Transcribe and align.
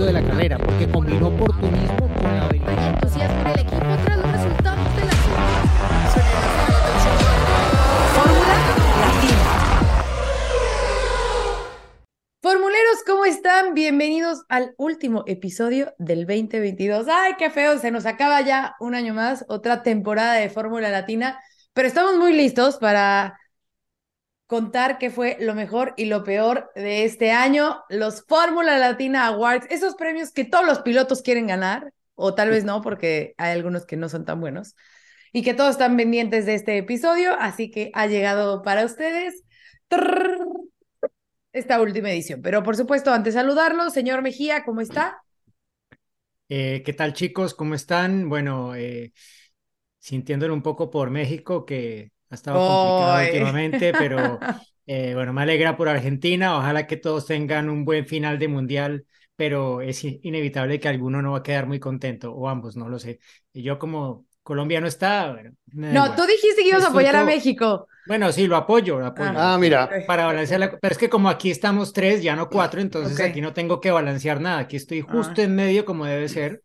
éxito 0.00 0.06
de 0.06 0.12
la 0.12 0.22
carrera, 0.22 0.58
porque 0.58 0.88
combinó 0.88 1.28
oportunismo 1.28 2.08
con 2.14 2.36
la 2.36 2.44
habilidad. 2.46 2.94
entusiasmo 2.94 3.40
en 3.40 3.46
el 3.46 3.60
equipo 3.60 3.96
tras 4.04 4.18
los 4.18 4.32
resultados 4.32 4.96
de 4.96 5.04
la 5.04 5.12
Fórmula 8.14 8.54
Latina. 9.00 9.40
Formuleros, 12.42 13.04
¿cómo 13.06 13.24
están? 13.26 13.74
Bienvenidos 13.74 14.42
al 14.48 14.74
último 14.78 15.24
episodio 15.26 15.94
del 15.98 16.26
2022. 16.26 17.06
¡Ay, 17.08 17.34
qué 17.38 17.50
feo! 17.50 17.78
Se 17.78 17.90
nos 17.90 18.06
acaba 18.06 18.40
ya 18.40 18.76
un 18.80 18.94
año 18.94 19.14
más, 19.14 19.44
otra 19.48 19.82
temporada 19.82 20.34
de 20.34 20.48
Fórmula 20.48 20.88
Latina, 20.88 21.38
pero 21.74 21.86
estamos 21.88 22.16
muy 22.16 22.32
listos 22.32 22.78
para 22.78 23.39
contar 24.50 24.98
qué 24.98 25.10
fue 25.10 25.36
lo 25.38 25.54
mejor 25.54 25.94
y 25.96 26.06
lo 26.06 26.24
peor 26.24 26.72
de 26.74 27.04
este 27.04 27.30
año, 27.30 27.84
los 27.88 28.24
Fórmula 28.24 28.78
Latina 28.78 29.28
Awards, 29.28 29.68
esos 29.70 29.94
premios 29.94 30.32
que 30.32 30.44
todos 30.44 30.66
los 30.66 30.80
pilotos 30.80 31.22
quieren 31.22 31.46
ganar, 31.46 31.92
o 32.16 32.34
tal 32.34 32.50
vez 32.50 32.64
no, 32.64 32.82
porque 32.82 33.32
hay 33.38 33.52
algunos 33.52 33.86
que 33.86 33.96
no 33.96 34.08
son 34.08 34.24
tan 34.24 34.40
buenos, 34.40 34.74
y 35.32 35.44
que 35.44 35.54
todos 35.54 35.70
están 35.70 35.96
pendientes 35.96 36.46
de 36.46 36.54
este 36.54 36.76
episodio, 36.78 37.36
así 37.38 37.70
que 37.70 37.92
ha 37.94 38.08
llegado 38.08 38.62
para 38.62 38.84
ustedes 38.84 39.44
esta 41.52 41.80
última 41.80 42.10
edición. 42.10 42.42
Pero 42.42 42.64
por 42.64 42.76
supuesto, 42.76 43.12
antes 43.12 43.34
de 43.34 43.40
saludarlo, 43.40 43.88
señor 43.88 44.20
Mejía, 44.20 44.64
¿cómo 44.64 44.80
está? 44.80 45.22
Eh, 46.48 46.82
¿qué 46.84 46.92
tal 46.92 47.12
chicos? 47.12 47.54
¿Cómo 47.54 47.76
están? 47.76 48.28
Bueno, 48.28 48.74
eh, 48.74 49.12
sintiéndolo 50.00 50.54
un 50.54 50.62
poco 50.62 50.90
por 50.90 51.10
México, 51.10 51.64
que 51.64 52.10
ha 52.30 52.34
estado 52.34 52.58
complicado 52.58 53.12
Ay. 53.12 53.26
últimamente, 53.28 53.92
pero 53.92 54.38
eh, 54.86 55.14
bueno, 55.14 55.32
me 55.32 55.42
alegra 55.42 55.76
por 55.76 55.88
Argentina. 55.88 56.56
Ojalá 56.58 56.86
que 56.86 56.96
todos 56.96 57.26
tengan 57.26 57.68
un 57.68 57.84
buen 57.84 58.06
final 58.06 58.38
de 58.38 58.48
mundial, 58.48 59.04
pero 59.36 59.80
es 59.80 60.02
inevitable 60.04 60.80
que 60.80 60.88
alguno 60.88 61.22
no 61.22 61.32
va 61.32 61.38
a 61.38 61.42
quedar 61.42 61.66
muy 61.66 61.80
contento, 61.80 62.32
o 62.32 62.48
ambos, 62.48 62.76
no 62.76 62.88
lo 62.88 62.98
sé. 62.98 63.20
Y 63.52 63.62
yo 63.62 63.78
como 63.78 64.26
Colombia 64.42 64.80
no 64.80 64.86
está, 64.86 65.32
bueno, 65.32 65.52
No, 65.72 65.88
igual. 65.90 66.16
tú 66.16 66.22
dijiste 66.26 66.62
que 66.62 66.68
ibas 66.68 66.84
a 66.84 66.88
apoyar 66.88 67.16
a 67.16 67.24
México. 67.24 67.86
Bueno, 68.06 68.32
sí, 68.32 68.46
lo 68.46 68.56
apoyo, 68.56 68.98
lo 68.98 69.06
apoyo. 69.06 69.32
Ah, 69.36 69.56
mira. 69.58 69.88
Para 70.06 70.24
balancear 70.26 70.58
la... 70.58 70.78
Pero 70.78 70.92
es 70.92 70.98
que 70.98 71.08
como 71.10 71.28
aquí 71.28 71.50
estamos 71.50 71.92
tres, 71.92 72.22
ya 72.22 72.34
no 72.34 72.48
cuatro, 72.48 72.80
entonces 72.80 73.20
aquí 73.20 73.40
no 73.40 73.52
tengo 73.52 73.80
que 73.80 73.90
balancear 73.90 74.40
nada. 74.40 74.58
Aquí 74.60 74.76
estoy 74.76 75.00
justo 75.02 75.40
Ah. 75.40 75.44
en 75.44 75.54
medio 75.54 75.84
como 75.84 76.06
debe 76.06 76.28
ser. 76.28 76.62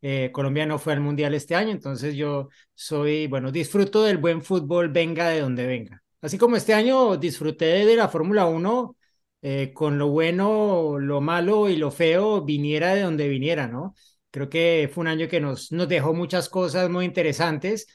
Eh, 0.00 0.30
Colombia 0.32 0.66
no 0.66 0.78
fue 0.78 0.92
al 0.92 1.00
Mundial 1.00 1.34
este 1.34 1.54
año, 1.54 1.70
entonces 1.70 2.14
yo 2.14 2.48
soy, 2.74 3.26
bueno, 3.26 3.50
disfruto 3.50 4.02
del 4.04 4.18
buen 4.18 4.42
fútbol, 4.42 4.88
venga 4.90 5.28
de 5.28 5.40
donde 5.40 5.66
venga. 5.66 6.02
Así 6.20 6.38
como 6.38 6.56
este 6.56 6.74
año 6.74 7.16
disfruté 7.16 7.84
de 7.86 7.96
la 7.96 8.08
Fórmula 8.08 8.46
1, 8.46 8.96
eh, 9.42 9.72
con 9.72 9.98
lo 9.98 10.08
bueno, 10.08 10.98
lo 10.98 11.20
malo 11.20 11.68
y 11.68 11.76
lo 11.76 11.90
feo, 11.90 12.42
viniera 12.44 12.94
de 12.94 13.02
donde 13.02 13.28
viniera, 13.28 13.66
¿no? 13.68 13.94
Creo 14.30 14.48
que 14.48 14.90
fue 14.92 15.02
un 15.02 15.08
año 15.08 15.28
que 15.28 15.40
nos, 15.40 15.72
nos 15.72 15.88
dejó 15.88 16.14
muchas 16.14 16.48
cosas 16.48 16.90
muy 16.90 17.04
interesantes, 17.04 17.86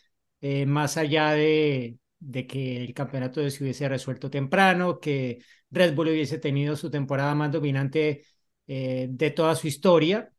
eh, 0.42 0.66
más 0.66 0.98
allá 0.98 1.32
de, 1.32 1.98
de 2.20 2.48
que 2.48 2.84
el 2.84 2.94
campeonato 2.94 3.48
se 3.50 3.64
hubiese 3.64 3.88
resuelto 3.88 4.30
temprano, 4.30 5.00
que 5.00 5.40
Red 5.70 5.94
Bull 5.96 6.10
hubiese 6.10 6.38
tenido 6.40 6.76
su 6.76 6.90
temporada 6.90 7.34
más 7.36 7.52
dominante 7.52 8.26
de 8.66 9.32
toda 9.36 9.56
su 9.56 9.68
historia. 9.68 10.33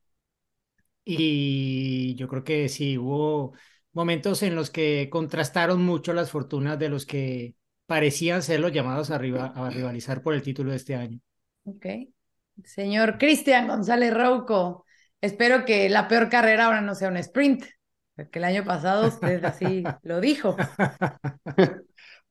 Y 1.04 2.14
yo 2.16 2.28
creo 2.28 2.44
que 2.44 2.68
sí, 2.68 2.96
hubo 2.98 3.54
momentos 3.92 4.42
en 4.42 4.54
los 4.56 4.70
que 4.70 5.08
contrastaron 5.10 5.82
mucho 5.82 6.12
las 6.14 6.30
fortunas 6.30 6.78
de 6.78 6.88
los 6.88 7.06
que 7.06 7.54
parecían 7.86 8.42
ser 8.42 8.60
los 8.60 8.72
llamados 8.72 9.10
a, 9.10 9.18
riva- 9.18 9.52
a 9.54 9.70
rivalizar 9.70 10.22
por 10.22 10.34
el 10.34 10.42
título 10.42 10.70
de 10.70 10.76
este 10.78 10.94
año. 10.94 11.20
Ok. 11.64 11.86
Señor 12.64 13.18
Cristian 13.18 13.66
González 13.68 14.14
Rouco, 14.14 14.84
espero 15.20 15.64
que 15.64 15.88
la 15.88 16.08
peor 16.08 16.28
carrera 16.28 16.66
ahora 16.66 16.80
no 16.80 16.94
sea 16.94 17.08
un 17.08 17.16
sprint, 17.16 17.64
porque 18.14 18.38
el 18.38 18.44
año 18.44 18.64
pasado 18.64 19.08
usted 19.08 19.44
así 19.44 19.82
lo 20.02 20.20
dijo. 20.20 20.56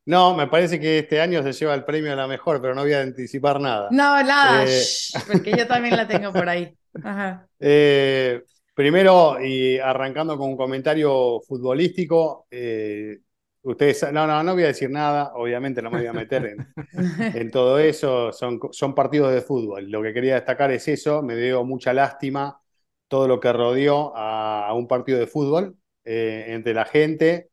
No, 0.05 0.35
me 0.35 0.47
parece 0.47 0.79
que 0.79 0.99
este 0.99 1.21
año 1.21 1.41
se 1.43 1.53
lleva 1.53 1.73
el 1.75 1.85
premio 1.85 2.11
a 2.11 2.15
la 2.15 2.27
mejor, 2.27 2.61
pero 2.61 2.75
no 2.75 2.81
voy 2.81 2.93
a 2.93 3.01
anticipar 3.01 3.59
nada. 3.61 3.89
No, 3.89 4.21
nada, 4.23 4.65
Eh. 4.67 4.83
porque 5.27 5.51
yo 5.57 5.67
también 5.67 5.95
la 5.95 6.07
tengo 6.07 6.31
por 6.33 6.49
ahí. 6.49 6.77
Ajá. 7.03 7.47
Eh, 7.59 8.43
primero, 8.73 9.37
y 9.43 9.77
arrancando 9.79 10.37
con 10.37 10.49
un 10.49 10.57
comentario 10.57 11.41
futbolístico, 11.41 12.47
eh, 12.51 13.19
ustedes, 13.63 14.11
no, 14.13 14.27
no, 14.27 14.43
no 14.43 14.53
voy 14.53 14.63
a 14.63 14.67
decir 14.67 14.89
nada, 14.89 15.33
obviamente 15.35 15.81
no 15.81 15.91
me 15.91 15.99
voy 15.99 16.07
a 16.07 16.13
meter 16.13 16.45
en, 16.45 16.67
en 17.31 17.51
todo 17.51 17.79
eso, 17.79 18.31
son, 18.33 18.59
son 18.71 18.95
partidos 18.95 19.33
de 19.33 19.41
fútbol. 19.41 19.89
Lo 19.91 20.01
que 20.03 20.13
quería 20.13 20.35
destacar 20.35 20.71
es 20.71 20.87
eso, 20.87 21.21
me 21.23 21.35
dio 21.37 21.63
mucha 21.63 21.93
lástima 21.93 22.61
todo 23.07 23.27
lo 23.27 23.39
que 23.39 23.53
rodeó 23.53 24.15
a, 24.15 24.67
a 24.67 24.73
un 24.73 24.87
partido 24.87 25.19
de 25.19 25.27
fútbol 25.27 25.77
eh, 26.05 26.45
entre 26.49 26.73
la 26.73 26.85
gente. 26.85 27.49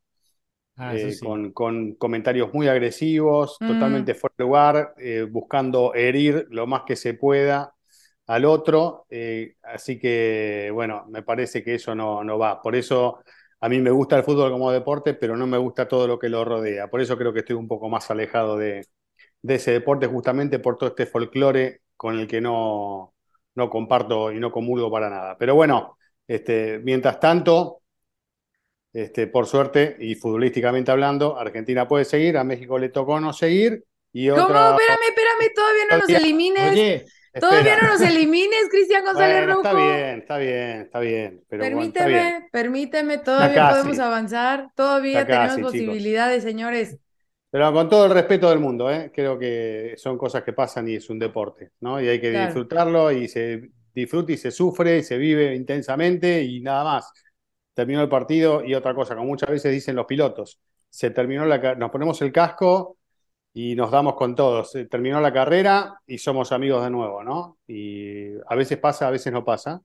Ah, 0.76 0.92
eh, 0.92 1.10
sí. 1.12 1.20
con, 1.20 1.52
con 1.52 1.94
comentarios 1.94 2.52
muy 2.54 2.68
agresivos, 2.68 3.58
Mm. 3.60 3.66
totalmente 3.66 4.14
fuera 4.14 4.34
de 4.38 4.44
lugar, 4.44 4.94
eh, 4.98 5.22
buscando 5.30 5.94
herir 5.94 6.46
lo 6.50 6.66
más 6.66 6.82
que 6.86 6.96
se 6.96 7.14
pueda 7.14 7.74
al 8.30 8.44
otro. 8.44 9.06
eh, 9.10 9.56
así 9.62 9.98
que, 9.98 10.70
bueno, 10.72 11.04
me 11.08 11.22
parece 11.22 11.62
que 11.62 11.74
eso 11.74 11.94
no, 11.94 12.22
no 12.24 12.38
va. 12.38 12.60
Por 12.62 12.76
eso 12.76 13.20
a 13.60 13.68
mí 13.68 13.78
me 13.80 13.90
gusta 13.90 14.16
el 14.16 14.24
fútbol 14.24 14.50
como 14.50 14.72
deporte, 14.72 15.14
pero 15.14 15.36
no 15.36 15.46
me 15.46 15.58
gusta 15.58 15.88
todo 15.88 16.06
lo 16.06 16.18
que 16.18 16.28
lo 16.28 16.44
rodea. 16.44 16.88
Por 16.88 17.00
eso 17.00 17.16
creo 17.16 17.32
que 17.32 17.40
estoy 17.40 17.56
un 17.56 17.68
poco 17.68 17.88
más 17.88 18.10
alejado 18.10 18.56
de, 18.56 18.86
de 19.42 19.54
ese 19.54 19.72
deporte, 19.72 20.06
justamente 20.06 20.58
por 20.58 20.76
todo 20.78 20.90
este 20.90 21.06
folclore 21.06 21.80
con 21.96 22.18
el 22.18 22.26
que 22.26 22.40
no, 22.40 23.14
no 23.54 23.68
comparto 23.68 24.32
y 24.32 24.38
no 24.40 24.50
comulgo 24.50 24.90
para 24.90 25.10
nada. 25.10 25.36
Pero 25.38 25.54
bueno, 25.54 25.98
este, 26.26 26.78
mientras 26.78 27.20
tanto... 27.20 27.76
Este, 28.92 29.28
por 29.28 29.46
suerte, 29.46 29.96
y 30.00 30.16
futbolísticamente 30.16 30.90
hablando, 30.90 31.38
Argentina 31.38 31.86
puede 31.86 32.04
seguir, 32.04 32.36
a 32.36 32.42
México 32.42 32.76
le 32.76 32.88
tocó 32.88 33.20
no 33.20 33.32
seguir, 33.32 33.84
y 34.12 34.28
¿Cómo? 34.30 34.46
otra... 34.46 34.70
Espérame, 34.70 35.08
espérame, 35.10 35.54
todavía 35.54 35.84
no 35.88 35.98
nos 35.98 36.08
elimines. 36.08 36.72
Oye, 36.72 37.04
Todavía 37.38 37.76
no 37.80 37.88
nos 37.88 38.00
elimines, 38.02 38.68
Cristian 38.70 39.04
González 39.06 39.46
Bueno, 39.46 39.52
está 39.54 39.72
bien, 39.72 40.18
está 40.20 40.38
bien, 40.38 40.80
está 40.82 41.00
bien, 41.00 41.44
pero 41.48 41.68
bueno, 41.68 41.88
está 41.88 42.06
bien. 42.06 42.38
Permíteme, 42.42 42.48
permíteme, 42.52 43.18
todavía 43.18 43.54
casi. 43.54 43.78
podemos 43.82 43.98
avanzar, 43.98 44.70
todavía 44.74 45.26
casi, 45.26 45.62
tenemos 45.62 45.72
chicos. 45.72 45.72
posibilidades, 45.72 46.42
señores. 46.42 46.98
Pero 47.50 47.72
con 47.72 47.88
todo 47.88 48.06
el 48.06 48.12
respeto 48.12 48.48
del 48.50 48.60
mundo, 48.60 48.90
¿eh? 48.90 49.10
Creo 49.12 49.38
que 49.38 49.94
son 49.96 50.16
cosas 50.16 50.44
que 50.44 50.52
pasan 50.52 50.88
y 50.88 50.94
es 50.96 51.10
un 51.10 51.18
deporte, 51.18 51.72
¿no? 51.80 52.00
Y 52.00 52.08
hay 52.08 52.20
que 52.20 52.30
Claro. 52.30 52.46
disfrutarlo 52.46 53.10
y 53.10 53.26
se 53.28 53.70
disfruta 53.92 54.32
y 54.32 54.36
se 54.36 54.50
sufre 54.52 54.98
y 54.98 55.02
se 55.02 55.18
vive 55.18 55.54
intensamente 55.56 56.42
y 56.42 56.60
nada 56.60 56.84
más. 56.84 57.12
Terminó 57.74 58.02
el 58.02 58.08
partido 58.08 58.64
y 58.64 58.74
otra 58.74 58.94
cosa, 58.94 59.14
como 59.16 59.26
muchas 59.28 59.50
veces 59.50 59.72
dicen 59.72 59.96
los 59.96 60.06
pilotos, 60.06 60.60
se 60.88 61.10
terminó 61.10 61.44
la, 61.44 61.74
nos 61.74 61.90
ponemos 61.90 62.20
el 62.22 62.30
casco 62.32 62.98
y 63.52 63.74
nos 63.74 63.90
damos 63.90 64.14
con 64.14 64.34
todos. 64.34 64.70
Se 64.72 64.86
terminó 64.86 65.20
la 65.20 65.32
carrera 65.32 66.00
y 66.06 66.18
somos 66.18 66.52
amigos 66.52 66.84
de 66.84 66.90
nuevo, 66.90 67.22
¿no? 67.24 67.58
Y 67.66 68.28
a 68.46 68.54
veces 68.54 68.78
pasa, 68.78 69.08
a 69.08 69.10
veces 69.10 69.32
no 69.32 69.44
pasa, 69.44 69.82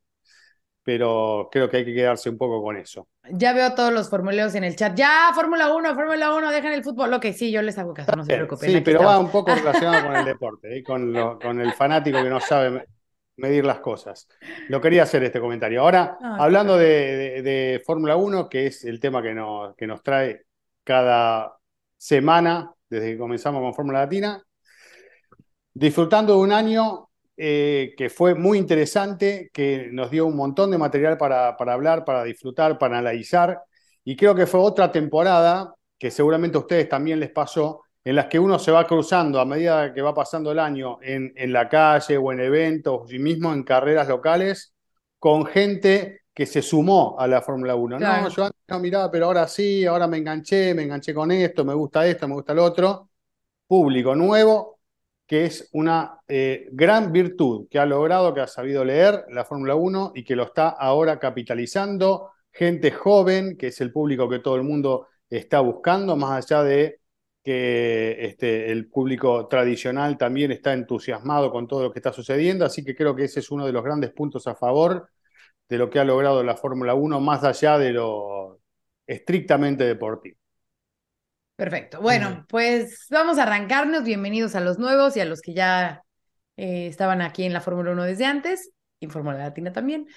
pero 0.83 1.49
creo 1.51 1.67
que 1.69 1.77
hay 1.77 1.85
que 1.85 1.93
quedarse 1.95 2.29
un 2.29 2.37
poco 2.37 2.61
con 2.61 2.77
eso. 2.77 3.07
Ya 3.31 3.53
veo 3.53 3.73
todos 3.73 3.91
los 3.91 4.07
formuleos 4.09 4.53
en 4.53 4.63
el 4.63 4.75
chat. 4.75 4.95
Ya, 4.95 5.31
Fórmula 5.33 5.73
1, 5.73 5.95
Fórmula 5.95 6.33
1, 6.35 6.51
dejen 6.51 6.73
el 6.73 6.83
fútbol. 6.83 7.11
Ok, 7.13 7.25
sí, 7.33 7.51
yo 7.51 7.61
les 7.63 7.77
hago 7.79 7.93
caso, 7.93 8.15
no 8.15 8.23
se 8.23 8.35
preocupen. 8.35 8.69
Sí, 8.69 8.81
pero 8.81 8.99
va 9.03 9.17
un 9.17 9.31
poco 9.31 9.49
relacionado 9.55 10.05
con 10.05 10.15
el 10.15 10.25
deporte, 10.25 10.77
¿eh? 10.77 10.83
con, 10.83 11.11
lo- 11.11 11.39
con 11.39 11.59
el 11.59 11.73
fanático 11.73 12.21
que 12.21 12.29
no 12.29 12.39
sabe 12.39 12.69
me- 12.69 12.85
medir 13.37 13.65
las 13.65 13.79
cosas. 13.79 14.27
Lo 14.69 14.79
quería 14.79 15.03
hacer 15.03 15.23
este 15.23 15.39
comentario. 15.39 15.81
Ahora, 15.81 16.17
Ah, 16.21 16.37
hablando 16.39 16.77
de, 16.77 16.85
de- 16.87 17.41
de 17.41 17.81
Fórmula 17.83 18.15
1, 18.15 18.47
que 18.47 18.67
es 18.67 18.85
el 18.85 18.99
tema 18.99 19.23
que 19.23 19.33
nos, 19.33 19.75
que 19.75 19.87
nos 19.87 20.03
trae 20.03 20.43
cada 20.83 21.57
semana 22.05 22.71
desde 22.87 23.13
que 23.13 23.17
comenzamos 23.17 23.61
con 23.61 23.73
Fórmula 23.73 24.01
Latina, 24.01 24.39
disfrutando 25.73 26.33
de 26.33 26.39
un 26.39 26.51
año 26.51 27.09
eh, 27.35 27.95
que 27.97 28.11
fue 28.11 28.35
muy 28.35 28.59
interesante, 28.59 29.49
que 29.51 29.89
nos 29.91 30.11
dio 30.11 30.27
un 30.27 30.35
montón 30.35 30.69
de 30.69 30.77
material 30.77 31.17
para, 31.17 31.57
para 31.57 31.73
hablar, 31.73 32.05
para 32.05 32.23
disfrutar, 32.23 32.77
para 32.77 32.99
analizar, 32.99 33.59
y 34.03 34.15
creo 34.15 34.35
que 34.35 34.45
fue 34.45 34.59
otra 34.59 34.91
temporada 34.91 35.73
que 35.97 36.11
seguramente 36.11 36.57
a 36.57 36.61
ustedes 36.61 36.87
también 36.87 37.19
les 37.19 37.31
pasó, 37.31 37.81
en 38.03 38.15
las 38.15 38.27
que 38.27 38.37
uno 38.37 38.59
se 38.59 38.71
va 38.71 38.85
cruzando 38.85 39.39
a 39.39 39.45
medida 39.45 39.91
que 39.91 40.03
va 40.03 40.13
pasando 40.13 40.51
el 40.51 40.59
año 40.59 40.99
en, 41.01 41.33
en 41.35 41.51
la 41.51 41.67
calle 41.67 42.17
o 42.17 42.31
en 42.31 42.39
eventos 42.39 43.11
y 43.11 43.17
mismo 43.17 43.51
en 43.51 43.63
carreras 43.63 44.07
locales, 44.07 44.75
con 45.17 45.43
gente 45.47 46.21
que 46.35 46.45
se 46.45 46.61
sumó 46.61 47.15
a 47.17 47.27
la 47.27 47.41
Fórmula 47.41 47.75
1. 47.75 47.97
Claro. 47.97 48.23
No, 48.23 48.29
yo 48.29 48.43
antes 48.43 48.61
no 48.67 48.79
miraba, 48.79 49.09
pero 49.09 49.27
ahora 49.27 49.47
sí, 49.47 49.85
ahora 49.85 50.05
me 50.05 50.17
enganché, 50.17 50.73
me 50.73 50.83
enganché 50.83 51.13
con 51.13 51.31
esto, 51.31 51.63
me 51.63 51.73
gusta 51.73 52.05
esto, 52.05 52.27
me 52.27 52.33
gusta 52.33 52.51
el 52.51 52.59
otro. 52.59 53.09
Público 53.65 54.13
nuevo, 54.15 54.81
que 55.25 55.45
es 55.45 55.69
una 55.71 56.19
eh, 56.27 56.67
gran 56.73 57.13
virtud 57.13 57.67
que 57.69 57.79
ha 57.79 57.85
logrado, 57.85 58.33
que 58.33 58.41
ha 58.41 58.47
sabido 58.47 58.83
leer 58.83 59.23
la 59.29 59.45
Fórmula 59.45 59.75
1 59.75 60.11
y 60.13 60.25
que 60.25 60.35
lo 60.35 60.43
está 60.43 60.67
ahora 60.67 61.19
capitalizando. 61.19 62.31
Gente 62.51 62.91
joven, 62.91 63.57
que 63.57 63.67
es 63.67 63.79
el 63.79 63.93
público 63.93 64.27
que 64.27 64.39
todo 64.39 64.57
el 64.57 64.63
mundo 64.63 65.07
está 65.29 65.61
buscando, 65.61 66.17
más 66.17 66.43
allá 66.43 66.63
de 66.63 66.99
que 67.41 68.25
este, 68.25 68.73
el 68.73 68.89
público 68.89 69.47
tradicional 69.47 70.17
también 70.17 70.51
está 70.51 70.73
entusiasmado 70.73 71.49
con 71.49 71.65
todo 71.65 71.83
lo 71.83 71.91
que 71.93 71.99
está 71.99 72.11
sucediendo, 72.11 72.65
así 72.65 72.83
que 72.83 72.95
creo 72.95 73.15
que 73.15 73.23
ese 73.23 73.39
es 73.39 73.51
uno 73.51 73.65
de 73.65 73.71
los 73.71 73.83
grandes 73.83 74.11
puntos 74.11 74.47
a 74.47 74.55
favor 74.55 75.09
de 75.67 75.77
lo 75.77 75.89
que 75.89 75.99
ha 75.99 76.03
logrado 76.03 76.43
la 76.43 76.55
Fórmula 76.55 76.93
1, 76.93 77.19
más 77.19 77.43
allá 77.43 77.77
de 77.77 77.91
lo 77.91 78.59
estrictamente 79.07 79.83
deportivo. 79.83 80.37
Perfecto. 81.55 82.01
Bueno, 82.01 82.45
pues 82.49 83.07
vamos 83.09 83.37
a 83.37 83.43
arrancarnos. 83.43 84.03
Bienvenidos 84.03 84.55
a 84.55 84.59
los 84.59 84.77
nuevos 84.77 85.15
y 85.15 85.21
a 85.21 85.25
los 85.25 85.41
que 85.41 85.53
ya 85.53 86.03
eh, 86.57 86.87
estaban 86.87 87.21
aquí 87.21 87.45
en 87.45 87.53
la 87.53 87.61
Fórmula 87.61 87.91
1 87.91 88.03
desde 88.03 88.25
antes, 88.25 88.71
y 88.99 89.07
Fórmula 89.07 89.37
Latina 89.37 89.71
también. 89.71 90.07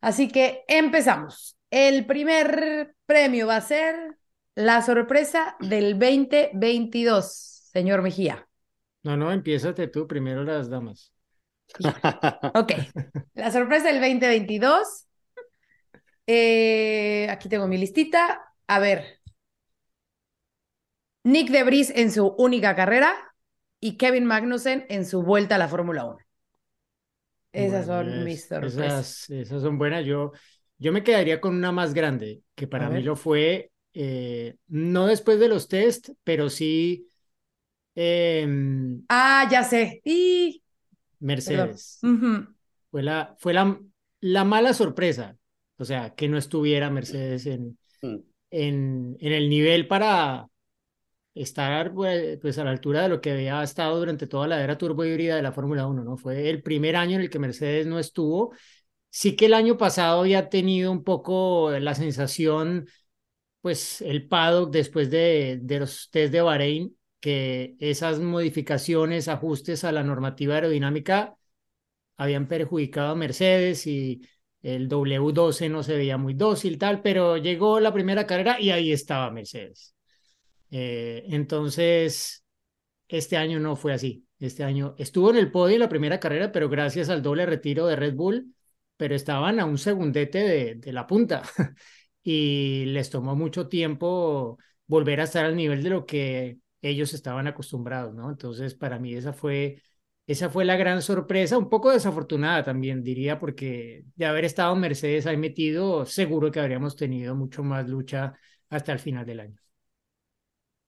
Así 0.00 0.28
que 0.28 0.64
empezamos. 0.68 1.58
El 1.70 2.06
primer 2.06 2.94
premio 3.06 3.46
va 3.46 3.56
a 3.56 3.60
ser 3.60 4.16
la 4.54 4.80
sorpresa 4.82 5.56
del 5.60 5.98
2022, 5.98 7.70
señor 7.72 8.02
Mejía. 8.02 8.48
No, 9.02 9.16
no, 9.16 9.32
empiézate 9.32 9.88
tú, 9.88 10.06
primero 10.06 10.44
las 10.44 10.70
damas. 10.70 11.12
Ok, 12.54 12.72
la 13.34 13.50
sorpresa 13.52 13.86
del 13.88 14.00
2022. 14.00 15.06
Eh, 16.26 17.28
aquí 17.30 17.48
tengo 17.48 17.66
mi 17.68 17.78
listita. 17.78 18.54
A 18.66 18.78
ver. 18.78 19.20
Nick 21.24 21.50
De 21.50 21.62
Vries 21.62 21.90
en 21.94 22.10
su 22.10 22.26
única 22.38 22.74
carrera 22.74 23.14
y 23.80 23.98
Kevin 23.98 24.24
Magnussen 24.24 24.86
en 24.88 25.04
su 25.04 25.22
vuelta 25.22 25.56
a 25.56 25.58
la 25.58 25.68
Fórmula 25.68 26.06
1. 26.06 26.16
Esas 27.52 27.86
Bueno, 27.86 27.86
son 27.86 28.22
mis 28.22 28.46
sorpresas. 28.48 29.04
Esas, 29.06 29.30
esas 29.30 29.62
son 29.62 29.78
buenas. 29.78 30.04
Yo, 30.04 30.32
yo 30.78 30.92
me 30.92 31.02
quedaría 31.04 31.40
con 31.40 31.54
una 31.54 31.72
más 31.72 31.94
grande, 31.94 32.42
que 32.54 32.66
para 32.66 32.86
A 32.86 32.90
mí 32.90 33.02
ver. 33.02 33.02
lo 33.02 33.16
fue, 33.16 33.70
eh, 33.94 34.56
no 34.68 35.06
después 35.06 35.38
de 35.40 35.48
los 35.48 35.68
test, 35.68 36.10
pero 36.24 36.50
sí 36.50 37.08
em, 37.94 39.06
Ah, 39.08 39.48
ya 39.50 39.62
sé. 39.64 40.00
Y... 40.04 40.62
Mercedes. 41.26 41.98
Fue 42.90 43.02
la, 43.02 43.34
fue 43.38 43.52
la, 43.54 43.78
la 44.20 44.44
mala 44.44 44.72
sorpresa, 44.74 45.36
o 45.78 45.84
sea, 45.84 46.14
que 46.14 46.28
no 46.28 46.38
estuviera 46.38 46.90
Mercedes 46.90 47.46
en, 47.46 47.78
Mm. 48.02 48.16
en, 48.50 49.16
en 49.20 49.32
el 49.32 49.48
nivel 49.48 49.88
para 49.88 50.48
estar 51.34 51.92
pues, 51.94 52.38
pues, 52.40 52.58
a 52.58 52.64
la 52.64 52.70
altura 52.72 53.02
de 53.02 53.08
lo 53.10 53.20
que 53.20 53.32
había 53.32 53.62
estado 53.62 53.98
durante 53.98 54.26
toda 54.26 54.46
la 54.48 54.62
era 54.62 54.78
turbo 54.78 55.04
híbrida 55.04 55.36
de 55.36 55.42
la 55.42 55.52
Fórmula 55.52 55.86
1, 55.86 56.04
¿no? 56.04 56.16
Fue 56.16 56.48
el 56.50 56.62
primer 56.62 56.96
año 56.96 57.16
en 57.16 57.22
el 57.22 57.30
que 57.30 57.38
Mercedes 57.38 57.86
no 57.86 57.98
estuvo. 57.98 58.54
Sí 59.10 59.36
que 59.36 59.46
el 59.46 59.54
año 59.54 59.78
pasado 59.78 60.20
había 60.20 60.48
tenido 60.50 60.92
un 60.92 61.04
poco 61.04 61.70
la 61.78 61.94
sensación, 61.94 62.86
pues 63.60 64.00
el 64.02 64.28
paddock 64.28 64.70
después 64.72 65.10
de, 65.10 65.58
de 65.62 65.80
los 65.80 66.10
test 66.10 66.32
de 66.32 66.42
Bahrein, 66.42 66.95
que 67.20 67.76
esas 67.80 68.20
modificaciones, 68.20 69.28
ajustes 69.28 69.84
a 69.84 69.92
la 69.92 70.02
normativa 70.02 70.54
aerodinámica 70.54 71.36
habían 72.16 72.48
perjudicado 72.48 73.12
a 73.12 73.14
Mercedes 73.14 73.86
y 73.86 74.22
el 74.62 74.88
W12 74.88 75.70
no 75.70 75.82
se 75.82 75.96
veía 75.96 76.16
muy 76.18 76.34
dócil, 76.34 76.78
tal, 76.78 77.02
pero 77.02 77.36
llegó 77.36 77.80
la 77.80 77.92
primera 77.92 78.26
carrera 78.26 78.60
y 78.60 78.70
ahí 78.70 78.92
estaba 78.92 79.30
Mercedes. 79.30 79.94
Eh, 80.70 81.24
entonces, 81.28 82.44
este 83.08 83.36
año 83.36 83.60
no 83.60 83.76
fue 83.76 83.92
así. 83.92 84.26
Este 84.38 84.64
año 84.64 84.94
estuvo 84.98 85.30
en 85.30 85.36
el 85.36 85.50
podio 85.50 85.76
en 85.76 85.80
la 85.80 85.88
primera 85.88 86.20
carrera, 86.20 86.52
pero 86.52 86.68
gracias 86.68 87.08
al 87.08 87.22
doble 87.22 87.46
retiro 87.46 87.86
de 87.86 87.96
Red 87.96 88.14
Bull, 88.14 88.54
pero 88.96 89.14
estaban 89.14 89.60
a 89.60 89.64
un 89.64 89.78
segundete 89.78 90.38
de, 90.38 90.74
de 90.76 90.92
la 90.92 91.06
punta 91.06 91.42
y 92.22 92.86
les 92.86 93.10
tomó 93.10 93.36
mucho 93.36 93.68
tiempo 93.68 94.58
volver 94.86 95.20
a 95.20 95.24
estar 95.24 95.44
al 95.44 95.56
nivel 95.56 95.82
de 95.82 95.90
lo 95.90 96.06
que 96.06 96.58
ellos 96.82 97.14
estaban 97.14 97.46
acostumbrados, 97.46 98.14
¿no? 98.14 98.30
Entonces, 98.30 98.74
para 98.74 98.98
mí 98.98 99.14
esa 99.14 99.32
fue, 99.32 99.82
esa 100.26 100.50
fue 100.50 100.64
la 100.64 100.76
gran 100.76 101.02
sorpresa, 101.02 101.58
un 101.58 101.68
poco 101.68 101.90
desafortunada 101.92 102.62
también, 102.64 103.02
diría, 103.02 103.38
porque 103.38 104.04
de 104.16 104.26
haber 104.26 104.44
estado 104.44 104.76
Mercedes 104.76 105.26
ahí 105.26 105.36
metido, 105.36 106.06
seguro 106.06 106.50
que 106.50 106.60
habríamos 106.60 106.96
tenido 106.96 107.34
mucho 107.34 107.62
más 107.62 107.88
lucha 107.88 108.34
hasta 108.70 108.92
el 108.92 108.98
final 108.98 109.26
del 109.26 109.40
año. 109.40 109.60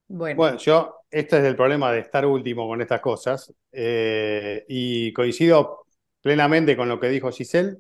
Bueno, 0.08 0.43
Bueno, 0.43 0.58
yo, 0.58 0.94
este 1.11 1.38
es 1.38 1.44
el 1.44 1.56
problema 1.56 1.90
de 1.93 2.00
estar 2.00 2.25
último 2.26 2.67
con 2.69 2.81
estas 2.81 3.00
cosas, 3.00 3.52
eh, 3.73 4.64
y 4.69 5.12
coincido 5.12 5.87
plenamente 6.20 6.76
con 6.76 6.88
lo 6.88 7.00
que 7.00 7.08
dijo 7.08 7.31
Giselle, 7.32 7.79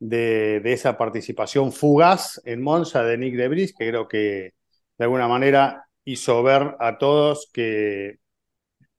de, 0.00 0.60
de 0.60 0.72
esa 0.74 0.98
participación 0.98 1.72
fugaz 1.72 2.40
en 2.44 2.62
Monza 2.62 3.04
de 3.04 3.18
Nick 3.18 3.36
de 3.36 3.48
Vries, 3.48 3.74
que 3.74 3.88
creo 3.90 4.08
que 4.08 4.18
de 4.98 5.04
alguna 5.04 5.28
manera 5.28 5.86
hizo 6.04 6.42
ver 6.42 6.76
a 6.80 6.98
todos 6.98 7.50
que 7.52 8.18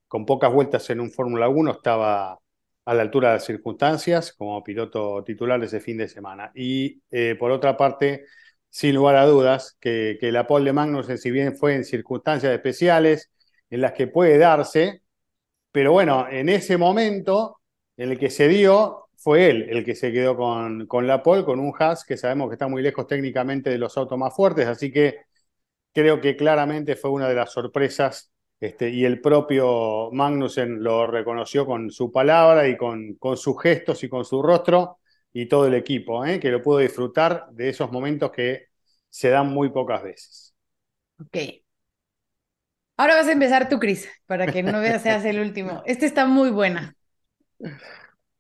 con 0.07 0.25
pocas 0.25 0.51
vueltas 0.53 0.89
en 0.89 1.00
un 1.00 1.12
Fórmula 1.12 1.50
1 1.50 1.71
estaba 1.71 2.39
a 2.86 2.94
la 2.94 3.01
altura 3.01 3.30
de 3.30 3.36
las 3.36 3.45
circunstancias 3.45 4.33
como 4.33 4.63
piloto 4.63 5.24
titular 5.24 5.63
ese 5.63 5.80
fin 5.80 5.98
de 5.98 6.07
semana. 6.07 6.51
Y 6.56 7.01
eh, 7.12 7.36
por 7.39 7.51
otra 7.51 7.77
parte, 7.77 8.25
sin 8.69 8.95
lugar 8.95 9.15
a 9.15 9.25
dudas, 9.25 9.77
que, 9.80 10.18
que 10.19 10.31
la 10.31 10.48
pole 10.48 10.65
de 10.65 10.74
Magnussen, 10.74 11.18
si 11.18 11.31
bien 11.31 11.56
fue 11.57 11.75
en 11.75 11.86
circunstancias 11.86 12.53
especiales 12.53 13.31
en 13.69 13.81
las 13.81 13.94
que 13.94 14.07
puede 14.07 14.38
darse, 14.38 15.01
pero 15.71 15.94
bueno, 15.94 16.27
en 16.30 16.50
ese 16.50 16.77
momento 16.77 17.59
en 17.98 18.12
el 18.12 18.19
que 18.19 18.30
se 18.30 18.48
dio, 18.48 19.07
fue 19.15 19.50
él 19.50 19.68
el 19.69 19.86
que 19.86 19.95
se 19.95 20.12
quedó 20.12 20.36
con, 20.36 20.88
con 20.88 21.07
la 21.07 21.21
pole, 21.24 21.45
con 21.45 21.59
un 21.59 21.74
Haas 21.77 22.03
que 22.03 22.18
sabemos 22.18 22.50
que 22.50 22.56
está 22.56 22.68
muy 22.68 22.81
lejos 22.81 23.07
técnicamente 23.07 23.69
de 23.69 23.77
los 23.77 23.95
autos 23.98 24.18
más 24.18 24.36
fuertes, 24.36 24.68
así 24.68 24.92
que 24.92 25.18
creo 25.93 26.21
que 26.21 26.35
claramente 26.35 26.95
fue 26.95 27.11
una 27.11 27.27
de 27.27 27.35
las 27.35 27.51
sorpresas 27.51 28.31
este, 28.59 28.89
y 28.89 29.05
el 29.05 29.19
propio 29.21 30.11
Magnussen 30.11 30.83
lo 30.83 31.07
reconoció 31.07 31.65
con 31.65 31.89
su 31.89 32.11
palabra 32.11 32.67
y 32.67 32.77
con, 32.77 33.15
con 33.15 33.35
sus 33.35 33.61
gestos 33.61 34.03
y 34.03 34.09
con 34.09 34.23
su 34.23 34.41
rostro 34.41 34.99
y 35.33 35.47
todo 35.47 35.67
el 35.67 35.73
equipo, 35.73 36.25
¿eh? 36.25 36.39
que 36.39 36.51
lo 36.51 36.61
pudo 36.61 36.77
disfrutar 36.79 37.47
de 37.51 37.69
esos 37.69 37.91
momentos 37.91 38.31
que 38.31 38.67
se 39.09 39.29
dan 39.29 39.47
muy 39.47 39.69
pocas 39.69 40.03
veces. 40.03 40.55
ok. 41.19 41.38
Ahora 42.97 43.15
vas 43.15 43.27
a 43.27 43.31
empezar 43.31 43.67
tú, 43.67 43.79
Cris, 43.79 44.07
para 44.27 44.45
que 44.45 44.61
no 44.61 44.79
veas 44.79 45.01
seas 45.01 45.25
el 45.25 45.39
último. 45.39 45.81
Este 45.88 46.05
está 46.05 46.27
muy 46.27 46.51
buena. 46.51 46.95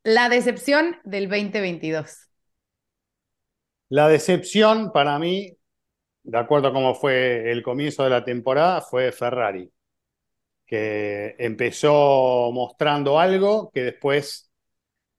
La 0.03 0.29
decepción 0.29 0.97
del 1.03 1.27
2022. 1.27 2.27
La 3.89 4.07
decepción 4.07 4.91
para 4.91 5.17
mí, 5.17 5.57
de 6.23 6.37
acuerdo 6.37 6.69
a 6.69 6.73
cómo 6.73 6.95
fue 6.95 7.51
el 7.51 7.63
comienzo 7.63 8.03
de 8.03 8.09
la 8.09 8.23
temporada, 8.23 8.81
fue 8.81 9.11
Ferrari, 9.11 9.71
que 10.65 11.35
empezó 11.39 12.51
mostrando 12.53 13.19
algo 13.19 13.71
que 13.73 13.83
después 13.83 14.51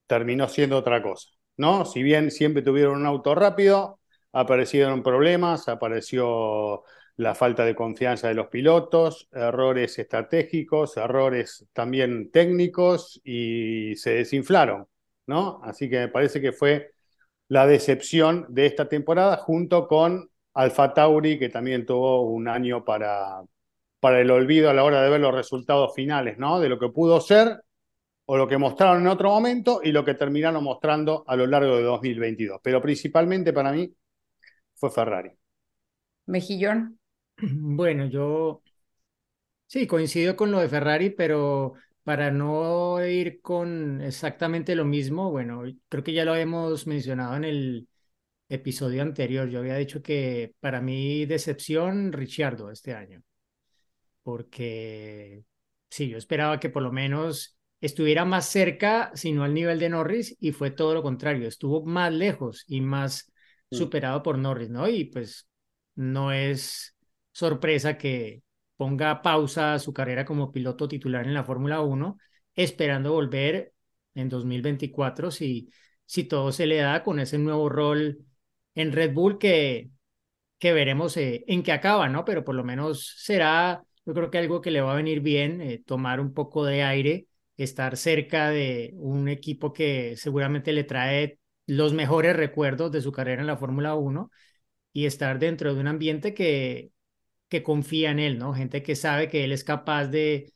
terminó 0.06 0.48
siendo 0.48 0.78
otra 0.78 1.02
cosa, 1.02 1.30
¿no? 1.56 1.84
Si 1.84 2.02
bien 2.02 2.30
siempre 2.30 2.62
tuvieron 2.62 2.96
un 3.00 3.06
auto 3.06 3.34
rápido, 3.34 4.00
aparecieron 4.32 5.02
problemas, 5.02 5.68
apareció 5.68 6.84
la 7.16 7.34
falta 7.34 7.64
de 7.64 7.74
confianza 7.74 8.28
de 8.28 8.34
los 8.34 8.48
pilotos, 8.48 9.28
errores 9.32 9.98
estratégicos, 9.98 10.96
errores 10.96 11.66
también 11.72 12.30
técnicos 12.30 13.20
y 13.24 13.94
se 13.96 14.14
desinflaron, 14.14 14.88
¿no? 15.26 15.60
Así 15.62 15.90
que 15.90 16.00
me 16.00 16.08
parece 16.08 16.40
que 16.40 16.52
fue 16.52 16.92
la 17.48 17.66
decepción 17.66 18.46
de 18.48 18.66
esta 18.66 18.88
temporada 18.88 19.36
junto 19.36 19.86
con 19.88 20.31
Alfa 20.54 20.92
Tauri, 20.92 21.38
que 21.38 21.48
también 21.48 21.86
tuvo 21.86 22.22
un 22.22 22.48
año 22.48 22.84
para, 22.84 23.42
para 24.00 24.20
el 24.20 24.30
olvido 24.30 24.70
a 24.70 24.74
la 24.74 24.84
hora 24.84 25.02
de 25.02 25.10
ver 25.10 25.20
los 25.20 25.34
resultados 25.34 25.94
finales, 25.94 26.38
¿no? 26.38 26.60
De 26.60 26.68
lo 26.68 26.78
que 26.78 26.88
pudo 26.88 27.20
ser 27.20 27.62
o 28.26 28.36
lo 28.36 28.48
que 28.48 28.58
mostraron 28.58 29.02
en 29.02 29.08
otro 29.08 29.30
momento 29.30 29.80
y 29.82 29.92
lo 29.92 30.04
que 30.04 30.14
terminaron 30.14 30.62
mostrando 30.64 31.24
a 31.26 31.36
lo 31.36 31.46
largo 31.46 31.76
de 31.76 31.82
2022. 31.82 32.60
Pero 32.62 32.80
principalmente 32.80 33.52
para 33.52 33.72
mí 33.72 33.92
fue 34.74 34.90
Ferrari. 34.90 35.30
Mejillón. 36.26 36.98
Bueno, 37.38 38.06
yo 38.06 38.62
sí 39.66 39.86
coincido 39.86 40.36
con 40.36 40.50
lo 40.52 40.60
de 40.60 40.68
Ferrari, 40.68 41.10
pero 41.10 41.74
para 42.04 42.30
no 42.30 43.04
ir 43.04 43.40
con 43.40 44.00
exactamente 44.02 44.74
lo 44.74 44.84
mismo, 44.84 45.30
bueno, 45.30 45.62
creo 45.88 46.04
que 46.04 46.12
ya 46.12 46.24
lo 46.24 46.34
hemos 46.36 46.86
mencionado 46.86 47.36
en 47.36 47.44
el 47.44 47.88
episodio 48.54 49.02
anterior. 49.02 49.48
Yo 49.48 49.60
había 49.60 49.76
dicho 49.76 50.02
que 50.02 50.54
para 50.60 50.80
mí 50.80 51.26
decepción 51.26 52.12
Ricciardo 52.12 52.70
este 52.70 52.94
año, 52.94 53.22
porque 54.22 55.44
sí, 55.90 56.08
yo 56.08 56.18
esperaba 56.18 56.60
que 56.60 56.70
por 56.70 56.82
lo 56.82 56.92
menos 56.92 57.58
estuviera 57.80 58.24
más 58.24 58.46
cerca, 58.46 59.10
si 59.14 59.32
no 59.32 59.44
al 59.44 59.54
nivel 59.54 59.78
de 59.78 59.88
Norris, 59.88 60.36
y 60.40 60.52
fue 60.52 60.70
todo 60.70 60.94
lo 60.94 61.02
contrario, 61.02 61.48
estuvo 61.48 61.84
más 61.84 62.12
lejos 62.12 62.64
y 62.66 62.80
más 62.80 63.28
Mm. 63.70 63.76
superado 63.76 64.22
por 64.22 64.36
Norris, 64.38 64.68
¿no? 64.68 64.86
Y 64.88 65.04
pues 65.04 65.48
no 65.94 66.30
es 66.32 66.94
sorpresa 67.32 67.96
que 67.96 68.42
ponga 68.76 69.22
pausa 69.22 69.74
a 69.74 69.78
su 69.78 69.92
carrera 69.94 70.24
como 70.26 70.52
piloto 70.52 70.88
titular 70.88 71.26
en 71.26 71.34
la 71.34 71.44
Fórmula 71.44 71.80
1, 71.80 72.18
esperando 72.54 73.12
volver 73.12 73.72
en 74.14 74.28
2024 74.28 75.30
si, 75.30 75.70
si 76.04 76.24
todo 76.24 76.52
se 76.52 76.66
le 76.66 76.76
da 76.76 77.02
con 77.02 77.18
ese 77.18 77.38
nuevo 77.38 77.68
rol 77.70 78.18
en 78.74 78.92
Red 78.92 79.12
Bull 79.14 79.38
que, 79.38 79.90
que 80.58 80.72
veremos 80.72 81.16
eh, 81.16 81.44
en 81.48 81.62
qué 81.62 81.72
acaba, 81.72 82.08
¿no? 82.08 82.24
Pero 82.24 82.44
por 82.44 82.54
lo 82.54 82.64
menos 82.64 83.14
será 83.18 83.82
yo 84.04 84.14
creo 84.14 84.30
que 84.30 84.38
algo 84.38 84.60
que 84.60 84.70
le 84.70 84.80
va 84.80 84.92
a 84.92 84.96
venir 84.96 85.20
bien, 85.20 85.60
eh, 85.60 85.82
tomar 85.86 86.20
un 86.20 86.34
poco 86.34 86.64
de 86.64 86.82
aire, 86.82 87.26
estar 87.56 87.96
cerca 87.96 88.50
de 88.50 88.90
un 88.96 89.28
equipo 89.28 89.72
que 89.72 90.16
seguramente 90.16 90.72
le 90.72 90.84
trae 90.84 91.38
los 91.66 91.92
mejores 91.92 92.34
recuerdos 92.36 92.90
de 92.92 93.00
su 93.00 93.12
carrera 93.12 93.40
en 93.42 93.46
la 93.46 93.56
Fórmula 93.56 93.94
1 93.94 94.30
y 94.92 95.06
estar 95.06 95.38
dentro 95.38 95.74
de 95.74 95.80
un 95.80 95.86
ambiente 95.88 96.34
que, 96.34 96.90
que 97.48 97.62
confía 97.62 98.10
en 98.12 98.18
él, 98.20 98.38
¿no? 98.38 98.54
Gente 98.54 98.82
que 98.82 98.96
sabe 98.96 99.28
que 99.28 99.44
él 99.44 99.52
es 99.52 99.64
capaz 99.64 100.06
de, 100.08 100.52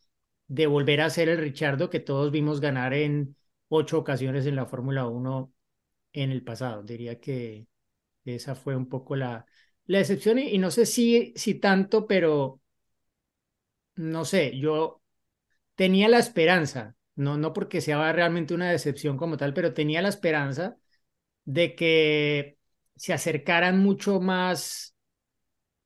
de 0.48 0.66
volver 0.66 1.00
a 1.02 1.10
ser 1.10 1.28
el 1.28 1.38
Richardo 1.38 1.90
que 1.90 2.00
todos 2.00 2.32
vimos 2.32 2.60
ganar 2.60 2.94
en 2.94 3.36
ocho 3.68 3.98
ocasiones 3.98 4.46
en 4.46 4.56
la 4.56 4.66
Fórmula 4.66 5.06
1 5.08 5.52
en 6.12 6.30
el 6.32 6.42
pasado. 6.44 6.82
Diría 6.82 7.20
que 7.20 7.66
esa 8.34 8.54
fue 8.54 8.76
un 8.76 8.88
poco 8.88 9.16
la, 9.16 9.46
la 9.86 10.00
excepción 10.00 10.38
y, 10.38 10.58
no 10.58 10.70
sé 10.70 10.86
si, 10.86 11.32
si 11.36 11.54
tanto, 11.54 12.06
pero 12.06 12.60
no 13.96 14.24
sé, 14.24 14.58
yo 14.58 15.02
tenía 15.74 16.08
la 16.08 16.18
esperanza, 16.18 16.96
no, 17.14 17.36
no 17.38 17.52
porque 17.52 17.80
sea 17.80 18.12
realmente 18.12 18.54
una 18.54 18.70
decepción 18.70 19.16
como 19.16 19.36
tal, 19.36 19.54
pero 19.54 19.74
tenía 19.74 20.02
la 20.02 20.08
esperanza 20.08 20.76
de 21.44 21.74
que 21.74 22.58
se 22.96 23.12
acercaran 23.12 23.78
mucho 23.80 24.20
más, 24.20 24.96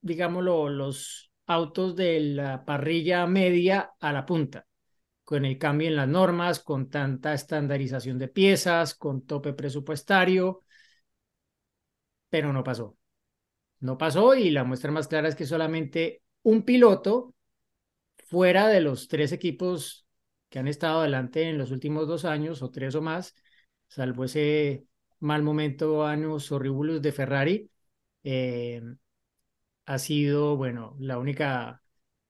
digámoslo, 0.01 0.69
los 0.69 1.33
autos 1.47 1.97
de 1.97 2.21
la 2.21 2.65
parrilla 2.65 3.27
media 3.27 3.93
a 4.01 4.13
la 4.13 4.27
punta, 4.27 4.67
con 5.25 5.45
el 5.45 5.59
cambio 5.59 5.89
en 5.89 5.97
las 5.97 6.09
normas, 6.09 6.61
con 6.61 6.91
tanta 6.91 7.35
estandarización 7.35 8.19
de 8.19 8.29
piezas, 8.29 8.95
con 8.95 9.27
tope 9.27 9.53
presupuestario, 9.53 10.63
pero 12.31 12.53
no 12.53 12.65
pasó. 12.65 12.97
No 13.81 13.99
pasó 13.99 14.35
y 14.35 14.51
la 14.51 14.65
muestra 14.65 14.93
más 14.93 15.09
clara 15.09 15.29
es 15.29 15.35
que 15.37 15.47
solamente 15.47 16.23
un 16.43 16.63
piloto 16.65 17.35
fuera 18.29 18.69
de 18.69 18.81
los 18.81 19.09
tres 19.09 19.33
equipos 19.33 20.07
que 20.49 20.59
han 20.59 20.69
estado 20.69 21.01
adelante 21.01 21.49
en 21.49 21.59
los 21.59 21.71
últimos 21.71 22.09
dos 22.09 22.25
años 22.25 22.63
o 22.63 22.71
tres 22.71 22.95
o 22.95 23.03
más, 23.03 23.35
salvo 23.89 24.25
ese 24.25 24.87
mal 25.21 25.43
momento 25.43 26.05
años 26.07 26.51
horribles 26.53 27.03
de 27.03 27.13
Ferrari, 27.13 27.71
eh, 28.25 28.83
ha 29.87 29.99
sido, 29.99 30.57
bueno, 30.57 30.97
la 31.01 31.19
única 31.19 31.83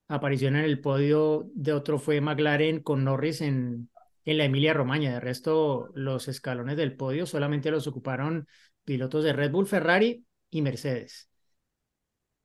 aparición 0.08 0.56
en 0.56 0.64
el 0.64 0.80
podio 0.80 1.50
de 1.54 1.72
otro 1.72 1.98
fue 1.98 2.20
McLaren 2.20 2.82
con 2.82 3.04
Norris 3.04 3.40
en, 3.42 3.90
en 4.24 4.38
la 4.38 4.44
Emilia 4.44 4.74
Romagna. 4.74 5.12
De 5.14 5.20
resto, 5.20 5.90
los 5.94 6.28
escalones 6.28 6.76
del 6.76 6.96
podio 6.96 7.26
solamente 7.26 7.70
los 7.70 7.86
ocuparon 7.86 8.46
pilotos 8.90 9.22
de 9.22 9.32
Red 9.32 9.52
Bull, 9.52 9.68
Ferrari 9.68 10.26
y 10.50 10.62
Mercedes. 10.62 11.30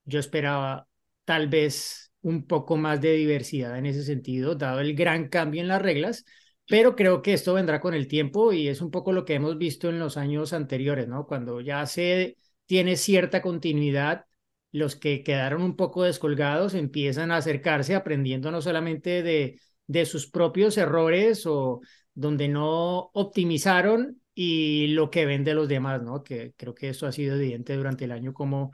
Yo 0.04 0.20
esperaba 0.20 0.88
tal 1.24 1.48
vez 1.48 2.12
un 2.22 2.46
poco 2.46 2.78
más 2.78 3.02
de 3.02 3.14
diversidad 3.14 3.76
en 3.80 3.88
ese 3.88 4.04
sentido, 4.04 4.54
dado 4.54 4.80
el 4.80 4.94
gran 4.94 5.28
cambio 5.30 5.64
en 5.64 5.70
las 5.70 5.82
reglas, 5.82 6.24
pero 6.68 6.96
creo 6.96 7.24
que 7.24 7.34
esto 7.34 7.56
vendrá 7.56 7.82
con 7.82 7.96
el 7.96 8.08
tiempo 8.08 8.54
y 8.54 8.68
es 8.68 8.82
un 8.82 8.92
poco 8.92 9.12
lo 9.12 9.26
que 9.26 9.34
hemos 9.34 9.58
visto 9.58 9.90
en 9.90 9.98
los 9.98 10.18
años 10.18 10.54
anteriores, 10.54 11.08
¿no? 11.08 11.26
Cuando 11.26 11.62
ya 11.62 11.84
se 11.88 12.38
tiene 12.68 12.96
cierta 12.96 13.42
continuidad, 13.42 14.26
los 14.72 14.96
que 14.96 15.24
quedaron 15.24 15.64
un 15.64 15.76
poco 15.76 16.04
descolgados 16.04 16.76
empiezan 16.76 17.32
a 17.32 17.38
acercarse 17.38 17.96
aprendiendo 17.96 18.52
no 18.52 18.62
solamente 18.62 19.24
de, 19.24 19.60
de 19.88 20.06
sus 20.06 20.30
propios 20.30 20.78
errores 20.78 21.48
o 21.48 21.82
donde 22.14 22.50
no 22.50 23.10
optimizaron 23.16 24.22
y 24.36 24.88
lo 24.88 25.10
que 25.10 25.26
ven 25.26 25.44
de 25.46 25.54
los 25.56 25.70
demás, 25.70 26.04
¿no? 26.04 26.24
Que 26.24 26.54
creo 26.58 26.76
que 26.76 26.90
eso 26.90 27.08
ha 27.08 27.12
sido 27.14 27.36
evidente 27.38 27.76
durante 27.76 28.04
el 28.06 28.12
año 28.12 28.34
como 28.34 28.74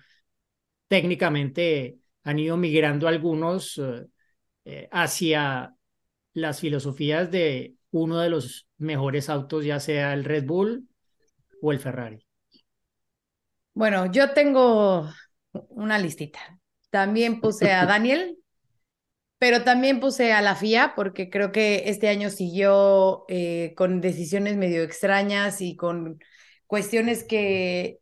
técnicamente 0.87 1.99
han 2.23 2.39
ido 2.39 2.57
migrando 2.57 3.07
algunos 3.07 3.77
eh, 3.77 4.07
eh, 4.65 4.89
hacia 4.91 5.75
las 6.33 6.59
filosofías 6.59 7.31
de 7.31 7.75
uno 7.91 8.19
de 8.19 8.29
los 8.29 8.67
mejores 8.77 9.29
autos, 9.29 9.63
ya 9.63 9.79
sea 9.79 10.13
el 10.13 10.25
Red 10.25 10.45
Bull 10.45 10.89
o 11.61 11.71
el 11.71 11.79
Ferrari. 11.79 12.25
Bueno, 13.73 14.11
yo 14.11 14.33
tengo 14.33 15.09
una 15.51 15.97
listita. 15.99 16.59
También 16.89 17.39
puse 17.39 17.71
a 17.71 17.85
Daniel, 17.85 18.40
pero 19.41 19.63
también 19.63 19.99
puse 19.99 20.33
a 20.33 20.41
la 20.43 20.55
FIA 20.55 20.93
porque 20.95 21.31
creo 21.31 21.51
que 21.51 21.89
este 21.89 22.09
año 22.09 22.29
siguió 22.29 23.25
eh, 23.27 23.73
con 23.75 23.99
decisiones 23.99 24.55
medio 24.55 24.83
extrañas 24.83 25.61
y 25.61 25.75
con 25.75 26.19
cuestiones 26.67 27.23
que 27.23 28.01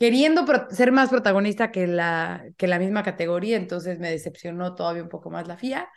queriendo 0.00 0.44
ser 0.70 0.90
más 0.90 1.10
protagonista 1.10 1.70
que 1.70 1.86
la, 1.86 2.44
que 2.56 2.66
la 2.66 2.80
misma 2.80 3.04
categoría, 3.04 3.56
entonces 3.56 4.00
me 4.00 4.10
decepcionó 4.10 4.74
todavía 4.74 5.04
un 5.04 5.08
poco 5.08 5.30
más 5.30 5.46
la 5.46 5.58
FIA. 5.58 5.88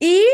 Y... 0.00 0.24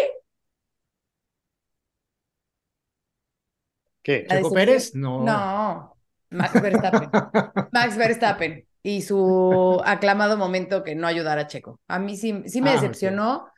¿Qué? 4.01 4.27
¿Checo 4.27 4.53
Pérez? 4.53 4.95
No. 4.95 5.23
No, 5.23 5.99
Max 6.31 6.63
Verstappen. 6.63 7.11
Max 7.73 7.97
Verstappen 7.99 8.70
y 8.83 9.03
su 9.03 9.81
aclamado 9.85 10.37
momento 10.37 10.83
que 10.83 10.95
no 10.95 11.07
ayudara 11.07 11.43
a 11.43 11.47
Checo. 11.47 11.81
A 11.89 11.99
mí 11.99 12.17
sí, 12.17 12.43
sí 12.47 12.63
me 12.63 12.71
ah, 12.71 12.75
decepcionó, 12.75 13.51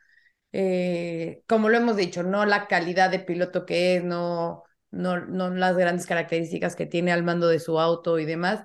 eh, 0.51 1.43
como 1.47 1.69
lo 1.69 1.77
hemos 1.77 1.97
dicho, 1.97 2.23
no 2.23 2.45
la 2.45 2.67
calidad 2.67 3.09
de 3.09 3.19
piloto 3.19 3.65
que 3.65 3.97
es, 3.97 4.03
no, 4.03 4.63
no, 4.91 5.19
no 5.19 5.49
las 5.49 5.75
grandes 5.75 6.05
características 6.05 6.75
que 6.75 6.85
tiene 6.85 7.11
al 7.11 7.23
mando 7.23 7.47
de 7.47 7.59
su 7.59 7.79
auto 7.79 8.19
y 8.19 8.25
demás, 8.25 8.63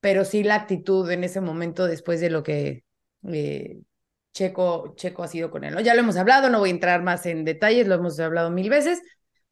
pero 0.00 0.24
sí 0.24 0.44
la 0.44 0.56
actitud 0.56 1.10
en 1.10 1.24
ese 1.24 1.40
momento 1.40 1.86
después 1.86 2.20
de 2.20 2.30
lo 2.30 2.42
que 2.42 2.84
eh, 3.28 3.80
Checo, 4.34 4.94
Checo 4.96 5.22
ha 5.22 5.28
sido 5.28 5.50
con 5.50 5.64
él. 5.64 5.82
Ya 5.82 5.94
lo 5.94 6.00
hemos 6.00 6.16
hablado, 6.16 6.50
no 6.50 6.58
voy 6.58 6.70
a 6.70 6.72
entrar 6.72 7.02
más 7.02 7.24
en 7.26 7.44
detalles, 7.44 7.86
lo 7.86 7.94
hemos 7.94 8.18
hablado 8.20 8.50
mil 8.50 8.68
veces, 8.68 9.00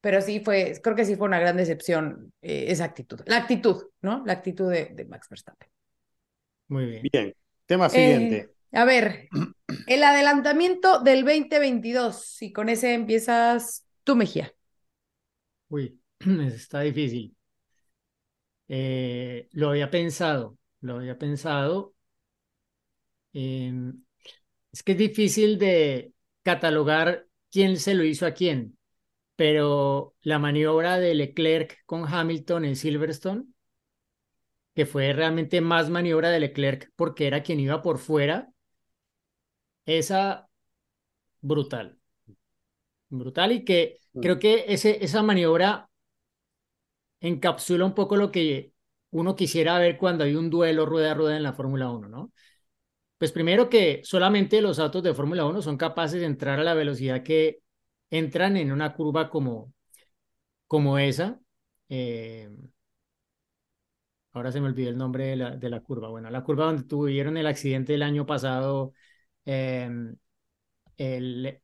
pero 0.01 0.21
sí 0.21 0.41
fue, 0.41 0.79
creo 0.83 0.97
que 0.97 1.05
sí 1.05 1.15
fue 1.17 1.29
una 1.29 1.39
gran 1.39 1.57
decepción 1.57 2.33
eh, 2.43 2.67
esa 2.69 2.85
actitud. 2.85 3.21
La 3.27 3.37
actitud, 3.39 3.85
¿no? 4.03 4.23
La 4.27 4.35
actitud 4.35 4.71
de, 4.71 5.07
Max 5.09 5.29
Verstappen. 5.31 5.69
Muy 6.73 6.87
bien. 6.87 7.03
Bien, 7.13 7.35
tema 7.67 7.91
siguiente. 7.91 8.49
Eh, 8.73 8.79
a 8.79 8.87
ver, 8.87 9.29
el 9.87 10.03
adelantamiento 10.03 11.01
del 11.01 11.23
2022, 11.23 12.41
y 12.41 12.51
con 12.51 12.71
ese 12.71 12.95
empiezas 12.95 13.87
tú, 14.05 14.17
Mejía. 14.17 14.55
Uy, 15.69 16.01
está 16.19 16.81
difícil. 16.81 17.37
Eh, 18.69 19.49
lo 19.53 19.69
había 19.69 19.91
pensado, 19.91 20.57
lo 20.81 20.97
había 20.97 21.19
pensado. 21.19 21.93
es 23.35 24.83
que 24.83 24.93
es 24.93 24.99
difícil 24.99 25.59
de 25.59 26.15
catalogar 26.43 27.27
quién 27.51 27.77
se 27.77 27.93
lo 27.93 28.03
hizo 28.03 28.25
a 28.25 28.33
quién, 28.33 28.79
pero 29.37 30.15
la 30.23 30.39
maniobra 30.39 30.99
de 30.99 31.15
Leclerc 31.15 31.85
con 31.85 32.07
Hamilton 32.07 32.65
en 32.65 32.77
Silverstone, 32.77 33.45
que 34.75 34.87
fue 34.87 35.13
realmente 35.13 35.61
más 35.61 35.91
maniobra 35.91 36.31
de 36.31 36.41
Leclerc 36.41 36.91
porque 36.97 37.27
era 37.27 37.43
quien 37.43 37.61
iba 37.61 37.83
por 37.83 37.99
fuera, 37.99 38.53
esa 39.87 40.49
brutal. 41.41 41.99
Brutal 43.09 43.53
y 43.53 43.65
que 43.65 43.99
creo 44.21 44.37
mm. 44.37 44.39
que 44.39 44.65
ese, 44.69 45.05
esa 45.05 45.23
maniobra 45.23 45.91
encapsula 47.21 47.85
un 47.85 47.95
poco 47.95 48.17
lo 48.17 48.31
que 48.31 48.73
uno 49.11 49.37
quisiera 49.37 49.79
ver 49.79 49.99
cuando 49.99 50.25
hay 50.25 50.35
un 50.35 50.51
duelo 50.51 50.87
rueda 50.87 51.13
a 51.13 51.15
rueda 51.15 51.37
en 51.37 51.43
la 51.43 51.53
Fórmula 51.53 51.91
1, 51.91 52.09
¿no? 52.09 52.33
Pues 53.19 53.31
primero 53.31 53.69
que 53.69 54.01
solamente 54.05 54.61
los 54.61 54.79
autos 54.79 55.03
de 55.03 55.15
Fórmula 55.15 55.45
1 55.47 55.63
son 55.63 55.77
capaces 55.77 56.21
de 56.21 56.27
entrar 56.27 56.59
a 56.59 56.65
la 56.65 56.75
velocidad 56.75 57.23
que 57.23 57.61
entran 58.11 58.57
en 58.57 58.73
una 58.73 58.95
curva 58.95 59.31
como, 59.31 59.73
como 60.67 60.99
esa. 60.99 61.41
Eh, 61.89 62.51
ahora 64.33 64.53
se 64.53 64.61
me 64.61 64.69
olvidó 64.69 64.91
el 64.91 64.97
nombre 64.97 65.27
de 65.27 65.37
la, 65.37 65.57
de 65.57 65.71
la, 65.71 65.81
curva. 65.81 66.09
Bueno, 66.09 66.31
la 66.31 66.43
curva 66.43 66.67
donde 66.67 66.85
tuvieron 66.85 67.37
el 67.37 67.47
accidente 67.47 67.95
el 67.95 68.03
año 68.03 68.27
pasado, 68.27 68.93
em, 69.45 70.17
el 70.97 71.61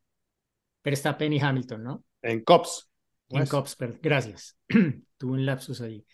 Verstappen 0.83 1.33
y 1.33 1.41
Hamilton, 1.41 1.83
¿no? 1.83 2.05
En 2.23 2.43
COPS. 2.43 2.91
En 3.31 3.47
COPS, 3.47 3.77
gracias. 4.03 4.57
Tuve 5.19 5.33
un 5.33 5.47
lapsus 5.47 5.81
allí. 5.81 6.05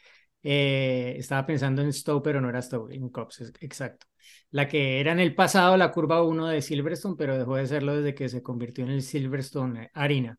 Eh, 0.43 1.15
estaba 1.19 1.47
pensando 1.47 1.81
en 1.81 1.93
Stowe, 1.93 2.23
pero 2.23 2.41
no 2.41 2.51
era 2.51 2.61
Stowe, 2.61 2.95
en 2.95 3.09
COPS, 3.09 3.53
exacto. 3.61 4.07
La 4.51 4.69
que 4.69 5.01
era 5.01 5.13
en 5.13 5.21
el 5.21 5.35
pasado 5.35 5.77
la 5.77 5.91
curva 5.91 6.23
1 6.23 6.49
de 6.49 6.63
Silverstone, 6.63 7.17
pero 7.17 7.39
dejó 7.39 7.57
de 7.57 7.67
serlo 7.67 7.97
desde 7.97 8.15
que 8.15 8.29
se 8.29 8.43
convirtió 8.43 8.85
en 8.85 8.91
el 8.91 9.03
Silverstone 9.03 9.91
Arena. 9.95 10.39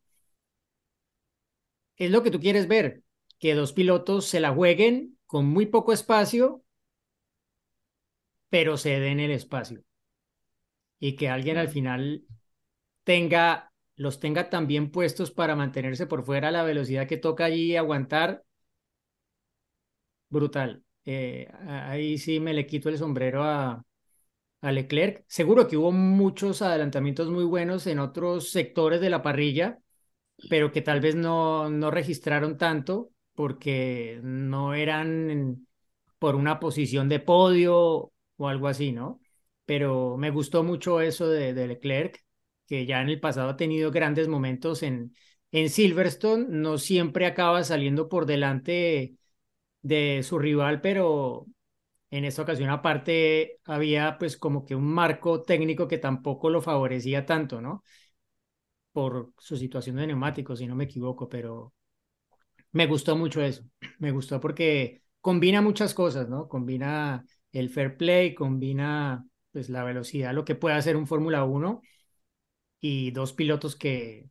Es 1.97 2.11
lo 2.11 2.23
que 2.23 2.31
tú 2.31 2.39
quieres 2.39 2.67
ver, 2.67 3.03
que 3.39 3.55
dos 3.55 3.73
pilotos 3.73 4.25
se 4.25 4.39
la 4.39 4.53
jueguen 4.53 5.14
con 5.27 5.45
muy 5.47 5.65
poco 5.67 5.93
espacio, 5.93 6.63
pero 8.49 8.77
se 8.77 8.99
den 8.99 9.19
el 9.19 9.29
espacio. 9.31 9.83
Y 10.99 11.15
que 11.15 11.29
alguien 11.29 11.57
al 11.57 11.69
final 11.69 12.25
tenga 13.03 13.71
los 13.97 14.19
tenga 14.19 14.49
también 14.49 14.91
puestos 14.91 15.31
para 15.31 15.55
mantenerse 15.55 16.07
por 16.07 16.23
fuera 16.25 16.49
a 16.49 16.51
la 16.51 16.63
velocidad 16.63 17.07
que 17.07 17.17
toca 17.17 17.45
allí 17.45 17.75
aguantar, 17.77 18.43
brutal. 20.29 20.83
Eh, 21.05 21.47
ahí 21.67 22.17
sí 22.17 22.39
me 22.39 22.53
le 22.53 22.65
quito 22.65 22.89
el 22.89 22.97
sombrero 22.97 23.43
a, 23.43 23.83
a 24.61 24.73
Leclerc. 24.73 25.25
Seguro 25.27 25.67
que 25.67 25.77
hubo 25.77 25.93
muchos 25.93 26.63
adelantamientos 26.63 27.29
muy 27.29 27.45
buenos 27.45 27.87
en 27.87 27.99
otros 27.99 28.51
sectores 28.51 29.01
de 29.01 29.11
la 29.11 29.23
parrilla, 29.23 29.79
pero 30.49 30.71
que 30.73 30.83
tal 30.83 31.01
vez 31.01 31.15
no, 31.15 31.69
no 31.71 31.91
registraron 31.91 32.57
tanto 32.59 33.11
porque 33.35 34.19
no 34.23 34.73
eran 34.73 35.67
por 36.19 36.35
una 36.35 36.59
posición 36.59 37.09
de 37.09 37.19
podio 37.19 38.11
o 38.37 38.47
algo 38.47 38.67
así, 38.67 38.91
¿no? 38.91 39.19
Pero 39.65 40.17
me 40.17 40.31
gustó 40.31 40.63
mucho 40.63 41.01
eso 41.01 41.27
de, 41.29 41.53
Leclerc, 41.67 42.23
que 42.67 42.85
ya 42.85 43.01
en 43.01 43.09
el 43.09 43.19
pasado 43.19 43.49
ha 43.49 43.57
tenido 43.57 43.91
grandes 43.91 44.27
momentos 44.27 44.83
en, 44.83 45.15
en 45.51 45.69
Silverstone, 45.69 46.47
no 46.49 46.77
siempre 46.77 47.25
acaba 47.25 47.63
saliendo 47.63 48.09
por 48.09 48.25
delante 48.25 49.17
de 49.81 50.23
su 50.23 50.39
rival, 50.39 50.81
pero 50.81 51.47
en 52.11 52.25
esta 52.25 52.43
ocasión 52.43 52.69
aparte 52.69 53.59
había 53.65 54.17
pues 54.17 54.37
como 54.37 54.65
que 54.65 54.75
un 54.75 54.85
marco 54.85 55.43
técnico 55.43 55.87
que 55.87 55.97
tampoco 55.97 56.49
lo 56.49 56.61
favorecía 56.61 57.25
tanto, 57.25 57.61
¿no? 57.61 57.83
Por 58.91 59.33
su 59.37 59.57
situación 59.57 59.97
de 59.97 60.07
neumáticos, 60.07 60.59
si 60.59 60.67
no 60.67 60.75
me 60.75 60.85
equivoco, 60.85 61.27
pero 61.29 61.73
me 62.75 62.87
gustó 62.87 63.15
mucho 63.15 63.41
eso. 63.41 63.63
Me 63.99 64.11
gustó 64.11 64.41
porque 64.41 65.01
combina 65.21 65.61
muchas 65.61 65.93
cosas, 65.93 66.27
¿no? 66.27 66.49
Combina 66.49 67.25
el 67.53 67.69
fair 67.69 67.95
play, 67.95 68.35
combina 68.35 69.25
pues 69.51 69.69
la 69.69 69.85
velocidad, 69.85 70.33
lo 70.33 70.43
que 70.43 70.55
puede 70.55 70.75
hacer 70.75 70.97
un 70.97 71.07
Fórmula 71.07 71.45
1 71.45 71.81
y 72.81 73.11
dos 73.11 73.31
pilotos 73.31 73.77
que 73.77 74.29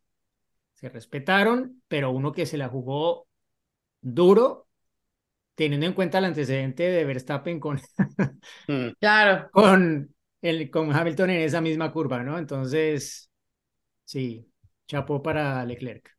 se 0.75 0.89
respetaron, 0.89 1.81
pero 1.87 2.11
uno 2.11 2.31
que 2.31 2.45
se 2.45 2.57
la 2.57 2.69
jugó 2.69 3.27
duro 4.01 4.67
teniendo 5.55 5.87
en 5.87 5.93
cuenta 5.93 6.19
el 6.19 6.25
antecedente 6.25 6.83
de 6.83 7.03
Verstappen 7.03 7.59
con, 7.59 7.81
mm. 8.67 8.89
claro. 8.99 9.49
con, 9.51 10.13
el, 10.41 10.69
con 10.69 10.93
Hamilton 10.93 11.31
en 11.31 11.41
esa 11.41 11.61
misma 11.61 11.91
curva, 11.91 12.21
¿no? 12.21 12.37
Entonces, 12.37 13.31
sí, 14.03 14.47
chapó 14.87 15.23
para 15.23 15.65
Leclerc. 15.65 16.14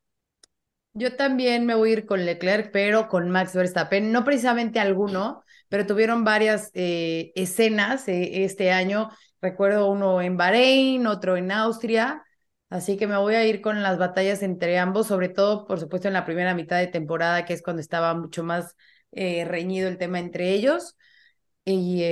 Yo 0.99 1.15
también 1.15 1.67
me 1.67 1.75
voy 1.75 1.91
a 1.91 1.93
ir 1.93 2.05
con 2.07 2.25
Leclerc, 2.25 2.71
pero 2.71 3.07
con 3.07 3.29
Max 3.29 3.53
Verstappen, 3.53 4.11
no 4.11 4.23
precisamente 4.23 4.79
alguno, 4.79 5.43
pero 5.69 5.85
tuvieron 5.85 6.23
varias 6.23 6.71
eh, 6.73 7.31
escenas 7.35 8.07
eh, 8.07 8.43
este 8.45 8.71
año. 8.71 9.09
Recuerdo 9.39 9.91
uno 9.91 10.23
en 10.23 10.37
Bahrein, 10.37 11.05
otro 11.05 11.37
en 11.37 11.51
Austria, 11.51 12.23
así 12.71 12.97
que 12.97 13.05
me 13.05 13.15
voy 13.17 13.35
a 13.35 13.45
ir 13.45 13.61
con 13.61 13.83
las 13.83 13.99
batallas 13.99 14.41
entre 14.41 14.79
ambos, 14.79 15.05
sobre 15.05 15.29
todo, 15.29 15.67
por 15.67 15.79
supuesto, 15.79 16.07
en 16.07 16.15
la 16.15 16.25
primera 16.25 16.55
mitad 16.55 16.79
de 16.79 16.87
temporada, 16.87 17.45
que 17.45 17.53
es 17.53 17.61
cuando 17.61 17.81
estaba 17.81 18.15
mucho 18.15 18.43
más 18.43 18.75
eh, 19.11 19.45
reñido 19.45 19.89
el 19.89 19.99
tema 19.99 20.17
entre 20.17 20.51
ellos. 20.53 20.95
Y 21.63 22.03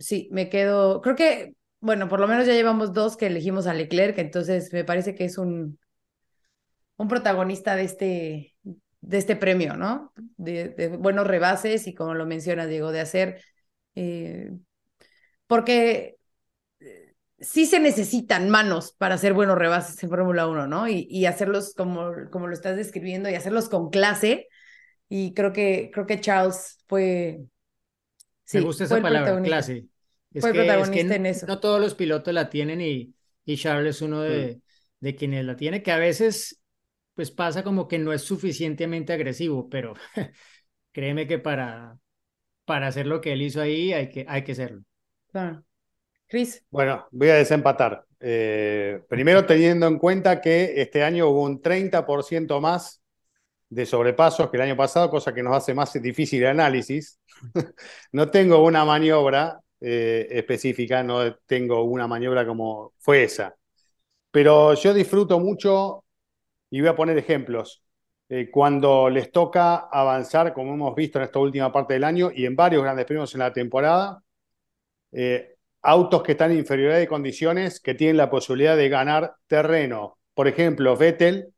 sí, 0.00 0.28
me 0.32 0.48
quedo, 0.48 1.00
creo 1.00 1.14
que, 1.14 1.54
bueno, 1.80 2.08
por 2.08 2.18
lo 2.18 2.26
menos 2.26 2.46
ya 2.46 2.54
llevamos 2.54 2.92
dos 2.92 3.16
que 3.16 3.26
elegimos 3.26 3.68
a 3.68 3.74
Leclerc, 3.74 4.18
entonces 4.18 4.72
me 4.72 4.84
parece 4.84 5.14
que 5.14 5.26
es 5.26 5.38
un, 5.38 5.78
un 6.96 7.08
protagonista 7.08 7.76
de 7.76 7.84
este, 7.84 8.54
de 9.00 9.18
este 9.18 9.36
premio, 9.36 9.76
¿no? 9.76 10.12
De, 10.36 10.96
buenos 10.98 11.26
rebases 11.26 11.86
y 11.86 11.94
como 11.94 12.14
lo 12.14 12.26
menciona 12.26 12.66
Diego, 12.66 12.92
de 12.92 13.00
hacer, 13.00 13.42
eh, 13.94 14.52
porque 15.46 16.16
sí 17.38 17.66
se 17.66 17.80
necesitan 17.80 18.48
manos 18.50 18.94
para 18.96 19.16
hacer 19.16 19.34
buenos 19.34 19.58
rebases 19.58 20.02
en 20.02 20.08
Fórmula 20.08 20.46
1, 20.46 20.66
¿no? 20.66 20.88
Y, 20.88 21.06
y, 21.10 21.26
hacerlos 21.26 21.74
como, 21.74 22.12
como 22.30 22.46
lo 22.46 22.54
estás 22.54 22.76
describiendo 22.76 23.28
y 23.28 23.34
hacerlos 23.34 23.68
con 23.68 23.90
clase, 23.90 24.48
y 25.08 25.34
creo 25.34 25.52
que, 25.52 25.90
creo 25.92 26.06
que 26.06 26.20
Charles 26.20 26.78
fue... 26.86 27.40
Sí, 28.44 28.58
Me 28.58 28.64
gusta 28.64 28.84
esa 28.84 29.00
palabra, 29.00 29.40
clase. 29.42 29.86
Es 30.32 30.40
fue 30.40 30.52
que, 30.52 30.60
protagonista 30.60 31.14
en 31.14 31.26
eso. 31.26 31.46
No 31.46 31.60
todos 31.60 31.80
los 31.80 31.94
pilotos 31.94 32.32
la 32.32 32.48
tienen 32.48 32.80
y, 32.80 33.14
y 33.44 33.56
Charles 33.56 33.96
es 33.96 34.02
uno 34.02 34.22
de, 34.22 34.56
mm. 34.56 34.60
de 35.00 35.14
quienes 35.14 35.44
la 35.44 35.56
tiene, 35.56 35.82
que 35.82 35.92
a 35.92 35.98
veces 35.98 36.60
pues 37.16 37.32
pasa 37.32 37.64
como 37.64 37.88
que 37.88 37.98
no 37.98 38.12
es 38.12 38.22
suficientemente 38.22 39.12
agresivo, 39.12 39.68
pero 39.68 39.94
créeme 40.92 41.26
que 41.26 41.38
para, 41.38 41.98
para 42.64 42.88
hacer 42.88 43.06
lo 43.06 43.20
que 43.20 43.32
él 43.32 43.42
hizo 43.42 43.60
ahí 43.60 43.92
hay 43.92 44.10
que, 44.10 44.26
hay 44.28 44.44
que 44.44 44.54
serlo. 44.54 44.84
Claro. 45.32 45.64
Chris. 46.28 46.64
Bueno, 46.70 47.06
voy 47.10 47.30
a 47.30 47.36
desempatar. 47.36 48.04
Eh, 48.20 49.00
primero 49.08 49.46
teniendo 49.46 49.86
en 49.86 49.98
cuenta 49.98 50.40
que 50.40 50.80
este 50.80 51.02
año 51.02 51.28
hubo 51.28 51.42
un 51.42 51.60
30% 51.60 52.60
más 52.60 53.02
de 53.68 53.86
sobrepasos 53.86 54.50
que 54.50 54.56
el 54.56 54.64
año 54.64 54.76
pasado, 54.76 55.10
cosa 55.10 55.32
que 55.32 55.42
nos 55.42 55.56
hace 55.56 55.74
más 55.74 55.92
difícil 56.00 56.42
el 56.42 56.50
análisis. 56.50 57.18
no 58.12 58.30
tengo 58.30 58.62
una 58.62 58.84
maniobra 58.84 59.58
eh, 59.80 60.26
específica, 60.30 61.02
no 61.02 61.36
tengo 61.46 61.82
una 61.84 62.06
maniobra 62.06 62.46
como 62.46 62.92
fue 62.98 63.24
esa. 63.24 63.56
Pero 64.30 64.74
yo 64.74 64.92
disfruto 64.92 65.40
mucho, 65.40 66.04
y 66.70 66.80
voy 66.80 66.88
a 66.88 66.96
poner 66.96 67.18
ejemplos, 67.18 67.82
eh, 68.28 68.50
cuando 68.50 69.08
les 69.08 69.30
toca 69.30 69.76
avanzar, 69.90 70.52
como 70.52 70.74
hemos 70.74 70.94
visto 70.94 71.18
en 71.18 71.24
esta 71.24 71.38
última 71.38 71.70
parte 71.72 71.94
del 71.94 72.04
año 72.04 72.30
y 72.34 72.44
en 72.44 72.56
varios 72.56 72.82
grandes 72.82 73.06
premios 73.06 73.32
en 73.34 73.40
la 73.40 73.52
temporada, 73.52 74.22
eh, 75.12 75.56
autos 75.82 76.22
que 76.22 76.32
están 76.32 76.50
en 76.52 76.58
inferioridad 76.58 76.98
de 76.98 77.08
condiciones, 77.08 77.80
que 77.80 77.94
tienen 77.94 78.16
la 78.16 78.30
posibilidad 78.30 78.76
de 78.76 78.88
ganar 78.88 79.36
terreno. 79.46 80.18
Por 80.34 80.48
ejemplo, 80.48 80.96
Vettel, 80.96 81.54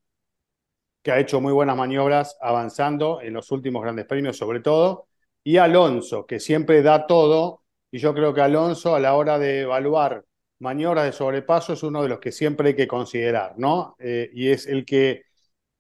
que 1.03 1.13
ha 1.13 1.19
hecho 1.21 1.41
muy 1.41 1.53
buenas 1.53 1.77
maniobras 1.77 2.37
avanzando 2.41 3.21
en 3.23 3.33
los 3.35 3.51
últimos 3.51 3.83
grandes 3.83 4.07
premios 4.07 4.37
sobre 4.37 4.61
todo, 4.61 5.09
y 5.43 5.57
Alonso, 5.57 6.27
que 6.27 6.41
siempre 6.41 6.83
da 6.83 7.07
todo, 7.07 7.63
y 7.91 7.99
yo 7.99 8.13
creo 8.15 8.35
que 8.35 8.43
Alonso 8.43 8.95
a 8.95 9.01
la 9.01 9.15
hora 9.15 9.39
de 9.39 9.63
evaluar 9.63 10.25
maniobras 10.61 11.05
de 11.05 11.13
sobrepaso 11.13 11.73
es 11.73 11.83
uno 11.83 12.03
de 12.03 12.09
los 12.09 12.19
que 12.21 12.33
siempre 12.33 12.69
hay 12.69 12.77
que 12.77 12.89
considerar, 12.89 13.55
¿no? 13.59 13.97
Eh, 13.99 14.31
y 14.33 14.49
es 14.49 14.67
el 14.67 14.85
que 14.85 15.25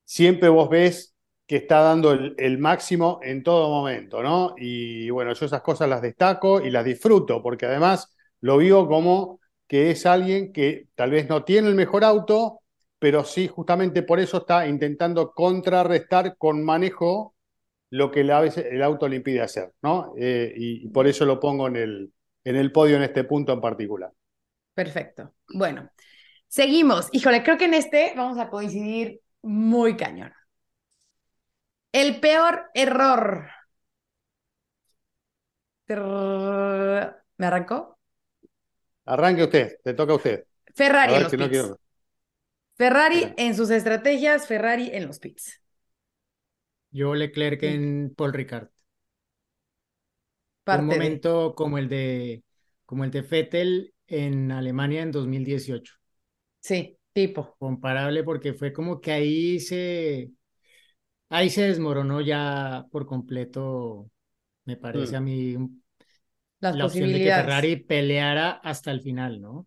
siempre 0.04 0.48
vos 0.48 0.68
ves 0.70 1.14
que 1.46 1.56
está 1.56 1.80
dando 1.80 2.12
el, 2.12 2.58
máximo 2.58 3.20
en 3.22 3.42
todo 3.42 3.70
momento, 3.70 4.22
¿no? 4.22 4.54
Y 4.58 5.10
bueno, 5.10 5.32
yo 5.34 5.46
esas 5.46 5.62
cosas 5.62 5.88
las 5.88 6.02
destaco 6.02 6.60
y 6.60 6.70
las 6.70 6.84
disfruto, 6.84 7.42
porque 7.42 7.66
además 7.66 8.14
lo 8.40 8.58
vivo 8.58 8.86
como 8.88 9.40
que 9.66 9.90
es 9.90 10.06
alguien 10.06 10.52
que 10.52 10.88
tal 10.94 11.10
vez 11.10 11.28
no 11.28 11.44
tiene 11.44 11.68
el 11.68 11.74
mejor 11.74 12.04
auto, 12.04 12.60
pero 12.98 13.24
sí, 13.24 13.48
justamente 13.48 14.02
por 14.02 14.20
eso 14.20 14.38
está 14.38 14.66
intentando 14.66 15.32
contrarrestar 15.32 16.36
con 16.36 16.64
manejo 16.64 17.34
lo 17.90 18.10
que 18.10 18.20
el 18.20 18.82
auto 18.82 19.08
le 19.08 19.16
impide 19.16 19.40
hacer, 19.40 19.72
¿no? 19.82 20.12
Eh, 20.18 20.52
y, 20.56 20.88
por 20.88 21.06
eso 21.06 21.24
lo 21.24 21.40
pongo 21.40 21.68
en 21.68 21.76
el, 21.76 22.12
en 22.44 22.56
el 22.56 22.72
podio 22.72 22.96
en 22.96 23.02
este 23.04 23.24
punto 23.24 23.52
en 23.52 23.60
particular. 23.60 24.12
Perfecto. 24.78 25.34
Bueno, 25.48 25.90
seguimos. 26.46 27.08
Híjole, 27.10 27.42
creo 27.42 27.58
que 27.58 27.64
en 27.64 27.74
este 27.74 28.12
vamos 28.14 28.38
a 28.38 28.48
coincidir 28.48 29.20
muy 29.42 29.96
cañón. 29.96 30.32
El 31.90 32.20
peor 32.20 32.66
error. 32.74 33.48
¿Me 35.88 37.46
arrancó? 37.46 37.98
Arranque 39.04 39.42
usted, 39.42 39.80
te 39.82 39.94
toca 39.94 40.12
a 40.12 40.16
usted. 40.16 40.44
Ferrari. 40.76 41.14
A 41.14 41.28
no 41.28 41.78
Ferrari 42.76 43.34
en 43.36 43.56
sus 43.56 43.70
estrategias, 43.70 44.46
Ferrari 44.46 44.90
en 44.92 45.08
los 45.08 45.18
pits. 45.18 45.60
Yo 46.92 47.16
Leclerc 47.16 47.64
en 47.64 48.14
Paul 48.16 48.32
Ricard. 48.32 48.68
Un 50.66 50.86
momento 50.86 51.56
como 51.56 51.78
el 51.78 51.88
de 51.88 52.44
como 52.86 53.02
el 53.02 53.10
de 53.10 53.22
Vettel 53.22 53.94
en 54.09 54.51
Alemania 54.51 55.03
en 55.03 55.12
2018. 55.12 55.94
Sí, 56.61 56.99
tipo. 57.12 57.55
Comparable 57.59 58.25
porque 58.25 58.55
fue 58.55 58.73
como 58.73 59.01
que 59.01 59.12
ahí 59.12 59.61
se 59.61 60.33
ahí 61.29 61.51
se 61.51 61.62
desmoronó 61.62 62.21
ya 62.21 62.87
por 62.90 63.07
completo, 63.07 64.11
me 64.64 64.77
parece 64.77 65.16
a 65.16 65.21
mm. 65.21 65.25
mí 65.25 65.57
Las 66.61 66.77
la 66.77 66.87
opción 66.87 67.12
de 67.12 67.18
que 67.18 67.31
Ferrari 67.31 67.77
peleara 67.77 68.51
hasta 68.51 68.90
el 68.90 69.01
final, 69.01 69.40
¿no? 69.40 69.66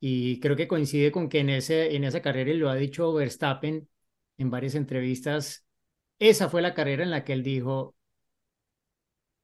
Y 0.00 0.38
creo 0.40 0.54
que 0.54 0.68
coincide 0.68 1.10
con 1.10 1.28
que 1.28 1.40
en, 1.40 1.50
ese, 1.50 1.96
en 1.96 2.04
esa 2.04 2.22
carrera, 2.22 2.50
y 2.50 2.56
lo 2.56 2.68
ha 2.68 2.76
dicho 2.76 3.12
Verstappen 3.12 3.88
en 4.36 4.50
varias 4.50 4.76
entrevistas, 4.76 5.64
esa 6.20 6.48
fue 6.48 6.62
la 6.62 6.74
carrera 6.74 7.02
en 7.02 7.10
la 7.10 7.24
que 7.24 7.32
él 7.32 7.42
dijo 7.42 7.96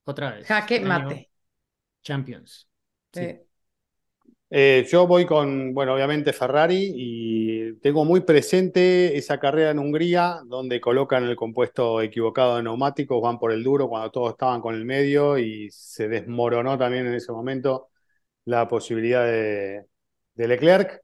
otra 0.05 0.33
vez. 0.33 0.47
Jaque 0.47 0.81
mate. 0.81 1.31
Champions. 2.03 2.68
Eh, 3.14 3.47
yo 4.50 5.07
voy 5.07 5.26
con, 5.26 5.74
bueno, 5.74 5.94
obviamente 5.94 6.33
Ferrari 6.33 6.92
y 6.94 7.74
tengo 7.80 8.04
muy 8.04 8.20
presente 8.20 9.16
esa 9.16 9.38
carrera 9.40 9.70
en 9.70 9.78
Hungría 9.80 10.40
donde 10.46 10.80
colocan 10.80 11.24
el 11.24 11.35
compuesto 11.37 12.00
equivocado 12.00 12.57
de 12.57 12.62
neumáticos, 12.62 13.20
van 13.20 13.38
por 13.38 13.52
el 13.52 13.64
duro 13.64 13.88
cuando 13.88 14.11
todos 14.11 14.30
estaban 14.33 14.61
con 14.61 14.74
el 14.74 14.85
medio 14.85 15.38
y 15.38 15.70
se 15.70 16.09
desmoronó 16.09 16.78
también 16.78 17.07
en 17.07 17.14
ese 17.14 17.33
momento 17.33 17.88
la 18.44 18.68
posibilidad 18.68 19.24
de, 19.26 19.87
de 20.35 20.48
Leclerc. 20.48 21.02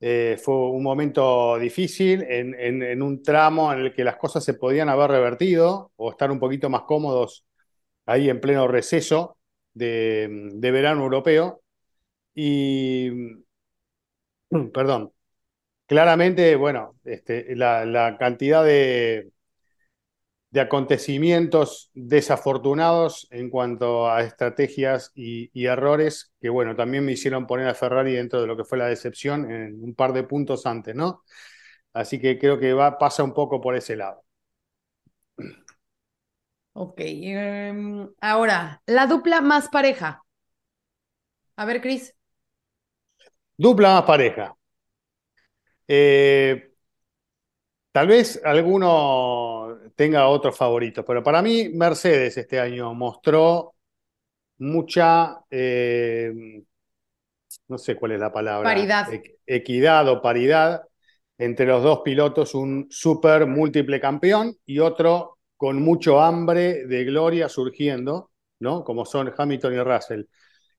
Eh, 0.00 0.38
fue 0.42 0.54
un 0.70 0.82
momento 0.82 1.58
difícil 1.58 2.22
en, 2.28 2.54
en, 2.54 3.02
un 3.02 3.22
tramo 3.22 3.72
en 3.72 3.80
el 3.80 3.94
que 3.94 4.04
las 4.04 4.16
cosas 4.16 4.44
se 4.44 4.54
podían 4.54 4.88
haber 4.90 5.10
revertido 5.10 5.92
o 5.96 6.10
estar 6.10 6.30
un 6.30 6.38
poquito 6.38 6.68
más 6.70 6.82
cómodos 6.82 7.46
ahí 8.06 8.28
en 8.30 8.40
pleno 8.40 8.68
receso 8.68 9.38
de, 9.74 10.50
de 10.54 10.70
verano 10.70 11.02
europeo. 11.02 11.62
Y, 12.36 13.10
perdón, 14.72 15.12
claramente, 15.86 16.56
bueno, 16.56 16.96
este, 17.04 17.56
la, 17.56 18.16
cantidad 18.18 18.64
de, 18.64 19.32
de 20.50 20.60
acontecimientos 20.60 21.90
desafortunados 21.94 23.28
en 23.30 23.50
cuanto 23.50 24.10
a 24.10 24.22
estrategias 24.22 25.12
y, 25.14 25.50
errores 25.66 26.32
que, 26.40 26.48
bueno, 26.50 26.76
también 26.76 27.04
me 27.04 27.12
hicieron 27.12 27.46
poner 27.46 27.68
a 27.68 27.74
Ferrari 27.74 28.12
dentro 28.14 28.40
de 28.40 28.46
lo 28.46 28.56
que 28.56 28.64
fue 28.64 28.78
la 28.78 28.86
decepción 28.86 29.50
en 29.50 29.82
un 29.82 29.94
par 29.94 30.12
de 30.12 30.24
puntos 30.24 30.66
antes, 30.66 30.94
¿no? 30.94 31.22
Así 31.92 32.20
que 32.20 32.38
creo 32.38 32.58
que 32.60 32.72
va, 32.74 32.98
pasa 32.98 33.24
un 33.24 33.34
poco 33.34 33.60
por 33.60 33.76
ese 33.76 33.96
lado. 33.96 34.22
Ok, 36.74 37.00
um, 37.00 38.10
ahora, 38.20 38.82
la 38.86 39.06
dupla 39.06 39.40
más 39.40 39.68
pareja. 39.68 40.22
A 41.56 41.64
ver, 41.64 41.80
Cris. 41.80 42.15
Dupla 43.56 43.94
más 43.94 44.02
pareja. 44.04 44.54
Eh, 45.88 46.72
tal 47.92 48.08
vez 48.08 48.40
alguno 48.44 49.78
tenga 49.94 50.28
otros 50.28 50.56
favoritos, 50.56 51.04
pero 51.06 51.22
para 51.22 51.42
mí 51.42 51.70
Mercedes 51.70 52.36
este 52.36 52.60
año 52.60 52.92
mostró 52.94 53.74
mucha, 54.58 55.40
eh, 55.50 56.62
no 57.68 57.78
sé 57.78 57.96
cuál 57.96 58.12
es 58.12 58.20
la 58.20 58.32
palabra, 58.32 58.68
paridad. 58.68 59.08
equidad 59.46 60.08
o 60.08 60.20
paridad 60.20 60.82
entre 61.38 61.66
los 61.66 61.82
dos 61.82 62.00
pilotos, 62.02 62.54
un 62.54 62.86
súper 62.90 63.46
múltiple 63.46 64.00
campeón 64.00 64.56
y 64.64 64.78
otro 64.78 65.38
con 65.56 65.82
mucho 65.82 66.20
hambre 66.20 66.86
de 66.86 67.04
gloria 67.04 67.48
surgiendo, 67.48 68.30
¿no? 68.60 68.84
Como 68.84 69.04
son 69.04 69.32
Hamilton 69.36 69.74
y 69.74 69.82
Russell. 69.82 70.22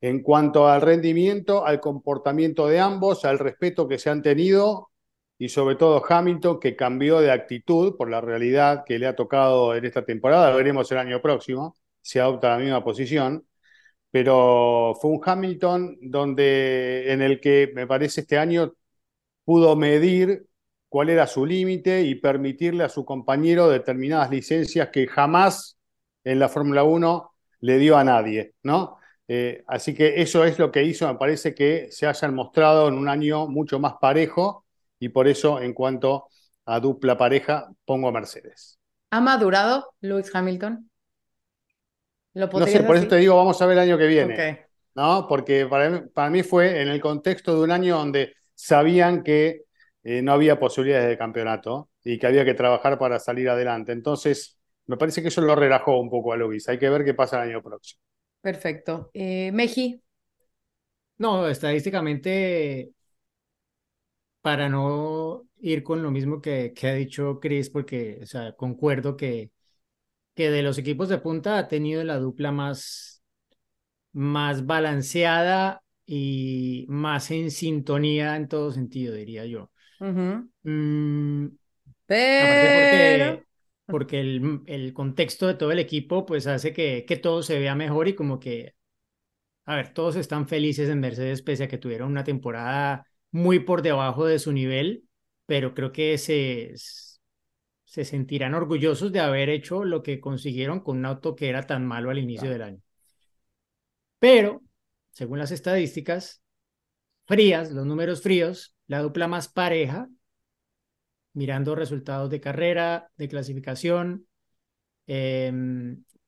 En 0.01 0.21
cuanto 0.21 0.67
al 0.67 0.81
rendimiento, 0.81 1.65
al 1.65 1.79
comportamiento 1.79 2.67
de 2.67 2.79
ambos, 2.79 3.25
al 3.25 3.39
respeto 3.39 3.87
que 3.87 3.97
se 3.97 4.09
han 4.09 4.21
tenido 4.21 4.91
y 5.37 5.49
sobre 5.49 5.75
todo 5.75 6.03
Hamilton 6.07 6.59
que 6.59 6.75
cambió 6.75 7.19
de 7.19 7.31
actitud 7.31 7.95
por 7.97 8.09
la 8.09 8.21
realidad 8.21 8.83
que 8.85 8.99
le 8.99 9.07
ha 9.07 9.15
tocado 9.15 9.75
en 9.75 9.85
esta 9.85 10.05
temporada, 10.05 10.55
veremos 10.55 10.91
el 10.91 10.99
año 10.99 11.21
próximo 11.21 11.75
si 12.01 12.19
adopta 12.19 12.49
la 12.49 12.57
misma 12.59 12.83
posición, 12.83 13.45
pero 14.11 14.93
fue 15.01 15.11
un 15.11 15.21
Hamilton 15.23 15.97
donde 16.01 17.11
en 17.11 17.21
el 17.21 17.39
que 17.41 17.71
me 17.75 17.87
parece 17.87 18.21
este 18.21 18.37
año 18.37 18.73
pudo 19.45 19.75
medir 19.75 20.47
cuál 20.89 21.09
era 21.09 21.27
su 21.27 21.45
límite 21.45 22.01
y 22.03 22.15
permitirle 22.15 22.83
a 22.83 22.89
su 22.89 23.05
compañero 23.05 23.69
determinadas 23.69 24.31
licencias 24.31 24.89
que 24.89 25.07
jamás 25.07 25.77
en 26.23 26.39
la 26.39 26.49
Fórmula 26.49 26.83
1 26.83 27.31
le 27.61 27.77
dio 27.77 27.97
a 27.97 28.03
nadie, 28.03 28.53
¿no? 28.63 28.96
Eh, 29.27 29.63
así 29.67 29.93
que 29.93 30.21
eso 30.21 30.45
es 30.45 30.57
lo 30.57 30.71
que 30.71 30.83
hizo, 30.83 31.07
me 31.07 31.17
parece 31.17 31.53
que 31.53 31.87
se 31.91 32.07
hayan 32.07 32.33
mostrado 32.33 32.87
en 32.87 32.93
un 32.93 33.09
año 33.09 33.47
mucho 33.47 33.77
más 33.79 33.95
parejo 33.99 34.65
y 34.99 35.09
por 35.09 35.27
eso 35.27 35.59
en 35.61 35.73
cuanto 35.73 36.27
a 36.65 36.79
dupla 36.79 37.17
pareja 37.17 37.69
pongo 37.85 38.07
a 38.07 38.11
Mercedes. 38.11 38.79
¿Ha 39.11 39.19
madurado 39.19 39.93
Lewis 40.01 40.33
Hamilton? 40.33 40.89
¿Lo 42.33 42.47
no 42.47 42.67
sé, 42.67 42.83
por 42.83 42.95
eso 42.95 43.07
te 43.07 43.17
digo, 43.17 43.35
vamos 43.35 43.61
a 43.61 43.65
ver 43.65 43.77
el 43.77 43.83
año 43.83 43.97
que 43.97 44.07
viene. 44.07 44.33
Okay. 44.33 44.57
¿no? 44.97 45.27
Porque 45.27 45.65
para 45.67 45.89
mí, 45.89 46.01
para 46.13 46.29
mí 46.29 46.43
fue 46.43 46.81
en 46.81 46.87
el 46.87 46.99
contexto 46.99 47.55
de 47.55 47.63
un 47.63 47.71
año 47.71 47.97
donde 47.97 48.33
sabían 48.55 49.23
que 49.23 49.65
eh, 50.03 50.21
no 50.21 50.33
había 50.33 50.59
posibilidades 50.59 51.07
de 51.07 51.17
campeonato 51.17 51.89
y 52.03 52.17
que 52.17 52.27
había 52.27 52.43
que 52.43 52.55
trabajar 52.55 52.97
para 52.97 53.19
salir 53.19 53.47
adelante. 53.49 53.91
Entonces, 53.91 54.57
me 54.87 54.97
parece 54.97 55.21
que 55.21 55.27
eso 55.27 55.41
lo 55.41 55.55
relajó 55.55 55.99
un 55.99 56.09
poco 56.09 56.33
a 56.33 56.37
Luis. 56.37 56.67
Hay 56.67 56.79
que 56.79 56.89
ver 56.89 57.05
qué 57.05 57.13
pasa 57.13 57.43
el 57.43 57.49
año 57.49 57.61
próximo. 57.61 58.01
Perfecto. 58.47 59.09
Eh, 59.13 59.51
Meji. 59.51 60.01
No, 61.19 61.47
estadísticamente, 61.49 62.91
para 64.41 64.69
no 64.69 65.43
ir 65.59 65.83
con 65.83 66.01
lo 66.03 66.11
mismo 66.11 66.41
que, 66.41 66.73
que 66.75 66.87
ha 66.87 66.93
dicho 66.93 67.39
Chris, 67.39 67.69
porque 67.69 68.19
o 68.23 68.25
sea, 68.25 68.53
concuerdo 68.53 69.17
que, 69.17 69.51
que 70.35 70.51
de 70.51 70.63
los 70.63 70.77
equipos 70.77 71.09
de 71.09 71.19
punta 71.19 71.57
ha 71.59 71.67
tenido 71.67 72.03
la 72.03 72.17
dupla 72.19 72.51
más, 72.51 73.23
más 74.13 74.65
balanceada 74.65 75.83
y 76.05 76.85
más 76.89 77.31
en 77.31 77.51
sintonía 77.51 78.35
en 78.37 78.47
todo 78.47 78.71
sentido, 78.71 79.15
diría 79.15 79.45
yo. 79.45 79.71
Uh 79.99 80.05
-huh. 80.05 80.49
Mm, 80.63 81.47
Pero... 82.05 83.35
porque, 83.35 83.46
porque 83.87 84.19
el, 84.19 84.61
el, 84.67 84.93
contexto 84.93 85.47
de 85.47 85.55
todo 85.55 85.71
el 85.71 85.79
equipo 85.79 86.25
pues 86.25 86.45
hace 86.47 86.73
que, 86.73 87.05
que 87.07 87.17
todo 87.17 87.41
se 87.41 87.59
vea 87.59 87.75
mejor 87.75 88.07
y 88.07 88.15
como 88.15 88.39
que, 88.39 88.75
a 89.65 89.75
ver, 89.75 89.93
todos 89.93 90.15
están 90.15 90.47
felices 90.47 90.89
en 90.89 90.99
Mercedes 90.99 91.41
pese 91.41 91.65
a 91.65 91.67
que 91.67 91.77
tuvieron 91.77 92.11
una 92.11 92.23
temporada 92.23 93.07
muy 93.31 93.59
por 93.59 93.81
debajo 93.81 94.25
de 94.25 94.39
su 94.39 94.51
nivel, 94.51 95.05
pero 95.45 95.73
creo 95.73 95.91
que 95.91 96.17
se, 96.17 96.73
se 97.85 98.05
sentirán 98.05 98.53
orgullosos 98.53 99.11
de 99.11 99.21
haber 99.21 99.49
hecho 99.49 99.83
lo 99.83 100.03
que 100.03 100.19
consiguieron 100.19 100.81
con 100.81 100.97
un 100.97 101.05
auto 101.05 101.35
que 101.35 101.49
era 101.49 101.65
tan 101.65 101.85
malo 101.85 102.09
al 102.09 102.19
inicio 102.19 102.49
del 102.49 102.61
año. 102.61 102.81
Pero, 104.19 104.61
según 105.11 105.39
las 105.39 105.51
estadísticas 105.51 106.41
frías, 107.25 107.71
los 107.71 107.85
números 107.85 108.21
fríos, 108.21 108.75
la 108.87 109.01
dupla 109.01 109.27
más 109.27 109.47
pareja, 109.47 110.09
mirando 111.37 111.75
resultados 111.75 112.31
de 112.31 112.41
carrera, 112.41 113.11
de 113.15 113.27
clasificación, 113.27 114.27
eh, 115.05 115.53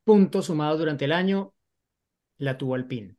puntos 0.04 0.46
sumados 0.46 0.78
durante 0.78 1.06
el 1.06 1.12
año, 1.12 1.56
la 2.38 2.60
tuvo 2.60 2.76
Alpine. 2.76 3.16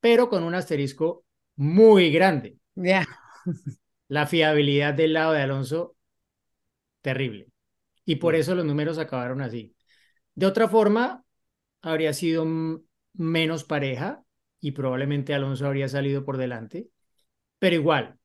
Pero 0.00 0.30
con 0.30 0.42
un 0.42 0.54
asterisco 0.54 1.26
muy 1.56 2.10
grande. 2.10 2.56
Yeah. 2.74 3.06
La 4.08 4.26
fiabilidad 4.26 4.94
del 4.94 5.12
lado 5.12 5.34
de 5.34 5.42
Alonso, 5.42 5.94
terrible. 7.02 7.48
Y 8.06 8.16
por 8.16 8.34
eso 8.34 8.54
los 8.54 8.64
números 8.64 8.96
acabaron 8.96 9.42
así. 9.42 9.76
De 10.34 10.46
otra 10.46 10.68
forma, 10.68 11.22
habría 11.82 12.14
sido 12.14 12.46
menos 13.12 13.64
pareja 13.64 14.24
y 14.58 14.72
probablemente 14.72 15.34
Alonso 15.34 15.66
habría 15.66 15.88
salido 15.88 16.24
por 16.24 16.38
delante. 16.38 16.88
Pero 17.58 17.76
igual, 17.76 18.19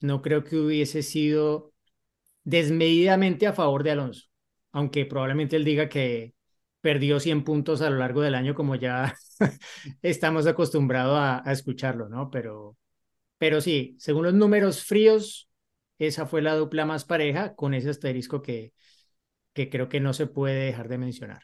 no 0.00 0.22
creo 0.22 0.44
que 0.44 0.56
hubiese 0.56 1.02
sido 1.02 1.72
desmedidamente 2.44 3.46
a 3.46 3.52
favor 3.52 3.82
de 3.82 3.92
Alonso, 3.92 4.28
aunque 4.72 5.06
probablemente 5.06 5.56
él 5.56 5.64
diga 5.64 5.88
que 5.88 6.34
perdió 6.80 7.18
100 7.18 7.42
puntos 7.42 7.82
a 7.82 7.90
lo 7.90 7.98
largo 7.98 8.20
del 8.20 8.36
año 8.36 8.54
como 8.54 8.76
ya 8.76 9.16
estamos 10.02 10.46
acostumbrados 10.46 11.18
a, 11.18 11.52
escucharlo, 11.52 12.08
¿no? 12.08 12.30
Pero, 12.30 12.76
pero 13.38 13.60
sí, 13.60 13.96
según 13.98 14.24
los 14.24 14.34
números 14.34 14.84
fríos, 14.84 15.48
esa 15.98 16.26
fue 16.26 16.42
la 16.42 16.54
dupla 16.54 16.86
más 16.86 17.04
pareja 17.04 17.54
con 17.54 17.74
ese 17.74 17.90
asterisco 17.90 18.42
que, 18.42 18.72
que 19.52 19.68
creo 19.68 19.88
que 19.88 20.00
no 20.00 20.12
se 20.12 20.26
puede 20.26 20.66
dejar 20.66 20.88
de 20.88 20.98
mencionar. 20.98 21.42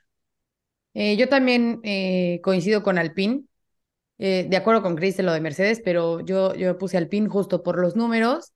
Eh, 0.94 1.16
yo 1.16 1.28
también 1.28 1.80
eh, 1.82 2.40
coincido 2.42 2.82
con 2.82 2.98
Alpine. 2.98 3.44
Eh, 4.24 4.46
de 4.48 4.56
acuerdo 4.56 4.82
con 4.82 4.94
Chris 4.96 5.18
lo 5.18 5.32
de 5.32 5.40
Mercedes, 5.40 5.80
pero 5.84 6.20
yo, 6.20 6.54
yo 6.54 6.78
puse 6.78 6.96
al 6.96 7.08
pin 7.08 7.28
justo 7.28 7.62
por 7.64 7.78
los 7.80 7.96
números 7.96 8.52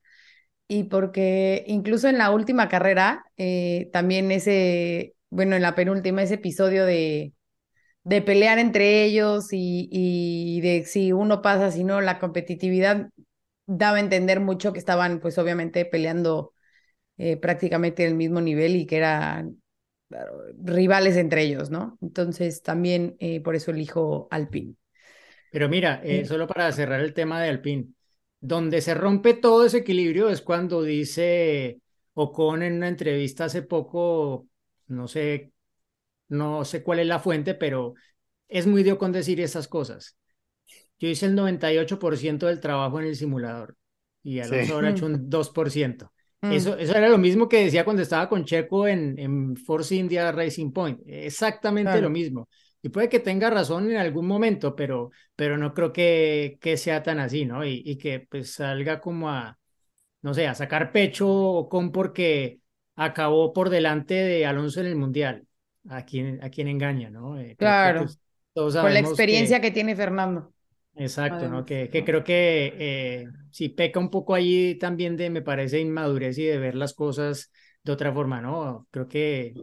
y 0.69 0.85
porque 0.85 1.65
incluso 1.69 2.09
en 2.09 2.19
la 2.19 2.31
última 2.31 2.69
carrera, 2.69 3.25
eh, 3.37 3.91
también 3.93 4.33
ese, 4.33 5.15
bueno, 5.31 5.57
en 5.57 5.63
la 5.63 5.75
penúltima, 5.75 6.23
ese 6.23 6.35
episodio 6.35 6.87
de, 6.87 7.33
de 8.05 8.23
pelear 8.23 8.59
entre 8.59 9.05
ellos 9.05 9.49
y, 9.53 9.89
y 9.93 10.61
de 10.63 10.85
si 10.87 11.13
uno 11.13 11.43
pasa, 11.43 11.71
si 11.73 11.85
no, 11.85 12.01
la 12.01 12.19
competitividad 12.21 13.11
daba 13.67 13.99
a 13.99 14.01
entender 14.01 14.41
mucho 14.41 14.73
que 14.73 14.81
estaban, 14.81 15.21
pues 15.21 15.39
obviamente, 15.39 15.85
peleando 15.87 16.55
eh, 17.19 17.37
prácticamente 17.39 18.07
el 18.07 18.15
mismo 18.17 18.41
nivel 18.43 18.77
y 18.77 18.87
que 18.87 18.99
eran 18.99 19.63
rivales 20.65 21.17
entre 21.17 21.43
ellos, 21.43 21.71
¿no? 21.71 21.99
Entonces 22.03 22.63
también 22.63 23.17
por 23.45 23.55
eso 23.57 23.71
elijo 23.71 24.29
Alpine. 24.31 24.75
Pero 25.51 25.69
mira, 25.69 26.01
eh, 26.05 26.25
solo 26.25 26.47
para 26.47 26.71
cerrar 26.73 27.01
el 27.01 27.15
tema 27.15 27.41
de 27.41 27.49
Alpine, 27.49 27.89
donde 28.41 28.81
se 28.81 28.95
rompe 28.95 29.35
todo 29.35 29.67
ese 29.67 29.79
equilibrio 29.79 30.29
es 30.29 30.43
cuando 30.43 30.83
dice 30.83 31.81
Ocon 32.15 32.63
en 32.63 32.75
una 32.75 32.89
entrevista 32.89 33.47
hace 33.47 33.63
poco, 33.63 34.47
no 34.89 35.09
sé, 35.09 35.53
no 36.29 36.65
sé 36.65 36.83
cuál 36.83 37.01
es 37.01 37.07
la 37.07 37.19
fuente, 37.19 37.55
pero 37.55 37.95
es 38.49 38.67
muy 38.67 38.83
de 38.83 38.93
Ocon 38.93 39.13
decir 39.13 39.41
esas 39.41 39.69
cosas. 39.69 40.17
Yo 40.99 41.09
hice 41.09 41.27
el 41.27 41.35
98% 41.35 42.47
del 42.47 42.61
trabajo 42.61 43.01
en 43.01 43.07
el 43.07 43.17
simulador 43.17 43.77
y 44.23 44.41
Alonso 44.41 44.65
sí. 44.65 44.73
ahora 44.73 44.89
ha 44.89 44.91
hecho 44.93 45.07
un 45.07 45.29
2%. 45.29 46.13
Mm. 46.41 46.53
Eso, 46.53 46.77
eso 46.77 46.95
era 46.95 47.09
lo 47.09 47.19
mismo 47.19 47.49
que 47.49 47.65
decía 47.65 47.85
cuando 47.85 48.03
estaba 48.03 48.29
con 48.29 48.45
Checo 48.45 48.87
en, 48.87 49.19
en 49.19 49.57
Force 49.57 49.95
India 49.95 50.33
Racing 50.33 50.73
Point. 50.73 51.01
Exactamente 51.07 51.91
claro. 51.93 52.03
lo 52.03 52.11
mismo. 52.11 52.49
Y 52.87 52.89
puede 52.89 53.09
que 53.09 53.19
tenga 53.19 53.51
razón 53.51 53.91
en 53.91 53.97
algún 53.97 54.29
momento, 54.29 54.77
pero, 54.77 55.11
pero 55.35 55.59
no 55.59 55.75
creo 55.75 55.93
que, 55.93 56.57
que 56.61 56.77
sea 56.77 57.03
tan 57.03 57.19
así, 57.19 57.45
¿no? 57.45 57.65
Y, 57.65 57.83
y, 57.85 57.99
que 57.99 58.21
pues 58.21 58.53
salga 58.53 59.01
como 59.01 59.29
a, 59.29 59.59
no 60.23 60.33
sé, 60.33 60.47
a 60.47 60.55
sacar 60.55 60.93
pecho 60.93 61.67
con 61.69 61.91
porque 61.91 62.61
acabó 62.95 63.53
por 63.53 63.71
delante 63.71 64.15
de 64.15 64.47
Alonso 64.47 64.79
en 64.79 64.87
el 64.87 64.95
Mundial. 64.95 65.49
A 65.89 66.05
quien, 66.05 66.39
a 66.45 66.49
quien 66.49 66.69
engaña, 66.69 67.11
¿no? 67.11 67.37
Eh, 67.41 67.57
claro. 67.59 68.03
Que, 68.03 68.05
pues, 68.05 68.21
todos 68.53 68.77
por 68.77 68.93
la 68.93 69.01
experiencia 69.01 69.61
que... 69.61 69.67
que... 69.67 69.75
tiene 69.75 69.97
Fernando. 69.97 70.53
Exacto, 70.95 71.49
¿no? 71.49 71.65
Que, 71.65 71.89
que 71.89 72.05
creo 72.05 72.23
que 72.23 72.73
eh, 72.79 73.27
sí 73.51 73.69
peca 73.69 73.99
un 73.99 74.11
poco 74.11 74.33
allí 74.33 74.77
también 74.77 75.17
de, 75.17 75.29
me 75.29 75.43
parece, 75.43 75.81
inmadurez 75.81 76.39
y 76.39 76.45
de 76.45 76.59
ver 76.59 76.77
las 76.77 76.95
cosas 76.95 77.51
de 77.83 77.91
otra 77.91 78.13
forma, 78.13 78.41
¿no? 78.41 78.87
Creo 78.93 79.09
que, 79.09 79.55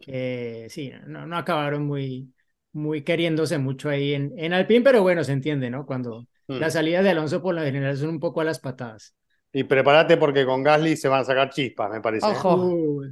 que 0.00 0.68
sí, 0.70 0.90
no, 1.06 1.26
no 1.26 1.36
acabaron 1.36 1.84
muy, 1.86 2.32
muy 2.72 3.02
queriéndose 3.02 3.58
mucho 3.58 3.88
ahí 3.88 4.14
en, 4.14 4.32
en 4.38 4.52
Alpine, 4.52 4.82
pero 4.82 5.02
bueno, 5.02 5.24
se 5.24 5.32
entiende, 5.32 5.70
¿no? 5.70 5.86
Cuando 5.86 6.26
Mm. 6.48 6.58
las 6.58 6.72
salidas 6.74 7.04
de 7.04 7.10
Alonso 7.10 7.42
por 7.42 7.54
lo 7.54 7.62
general 7.62 7.96
son 7.96 8.10
un 8.10 8.20
poco 8.20 8.40
a 8.40 8.44
las 8.44 8.58
patadas. 8.60 9.14
Y 9.52 9.64
prepárate 9.64 10.16
porque 10.16 10.46
con 10.46 10.62
Gasly 10.62 10.96
se 10.96 11.08
van 11.08 11.20
a 11.20 11.24
sacar 11.24 11.50
chispas, 11.50 11.90
me 11.90 12.00
parece. 12.00 12.26
¿eh? 12.32 12.34
Ojo. 12.34 13.02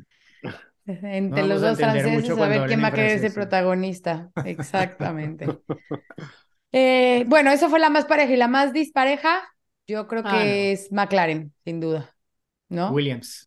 Entre 0.87 1.43
No 1.43 1.49
los 1.49 1.61
dos 1.61 1.79
franceses, 1.79 2.39
a 2.39 2.49
ver 2.49 2.67
quién 2.67 2.83
va 2.83 2.89
a 2.89 2.93
querer 2.95 3.19
ser 3.21 3.33
protagonista. 3.35 4.31
Exactamente. 4.43 5.61
Eh, 6.73 7.25
bueno, 7.29 7.51
eso 7.51 7.69
fue 7.69 7.81
la 7.81 7.91
más 7.91 8.05
pareja 8.05 8.33
y 8.33 8.37
la 8.37 8.49
más 8.49 8.73
dispareja, 8.73 9.43
yo 9.87 10.07
creo 10.07 10.23
Ah, 10.23 10.29
que 10.31 10.71
no. 10.71 10.73
es 10.73 10.93
McLaren, 10.93 11.53
sin 11.65 11.81
duda. 11.81 12.15
¿No? 12.69 12.93
Williams. 12.93 13.47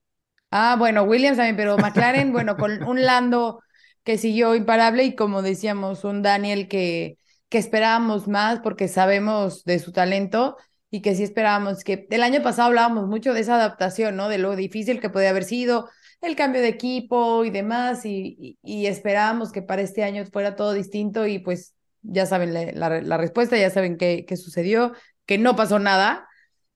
Ah, 0.51 0.75
bueno, 0.77 1.03
Williams 1.03 1.37
también, 1.37 1.55
pero 1.57 1.77
McLaren, 1.79 2.31
bueno, 2.31 2.57
con 2.57 2.83
un 2.83 3.01
Lando 3.03 3.61
que 4.03 4.17
siguió 4.17 4.55
imparable 4.55 5.03
y 5.03 5.15
como 5.15 5.41
decíamos, 5.41 6.03
un 6.03 6.21
Daniel 6.21 6.67
que, 6.67 7.17
que 7.49 7.57
esperábamos 7.57 8.27
más 8.27 8.59
porque 8.59 8.87
sabemos 8.87 9.63
de 9.63 9.79
su 9.79 9.91
talento 9.91 10.57
y 10.89 11.01
que 11.01 11.15
sí 11.15 11.23
esperábamos 11.23 11.83
que 11.83 12.07
el 12.09 12.23
año 12.23 12.43
pasado 12.43 12.67
hablábamos 12.67 13.07
mucho 13.07 13.33
de 13.33 13.41
esa 13.41 13.55
adaptación, 13.55 14.15
¿no? 14.15 14.29
De 14.29 14.37
lo 14.37 14.55
difícil 14.55 14.99
que 14.99 15.09
podía 15.09 15.29
haber 15.31 15.43
sido 15.43 15.89
el 16.21 16.35
cambio 16.35 16.61
de 16.61 16.69
equipo 16.69 17.43
y 17.45 17.49
demás 17.49 18.05
y, 18.05 18.57
y, 18.61 18.85
esperábamos 18.87 19.51
que 19.51 19.61
para 19.61 19.81
este 19.81 20.03
año 20.03 20.25
fuera 20.31 20.55
todo 20.55 20.73
distinto 20.73 21.27
y 21.27 21.39
pues 21.39 21.75
ya 22.01 22.25
saben 22.25 22.53
la, 22.53 22.71
la, 22.71 23.01
la 23.01 23.17
respuesta, 23.17 23.57
ya 23.57 23.69
saben 23.69 23.97
qué, 23.97 24.25
qué 24.27 24.37
sucedió, 24.37 24.93
que 25.25 25.37
no 25.37 25.55
pasó 25.55 25.79
nada 25.79 26.27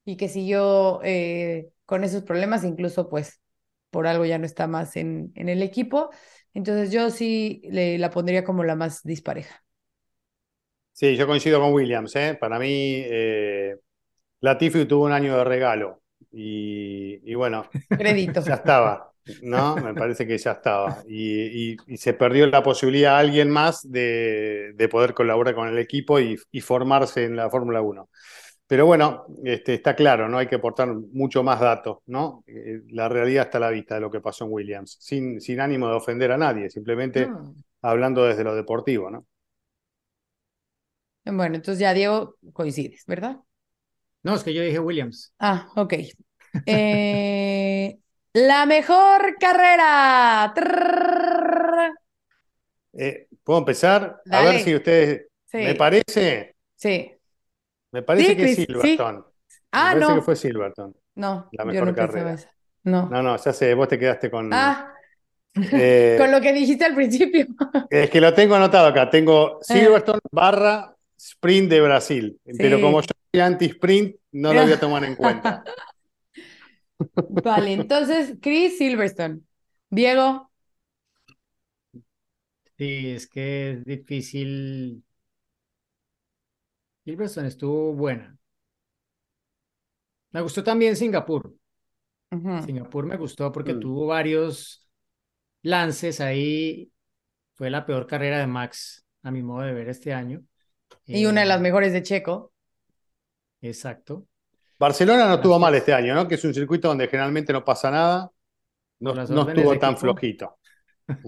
y 0.06 0.18
que 0.18 0.30
siguió 0.30 1.00
eh, 1.04 1.70
con 1.86 2.04
esos 2.04 2.24
problemas, 2.24 2.64
incluso 2.64 3.10
pues 3.10 3.40
por 3.90 4.08
algo 4.08 4.26
ya 4.26 4.38
no 4.38 4.46
está 4.46 4.68
más 4.68 4.96
en, 4.96 5.32
en 5.36 5.50
el 5.50 5.62
equipo. 5.62 6.10
Entonces 6.58 6.92
yo 6.92 7.10
sí 7.12 7.62
le, 7.72 7.98
la 8.00 8.10
pondría 8.12 8.44
como 8.44 8.64
la 8.66 8.76
más 8.76 9.04
dispareja. 9.04 9.64
Sí, 10.94 11.16
yo 11.16 11.28
coincido 11.28 11.60
con 11.60 11.74
Williams, 11.74 12.16
¿eh? 12.16 12.36
Para 12.40 12.58
mí, 12.58 12.68
eh, 13.06 13.76
Latifi 14.42 14.86
tuvo 14.86 15.06
un 15.06 15.14
año 15.14 15.38
de 15.38 15.44
regalo 15.46 16.02
y, 16.32 17.20
y 17.32 17.36
bueno, 17.36 17.76
Crédito. 17.98 18.42
ya 18.46 18.56
estaba, 18.56 19.14
¿no? 19.42 19.80
Me 19.82 19.96
parece 19.96 20.28
que 20.28 20.38
ya 20.38 20.54
estaba. 20.54 21.04
Y, 21.08 21.74
y- 21.76 21.84
y 21.88 21.98
se 21.98 22.14
perdió 22.16 22.48
la 22.48 22.64
posibilidad 22.64 23.16
a 23.18 23.20
alguien 23.20 23.50
más 23.52 23.90
de, 23.92 24.74
de 24.76 24.90
poder 24.90 25.14
colaborar 25.16 25.56
con 25.56 25.68
el 25.70 25.80
equipo 25.80 26.20
y, 26.20 26.38
y 26.52 26.62
formarse 26.62 27.26
en 27.26 27.36
la 27.38 27.50
Fórmula 27.50 27.82
1. 27.82 28.10
Pero 28.68 28.86
bueno, 28.86 29.26
este, 29.46 29.76
está 29.76 29.96
claro, 29.96 30.28
¿no? 30.28 30.38
Hay 30.38 30.48
que 30.48 30.56
aportar 30.56 30.90
mucho 30.94 31.42
más 31.44 31.60
datos, 31.62 32.00
¿no? 32.08 32.44
Eh, 32.48 32.82
La 32.90 33.08
realidad 33.10 33.46
está 33.46 33.58
a 33.60 33.62
la 33.62 33.70
vista 33.70 33.96
de 33.96 34.02
lo 34.02 34.12
que 34.12 34.20
pasó 34.22 34.46
en 34.46 34.52
Williams, 34.54 34.98
sin, 35.00 35.40
sin 35.42 35.62
ánimo 35.62 35.88
de 35.88 35.96
ofender 35.96 36.32
a 36.34 36.38
nadie, 36.38 36.70
simplemente 36.70 37.24
No. 37.32 37.56
hablando 37.82 38.26
desde 38.26 38.44
lo 38.44 38.56
deportivo, 38.56 39.10
¿no? 39.10 39.26
Bueno, 41.26 41.56
entonces 41.56 41.80
ya 41.80 41.94
Diego 41.94 42.38
coincides, 42.54 43.04
¿verdad? 43.06 43.38
No, 44.24 44.36
es 44.36 44.44
que 44.44 44.54
yo 44.54 44.62
dije 44.62 44.80
Williams. 44.80 45.34
Ah, 45.40 45.70
ok. 45.76 45.94
Eh, 46.66 48.00
la 48.34 48.66
mejor 48.66 49.38
carrera. 49.40 50.54
Eh, 52.94 53.28
¿puedo 53.44 53.60
empezar? 53.60 54.22
A 54.30 54.42
ver 54.44 54.60
si 54.60 54.76
ustedes... 54.76 55.28
Sí, 55.46 55.58
Me 55.60 55.76
parece, 55.76 56.56
sí. 56.76 57.17
Me 57.92 58.02
parece 58.04 58.36
Sí, 58.36 58.36
que 58.36 58.44
es 58.46 58.56
sí. 58.56 58.66
Silverstone. 58.66 59.24
Ah, 59.72 59.90
me 59.90 60.00
parece 60.02 60.08
no. 60.08 60.16
que 60.16 60.22
fue 60.22 60.36
Silverstone. 60.36 60.94
No, 61.16 61.50
la 61.52 61.66
yo 61.66 61.66
mejor 61.66 61.88
no 61.88 61.96
carrera. 61.96 62.34
esa. 62.34 62.52
No. 62.84 63.10
No, 63.10 63.24
no, 63.24 63.38
ya 63.38 63.54
sé, 63.54 63.74
vos 63.74 63.88
te 63.88 64.00
quedaste 64.00 64.32
con... 64.32 64.48
Ah, 64.54 64.94
eh, 65.72 66.18
con 66.20 66.32
lo 66.32 66.42
que 66.42 66.54
dijiste 66.54 66.86
al 66.86 66.96
principio. 66.96 67.48
Es 67.90 68.10
que 68.10 68.20
lo 68.22 68.34
tengo 68.34 68.56
anotado 68.56 68.88
acá. 68.88 69.10
Tengo 69.10 69.60
Silverstone 69.62 70.20
barra 70.32 70.96
sprint 71.18 71.70
de 71.70 71.82
Brasil. 71.82 72.40
Pero 72.60 72.80
como 72.82 73.02
yo 73.02 73.08
soy 73.34 73.42
anti-sprint, 73.42 74.16
no 74.34 74.54
lo 74.54 74.62
voy 74.64 74.74
a 74.74 74.80
tomar 74.80 75.04
en 75.06 75.16
cuenta. 75.16 75.64
Vale, 77.28 77.74
entonces 77.74 78.36
Chris 78.42 78.78
Silverstone. 78.78 79.42
Diego. 79.90 80.52
Sí, 82.78 83.10
es 83.12 83.28
que 83.28 83.72
es 83.72 83.86
difícil. 83.86 85.04
Silverstone 87.08 87.48
estuvo 87.48 87.94
buena. 87.94 88.38
Me 90.32 90.42
gustó 90.42 90.62
también 90.62 90.98
Singapur. 90.98 91.56
Singapur 92.66 93.06
me 93.06 93.16
gustó 93.16 93.50
porque 93.50 93.74
Mm. 93.74 93.80
tuvo 93.80 94.08
varios 94.08 94.86
lances 95.62 96.20
ahí. 96.20 96.92
Fue 97.56 97.70
la 97.70 97.86
peor 97.86 98.08
carrera 98.08 98.40
de 98.40 98.48
Max, 98.48 99.06
a 99.24 99.32
mi 99.32 99.42
modo 99.42 99.62
de 99.66 99.72
ver, 99.74 99.88
este 99.88 100.14
año. 100.14 100.44
Y 101.06 101.26
una 101.28 101.42
de 101.42 101.48
las 101.48 101.60
Eh, 101.60 101.64
mejores 101.64 101.94
de 101.94 102.04
Checo. 102.04 102.52
Exacto. 103.62 104.28
Barcelona 104.78 105.28
no 105.30 105.36
estuvo 105.36 105.58
mal 105.60 105.74
es. 105.74 105.80
este 105.80 105.94
año, 105.94 106.14
¿no? 106.14 106.28
Que 106.28 106.36
es 106.36 106.44
un 106.44 106.54
circuito 106.54 106.90
donde 106.90 107.08
generalmente 107.08 107.54
no 107.54 107.64
pasa 107.64 107.90
nada. 107.90 108.30
No, 109.00 109.14
estuvo 109.14 109.80
tan 109.80 109.92
equipo. 109.94 110.02
flojito. 110.02 110.60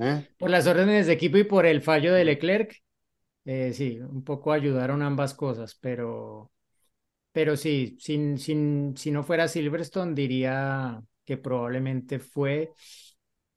¿eh? 0.01 0.27
Por 0.37 0.49
las 0.49 0.67
órdenes 0.67 1.07
de 1.07 1.13
equipo 1.13 1.37
y 1.37 1.45
por 1.45 1.65
el 1.65 1.81
fallo 1.81 2.13
de 2.13 2.25
Leclerc, 2.25 2.75
eh, 3.51 3.73
sí, 3.73 3.99
un 3.99 4.23
poco 4.23 4.51
ayudaron 4.51 5.01
ambas 5.01 5.33
cosas, 5.33 5.75
pero, 5.81 6.51
pero 7.31 7.57
sí, 7.57 7.97
sin, 7.99 8.37
sin, 8.37 8.95
si 8.97 9.11
no 9.11 9.23
fuera 9.23 9.47
Silverstone, 9.47 10.13
diría 10.15 11.01
que 11.25 11.37
probablemente 11.37 12.19
fue, 12.19 12.71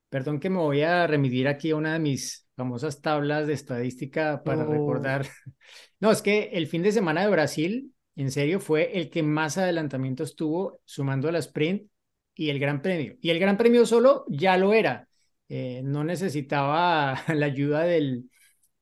perdón 0.09 0.41
que 0.41 0.51
me 0.51 0.59
voy 0.59 0.83
a 0.83 1.07
remitir 1.07 1.49
aquí 1.49 1.71
a 1.71 1.77
una 1.77 1.95
de 1.95 1.99
mis 2.01 2.47
famosas 2.57 3.01
tablas 3.03 3.47
de 3.47 3.55
estadística 3.55 4.43
para 4.45 4.65
Oh. 4.65 4.71
recordar. 4.71 5.27
No, 6.01 6.11
es 6.11 6.23
que 6.23 6.51
el 6.55 6.67
fin 6.67 6.83
de 6.83 6.93
semana 6.93 7.23
de 7.23 7.31
Brasil, 7.31 7.95
en 8.17 8.31
serio, 8.33 8.61
fue 8.61 8.99
el 8.99 9.11
que 9.11 9.23
más 9.23 9.59
adelantamientos 9.59 10.37
tuvo 10.37 10.81
sumando 10.85 11.31
la 11.31 11.39
sprint 11.39 11.89
y 12.35 12.51
el 12.51 12.59
Gran 12.59 12.83
Premio. 12.83 13.17
Y 13.21 13.31
el 13.31 13.39
Gran 13.39 13.57
Premio 13.57 13.87
solo 13.87 14.25
ya 14.29 14.57
lo 14.57 14.73
era. 14.75 15.09
Eh, 15.49 15.83
no 15.85 16.05
necesitaba 16.05 17.17
la 17.35 17.47
ayuda 17.47 17.83
del, 17.85 18.31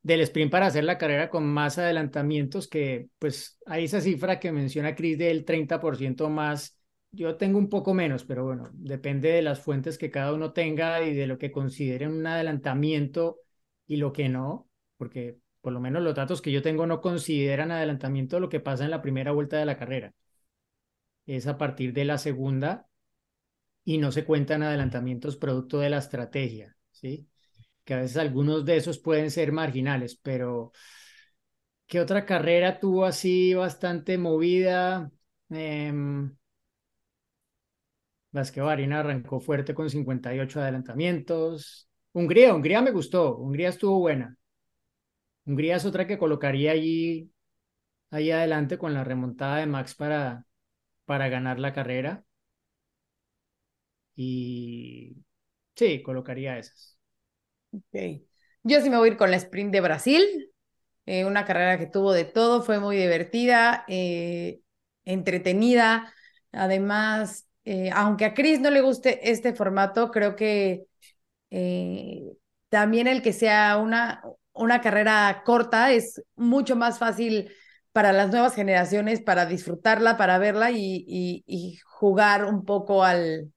del 0.02 0.20
sprint 0.22 0.50
para 0.50 0.66
hacer 0.66 0.84
la 0.84 0.98
carrera 0.98 1.28
con 1.30 1.46
más 1.46 1.78
adelantamientos 1.78 2.68
que 2.68 3.08
pues 3.18 3.58
hay 3.66 3.84
esa 3.84 4.00
cifra 4.00 4.40
que 4.40 4.52
menciona 4.52 4.94
Chris 4.94 5.18
del 5.18 5.44
30% 5.44 6.30
más. 6.30 6.78
Yo 7.12 7.36
tengo 7.36 7.58
un 7.58 7.68
poco 7.68 7.92
menos, 7.92 8.24
pero 8.24 8.44
bueno, 8.44 8.70
depende 8.72 9.30
de 9.30 9.42
las 9.42 9.60
fuentes 9.60 9.98
que 9.98 10.10
cada 10.10 10.32
uno 10.32 10.52
tenga 10.52 11.02
y 11.02 11.14
de 11.14 11.26
lo 11.26 11.38
que 11.38 11.50
consideren 11.52 12.12
un 12.12 12.26
adelantamiento 12.26 13.40
y 13.86 13.96
lo 13.96 14.12
que 14.12 14.28
no, 14.28 14.68
porque 14.96 15.38
por 15.60 15.72
lo 15.72 15.80
menos 15.80 16.02
los 16.02 16.14
datos 16.14 16.40
que 16.40 16.52
yo 16.52 16.62
tengo 16.62 16.86
no 16.86 17.00
consideran 17.00 17.70
adelantamiento 17.72 18.40
lo 18.40 18.48
que 18.48 18.60
pasa 18.60 18.84
en 18.84 18.90
la 18.90 19.02
primera 19.02 19.32
vuelta 19.32 19.58
de 19.58 19.66
la 19.66 19.76
carrera. 19.76 20.14
Es 21.24 21.46
a 21.46 21.56
partir 21.56 21.94
de 21.94 22.04
la 22.04 22.18
segunda 22.18 22.86
y 23.84 23.98
no 23.98 24.12
se 24.12 24.26
cuentan 24.26 24.62
adelantamientos 24.62 25.36
producto 25.38 25.78
de 25.80 25.90
la 25.90 25.98
estrategia, 25.98 26.76
¿sí? 26.92 27.29
Que 27.90 27.94
a 27.94 28.00
veces 28.03 28.18
algunos 28.18 28.64
de 28.64 28.76
esos 28.76 29.00
pueden 29.00 29.33
ser 29.33 29.50
marginales, 29.50 30.14
pero 30.14 30.70
¿qué 31.87 32.00
otra 32.00 32.24
carrera 32.26 32.79
tuvo 32.81 33.05
así 33.05 33.55
bastante 33.55 34.18
movida? 34.18 35.11
Eh, 35.50 35.92
Vasquez 38.33 38.64
Varina 38.64 39.00
arrancó 39.00 39.38
fuerte 39.40 39.74
con 39.74 39.88
58 39.90 40.61
adelantamientos. 40.61 41.88
Hungría, 42.12 42.55
Hungría 42.55 42.83
me 42.83 42.90
gustó, 42.92 43.37
Hungría 43.37 43.68
estuvo 43.70 43.98
buena. 44.00 44.37
Hungría 45.44 45.76
es 45.76 45.85
otra 45.85 46.07
que 46.07 46.16
colocaría 46.18 46.72
allí, 46.72 47.31
ahí 48.11 48.31
adelante 48.33 48.79
con 48.79 48.94
la 48.94 49.05
remontada 49.05 49.59
de 49.59 49.66
Max 49.66 49.94
para, 49.96 50.46
para 51.07 51.29
ganar 51.31 51.61
la 51.61 51.72
carrera. 51.74 52.24
Y 54.16 55.16
sí, 55.76 56.03
colocaría 56.05 56.59
esas. 56.59 56.99
Ok. 57.72 58.22
Yo 58.62 58.80
sí 58.80 58.90
me 58.90 58.96
voy 58.98 59.09
a 59.11 59.12
ir 59.12 59.18
con 59.18 59.30
la 59.30 59.37
sprint 59.37 59.72
de 59.72 59.80
Brasil. 59.80 60.46
eh, 61.06 61.24
una 61.26 61.44
carrera 61.46 61.78
que 61.78 61.87
tuvo 61.87 62.12
de 62.12 62.24
todo, 62.26 62.62
fue 62.62 62.80
muy 62.80 62.96
divertida, 62.96 63.85
eh, 63.88 64.61
entretenida. 65.06 66.14
Además, 66.52 67.48
eh, 67.64 67.90
aunque 67.94 68.26
a 68.26 68.35
Chris 68.35 68.61
no 68.61 68.70
le 68.70 68.80
guste 68.83 69.30
este 69.30 69.54
formato, 69.54 70.11
creo 70.12 70.37
que 70.37 70.87
también 72.68 73.06
el 73.06 73.22
que 73.22 73.33
sea 73.33 73.76
una, 73.78 74.22
una 74.52 74.80
carrera 74.80 75.42
corta 75.44 75.92
es 75.92 76.22
mucho 76.37 76.76
más 76.76 76.98
fácil 76.98 77.50
para 77.92 78.12
las 78.12 78.30
nuevas 78.30 78.54
generaciones, 78.54 79.20
para 79.20 79.46
disfrutarla, 79.46 80.16
para 80.16 80.38
verla 80.38 80.70
y- 80.70 81.04
y 81.46 81.76
jugar 81.87 82.44
un 82.44 82.64
poco 82.64 83.02
al, 83.04 83.52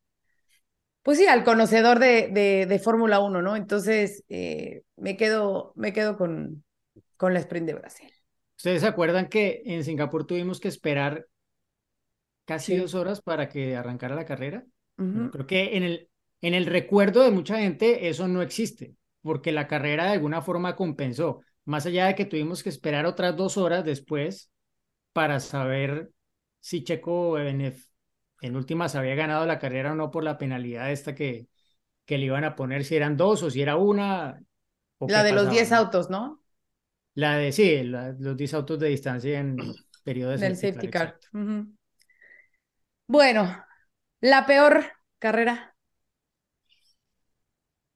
pues 1.04 1.18
sí, 1.18 1.28
al 1.28 1.44
conocedor 1.44 2.00
de, 2.00 2.30
de, 2.30 2.66
de 2.68 2.80
Fórmula 2.80 3.20
1, 3.20 3.42
¿no? 3.42 3.56
Entonces, 3.56 4.24
eh, 4.30 4.84
me 4.98 5.18
quedo, 5.18 5.74
me 5.76 5.94
quedo 5.94 6.18
con, 6.18 6.64
con 7.18 7.34
la 7.34 7.40
sprint 7.42 7.68
de 7.68 7.74
Brasil. 7.76 8.12
¿Ustedes 8.58 8.82
se 8.82 8.88
acuerdan 8.88 9.30
que 9.30 9.62
en 9.66 9.84
Singapur 9.84 10.26
tuvimos 10.26 10.60
que 10.60 10.68
esperar 10.68 11.28
casi 12.46 12.76
Sí. 12.76 12.76
dos 12.76 12.94
horas 12.96 13.22
para 13.22 13.50
que 13.50 13.76
arrancara 13.76 14.16
la 14.16 14.26
carrera? 14.26 14.66
Bueno, 15.12 15.30
Ujú. 15.30 15.32
creo 15.32 15.48
que 15.48 15.78
en 15.78 15.84
el, 15.84 16.10
en 16.42 16.54
el 16.54 16.66
recuerdo 16.66 17.24
de 17.24 17.32
mucha 17.32 17.58
gente 17.60 18.10
eso 18.10 18.28
no 18.28 18.42
existe, 18.42 18.96
porque 19.22 19.52
la 19.52 19.68
carrera 19.68 20.06
de 20.06 20.12
alguna 20.14 20.42
forma 20.42 20.76
compensó, 20.76 21.42
más 21.66 21.86
allá 21.86 22.08
de 22.08 22.16
que 22.16 22.26
tuvimos 22.26 22.64
que 22.64 22.70
esperar 22.70 23.06
otras 23.06 23.36
dos 23.36 23.58
horas 23.58 23.86
después 23.86 24.52
para 25.14 25.40
saber 25.40 26.12
si 26.62 26.84
Checo 26.84 27.40
en, 27.40 27.62
ef- 27.62 27.88
en 28.44 28.56
últimas 28.58 28.96
había 28.96 29.16
ganado 29.16 29.46
la 29.48 29.60
carrera 29.60 29.94
o 29.94 29.96
no 29.96 30.12
por 30.12 30.24
la 30.26 30.38
penalidad 30.40 30.92
esta 30.92 31.16
que, 31.16 31.48
que 32.06 32.18
le 32.20 32.26
iban 32.28 32.46
a 32.46 32.56
poner, 32.56 32.86
si 32.86 32.96
eran 32.98 33.18
dos 33.18 33.44
o 33.44 33.52
si 33.52 33.62
era 33.64 33.78
una. 33.78 34.42
o 35.00 35.12
La 35.12 35.24
de 35.24 35.32
los 35.32 35.48
pasaba, 35.48 35.48
10 35.48 35.72
¿no? 35.72 35.72
autos, 35.72 36.10
¿no? 36.10 36.44
La 37.16 37.38
de, 37.38 37.52
sí, 37.52 37.84
la- 37.84 38.12
los 38.20 38.36
10 38.38 38.54
autos 38.54 38.80
de 38.80 38.88
distancia 38.90 39.40
en 39.40 39.76
periodo 40.04 40.32
de 40.32 40.38
Del 40.40 40.56
safety 40.56 40.90
car. 40.90 41.20
Bueno, 43.08 43.64
la 44.22 44.46
peor 44.46 44.86
carrera. 45.20 45.76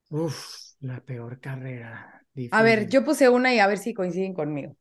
Uf, 0.10 0.39
la 0.81 0.99
peor 1.01 1.39
carrera. 1.39 2.21
A 2.51 2.62
ver, 2.62 2.89
yo 2.89 3.05
puse 3.05 3.29
una 3.29 3.53
y 3.53 3.60
a 3.60 3.67
ver 3.67 3.77
si 3.77 3.93
coinciden 3.93 4.33
conmigo. 4.33 4.75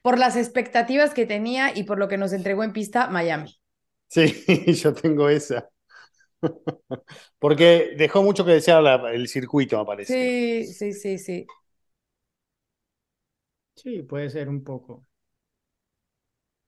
Por 0.00 0.18
las 0.18 0.36
expectativas 0.36 1.12
que 1.12 1.26
tenía 1.26 1.76
y 1.76 1.82
por 1.84 1.98
lo 1.98 2.08
que 2.08 2.16
nos 2.16 2.32
entregó 2.32 2.64
en 2.64 2.72
pista 2.72 3.08
Miami. 3.08 3.58
Sí, 4.08 4.44
yo 4.82 4.94
tengo 4.94 5.28
esa. 5.28 5.70
Porque 7.38 7.94
dejó 7.96 8.22
mucho 8.22 8.44
que 8.44 8.52
desear 8.52 8.82
la- 8.82 9.12
el 9.12 9.28
circuito, 9.28 9.78
me 9.78 9.84
parece. 9.86 10.14
Sí, 10.14 10.72
sí, 10.72 10.92
sí, 10.94 11.18
sí. 11.18 11.52
Sí, 13.74 14.02
puede 14.02 14.28
ser 14.30 14.48
un 14.48 14.62
poco. 14.64 15.06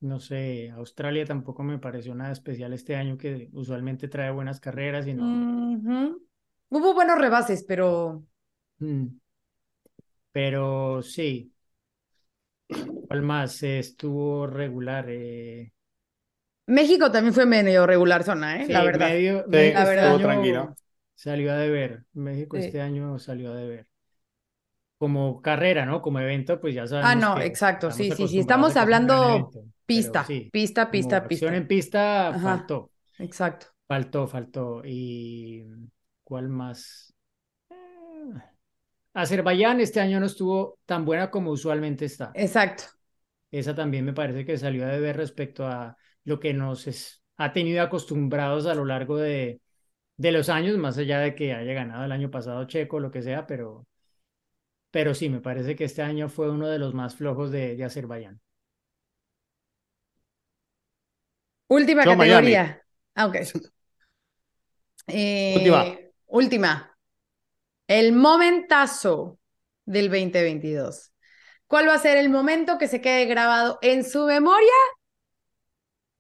No 0.01 0.19
sé, 0.21 0.71
Australia 0.71 1.25
tampoco 1.25 1.63
me 1.63 1.79
pareció 1.79 2.13
nada 2.15 2.33
especial 2.33 2.73
este 2.73 2.97
año, 2.97 3.17
que 3.19 3.49
usualmente 3.53 4.09
trae 4.09 4.31
buenas 4.33 4.61
carreras 4.61 5.07
y 5.07 5.15
no. 5.15 5.45
Hubo 6.71 6.95
buenos 6.95 7.19
rebases, 7.19 7.63
pero 7.65 8.25
Mm. 8.81 9.19
Pero 10.33 11.03
sí, 11.03 11.53
¿cuál 13.07 13.23
más? 13.23 13.63
Eh, 13.63 13.79
estuvo 13.81 14.47
regular. 14.47 15.07
eh, 15.09 15.73
México 16.69 17.11
también 17.11 17.35
fue 17.35 17.47
medio 17.47 17.87
regular 17.87 18.25
zona, 18.25 18.63
¿eh? 18.63 18.67
Sí, 18.67 18.73
La 18.73 18.85
verdad. 18.85 19.09
medio, 19.09 19.45
Sí, 19.45 19.51
México 19.51 19.79
la 19.79 19.85
verdad. 19.85 20.05
estuvo 20.15 20.17
año 20.17 20.27
tranquilo. 20.27 20.77
salió 21.15 21.53
a 21.53 21.57
deber. 21.57 22.05
México 22.13 22.57
Sí. 22.57 22.65
este 22.65 22.81
año 22.81 23.19
salió 23.19 23.53
a 23.53 23.57
deber. 23.57 23.87
Como 24.99 25.41
carrera, 25.43 25.87
¿no? 25.87 26.03
Como 26.03 26.19
evento, 26.21 26.61
pues 26.61 26.75
ya 26.75 26.83
Ah, 26.83 26.87
sabemos 26.89 27.15
no, 27.15 27.35
que 27.37 27.47
exacto. 27.47 27.91
Sí, 27.93 28.11
sí, 28.11 28.27
sí. 28.29 28.41
Estamos 28.41 28.77
hablando 28.77 29.15
evento, 29.25 29.65
pista, 29.87 30.25
sí, 30.25 30.49
pista, 30.51 30.91
pista, 30.91 31.27
pista. 31.29 31.55
en 31.57 31.69
pista 31.69 32.29
Ajá. 32.29 32.41
faltó, 32.41 32.91
Exacto. 33.19 33.67
faltó, 33.87 34.27
faltó. 34.27 34.83
¿Y 34.85 35.65
cuál 36.25 36.49
más? 36.49 37.15
Eh, 37.71 37.75
Azerbaiyán 39.15 39.81
este 39.81 40.01
año 40.01 40.21
no 40.21 40.27
estuvo 40.27 40.79
tan 40.85 41.05
buena 41.05 41.31
como 41.31 41.51
usualmente 41.53 42.05
está. 42.07 42.31
Exacto. 42.35 42.85
Esa 43.51 43.75
también 43.75 44.05
me 44.05 44.13
parece 44.13 44.45
que 44.45 44.59
salió 44.59 44.85
a 44.85 44.89
deber 44.89 45.17
respecto 45.17 45.67
a 45.67 45.97
lo 46.25 46.41
que 46.41 46.55
nos 46.55 46.87
es- 46.87 47.23
ha 47.37 47.53
tenido 47.53 47.83
acostumbrados 47.83 48.67
a 48.67 48.75
lo 48.75 48.85
largo 48.85 49.17
de, 49.19 49.61
de 50.19 50.33
los 50.33 50.49
años, 50.51 50.79
más 50.79 50.99
allá 50.99 51.21
de 51.21 51.35
que 51.37 51.55
haya 51.55 51.73
ganado 51.75 52.05
el 52.05 52.13
año 52.13 52.31
pasado 52.33 52.65
Checo, 52.67 53.01
lo 53.01 53.11
que 53.13 53.23
sea, 53.23 53.47
pero, 53.47 53.87
pero 54.91 55.15
sí, 55.15 55.29
me 55.31 55.41
parece 55.41 55.77
que 55.77 55.85
este 55.85 56.03
año 56.03 56.29
fue 56.29 56.51
uno 56.51 56.69
de 56.69 56.79
los 56.79 56.93
más 56.95 57.15
flojos 57.17 57.51
de, 57.51 57.75
de 57.77 57.85
Azerbaiyán. 57.85 58.41
Última 61.69 62.05
Yo, 62.05 62.17
categoría. 62.17 62.83
Ah. 63.15 63.31
Eh, 65.07 65.55
Última. 65.57 65.85
Última. 66.27 66.99
El 67.87 68.13
momentazo 68.13 69.39
del 69.85 70.11
2022. 70.11 71.13
¿Cuál 71.67 71.89
va 71.89 71.95
a 71.95 71.99
ser 71.99 72.17
el 72.19 72.31
momento 72.31 72.79
que 72.79 72.89
se 72.89 73.01
quede 73.01 73.27
grabado 73.27 73.79
en 73.83 74.05
su 74.05 74.27
memoria 74.27 74.73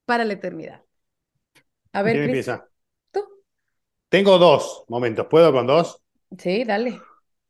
para 0.08 0.24
la 0.26 0.34
eternidad? 0.34 0.84
A 1.92 2.02
ver, 2.02 2.16
¿Quién 2.16 2.22
Chris, 2.22 2.38
empieza? 2.38 2.68
tú. 3.12 3.20
Tengo 4.10 4.36
dos 4.38 4.84
momentos. 4.88 5.26
¿Puedo 5.30 5.50
con 5.50 5.66
dos? 5.66 6.02
Sí, 6.38 6.64
dale. 6.64 7.00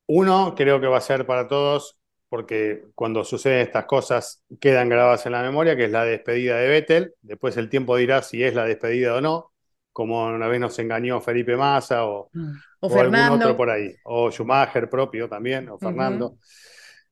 Uno 0.07 0.55
creo 0.57 0.81
que 0.81 0.87
va 0.87 0.99
a 0.99 1.01
ser 1.01 1.27
para 1.27 1.49
todos, 1.49 1.99
porque 2.29 2.85
cuando 2.95 3.25
suceden 3.25 3.61
estas 3.61 3.85
cosas 3.87 4.43
quedan 4.61 4.89
grabadas 4.89 5.27
en 5.27 5.33
la 5.33 5.43
memoria, 5.43 5.77
que 5.77 5.85
es 5.85 5.91
la 5.91 6.05
despedida 6.05 6.57
de 6.57 6.69
Vettel. 6.69 7.15
Después 7.21 7.57
el 7.57 7.69
tiempo 7.69 7.97
dirá 7.97 8.23
si 8.23 8.43
es 8.43 8.55
la 8.55 8.65
despedida 8.65 9.15
o 9.17 9.21
no, 9.21 9.53
como 9.93 10.25
una 10.27 10.49
vez 10.49 10.61
nos 10.61 10.79
engañó 10.79 11.21
Felipe 11.21 11.57
Massa 11.57 12.07
o, 12.07 12.33
O 12.81 12.89
o 12.89 13.01
algún 13.01 13.29
otro 13.29 13.57
por 13.57 13.71
ahí, 13.71 13.95
o 14.05 14.31
Schumacher 14.31 14.89
propio 14.89 15.29
también, 15.29 15.69
o. 15.69 15.79
Fernando. 15.79 16.39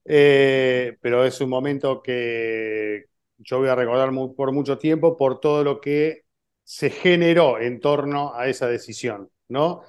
Eh, 0.05 0.97
pero 1.01 1.25
es 1.25 1.41
un 1.41 1.51
momento 1.51 2.03
que 2.03 3.07
yo 3.39 3.59
voy 3.59 3.69
a 3.69 3.75
recordar 3.75 4.11
por 4.37 4.53
mucho 4.53 4.79
tiempo 4.79 5.17
por 5.17 5.41
todo 5.41 5.65
lo 5.65 5.81
que 5.81 6.23
se 6.65 6.91
generó 6.91 7.61
en 7.61 7.81
torno 7.81 8.35
a 8.35 8.49
esa 8.49 8.67
decisión, 8.69 9.31
¿no? 9.49 9.83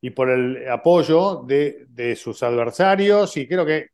Y 0.00 0.10
por 0.10 0.30
el 0.30 0.68
apoyo 0.68 1.42
de, 1.46 1.86
de 1.88 2.16
sus 2.16 2.42
adversarios, 2.42 3.36
y 3.36 3.46
creo 3.46 3.66
que 3.66 3.88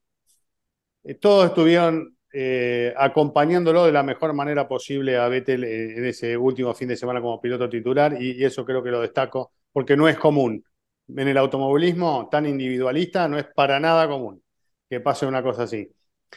eh, 1.04 1.14
todos 1.14 1.46
estuvieron 1.46 2.16
eh, 2.32 2.92
acompañándolo 2.96 3.86
de 3.86 3.92
la 3.92 4.02
mejor 4.02 4.34
manera 4.34 4.68
posible 4.68 5.16
a 5.16 5.28
Vettel 5.28 5.64
eh, 5.64 5.98
en 5.98 6.04
ese 6.04 6.36
último 6.36 6.74
fin 6.74 6.88
de 6.88 6.96
semana 6.96 7.20
como 7.20 7.40
piloto 7.40 7.68
titular, 7.68 8.20
y, 8.20 8.32
y 8.40 8.44
eso 8.44 8.64
creo 8.64 8.82
que 8.82 8.90
lo 8.90 9.00
destaco, 9.00 9.52
porque 9.72 9.96
no 9.96 10.08
es 10.08 10.16
común. 10.18 10.64
En 11.08 11.26
el 11.28 11.38
automovilismo 11.38 12.28
tan 12.30 12.44
individualista 12.46 13.26
no 13.28 13.38
es 13.38 13.46
para 13.54 13.80
nada 13.80 14.06
común 14.08 14.42
que 14.90 15.00
pase 15.00 15.26
una 15.26 15.42
cosa 15.42 15.64
así. 15.64 15.90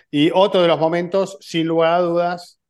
Y 0.09 0.31
otro 0.33 0.61
de 0.61 0.67
los 0.69 0.79
momentos, 0.79 1.37
sin 1.41 1.67
lugar 1.67 1.95
a 1.95 1.99
dudas, 1.99 2.60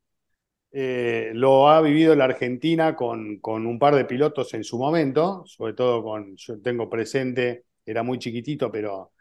eh, 0.72 1.32
lo 1.34 1.70
ha 1.70 1.82
vivido 1.82 2.16
la 2.16 2.26
Argentina 2.26 2.96
con, 2.96 3.40
con 3.40 3.66
un 3.68 3.78
par 3.78 3.96
de 3.96 4.06
pilotos 4.06 4.54
en 4.54 4.64
su 4.64 4.78
momento, 4.78 5.44
sobre 5.46 5.74
todo 5.74 6.04
con, 6.04 6.36
yo 6.38 6.62
tengo 6.62 6.90
presente, 6.90 7.66
era 7.86 8.04
muy 8.04 8.20
chiquitito, 8.20 8.72
pero 8.72 9.12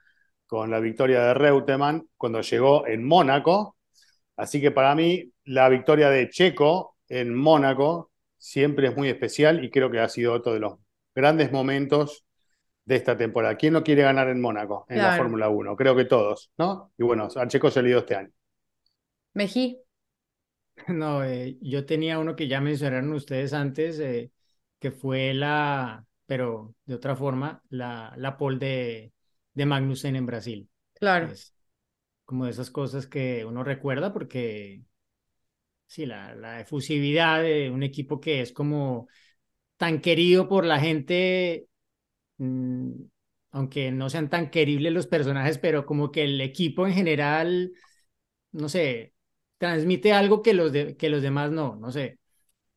con 0.47 0.71
la 0.71 0.81
victoria 0.81 1.23
de 1.23 1.35
Reutemann 1.35 2.09
cuando 2.17 2.41
llegó 2.41 2.87
en 2.87 3.05
Mónaco. 3.05 3.77
Así 4.37 4.61
que 4.61 4.71
para 4.71 4.95
mí 4.95 5.31
la 5.45 5.69
victoria 5.69 6.11
de 6.11 6.29
Checo 6.29 6.97
en 7.09 7.35
Mónaco 7.35 8.11
siempre 8.39 8.89
es 8.89 8.97
muy 8.97 9.09
especial 9.09 9.65
y 9.65 9.71
creo 9.71 9.91
que 9.91 10.01
ha 10.01 10.09
sido 10.09 10.33
otro 10.33 10.53
de 10.55 10.61
los 10.61 10.79
grandes 11.15 11.53
momentos 11.53 12.25
de 12.85 12.97
esta 12.97 13.17
temporada. 13.17 13.57
¿Quién 13.57 13.75
no 13.75 13.83
quiere 13.83 14.03
ganar 14.03 14.29
en 14.29 14.41
Mónaco, 14.41 14.87
en 14.89 14.99
la. 14.99 15.17
Fórmula 15.17 15.49
1? 15.49 15.77
Creo 15.77 15.95
que 15.95 16.05
todos, 16.05 16.51
¿no? 16.59 16.93
Y 16.97 17.05
bueno, 17.05 17.29
a 17.35 17.47
Checo 17.47 17.71
se 17.71 17.83
le 17.83 17.89
dio 17.89 17.99
este 17.99 18.17
año. 18.17 18.31
Mejí. 19.35 19.79
No, 20.88 21.25
eh, 21.25 21.59
yo 21.61 21.87
tenía 21.87 22.19
uno 22.19 22.37
que 22.37 22.49
ya 22.49 22.61
mencionaron 22.61 23.12
ustedes 23.12 23.53
antes, 23.53 23.99
eh, 24.01 24.31
que 24.79 24.90
fue 24.90 25.35
la, 25.35 26.07
pero 26.27 26.75
de 26.85 26.95
otra 26.95 27.16
forma, 27.16 27.62
la, 27.71 28.12
la 28.16 28.37
pole 28.37 28.59
de, 28.59 29.12
de 29.55 29.66
Magnussen 29.66 30.16
en 30.16 30.27
Brasil. 30.27 30.69
Claro. 30.95 31.27
Es 31.31 31.55
como 32.25 32.47
de 32.47 32.53
esas 32.53 32.71
cosas 32.71 33.07
que 33.07 33.45
uno 33.45 33.64
recuerda 33.64 34.12
porque, 34.12 34.83
sí, 35.87 36.07
la, 36.07 36.35
la 36.35 36.61
efusividad 36.61 37.43
de 37.43 37.71
un 37.71 37.83
equipo 37.83 38.21
que 38.21 38.40
es 38.40 38.53
como 38.53 39.09
tan 39.79 40.01
querido 40.01 40.49
por 40.49 40.66
la 40.66 40.81
gente, 40.81 41.69
mm, 42.38 42.93
aunque 43.53 43.93
no 43.93 44.11
sean 44.11 44.31
tan 44.31 44.51
queribles 44.51 44.93
los 44.93 45.07
personajes, 45.07 45.59
pero 45.59 45.87
como 45.87 46.12
que 46.12 46.25
el 46.25 46.40
equipo 46.40 46.87
en 46.88 46.95
general, 46.95 47.73
no 48.53 48.69
sé, 48.69 49.14
transmite 49.61 50.12
algo 50.14 50.42
que 50.42 50.55
los, 50.55 50.73
de, 50.73 50.96
que 50.96 51.11
los 51.11 51.20
demás 51.23 51.51
no, 51.51 51.77
no 51.77 51.90
sé. 51.92 52.18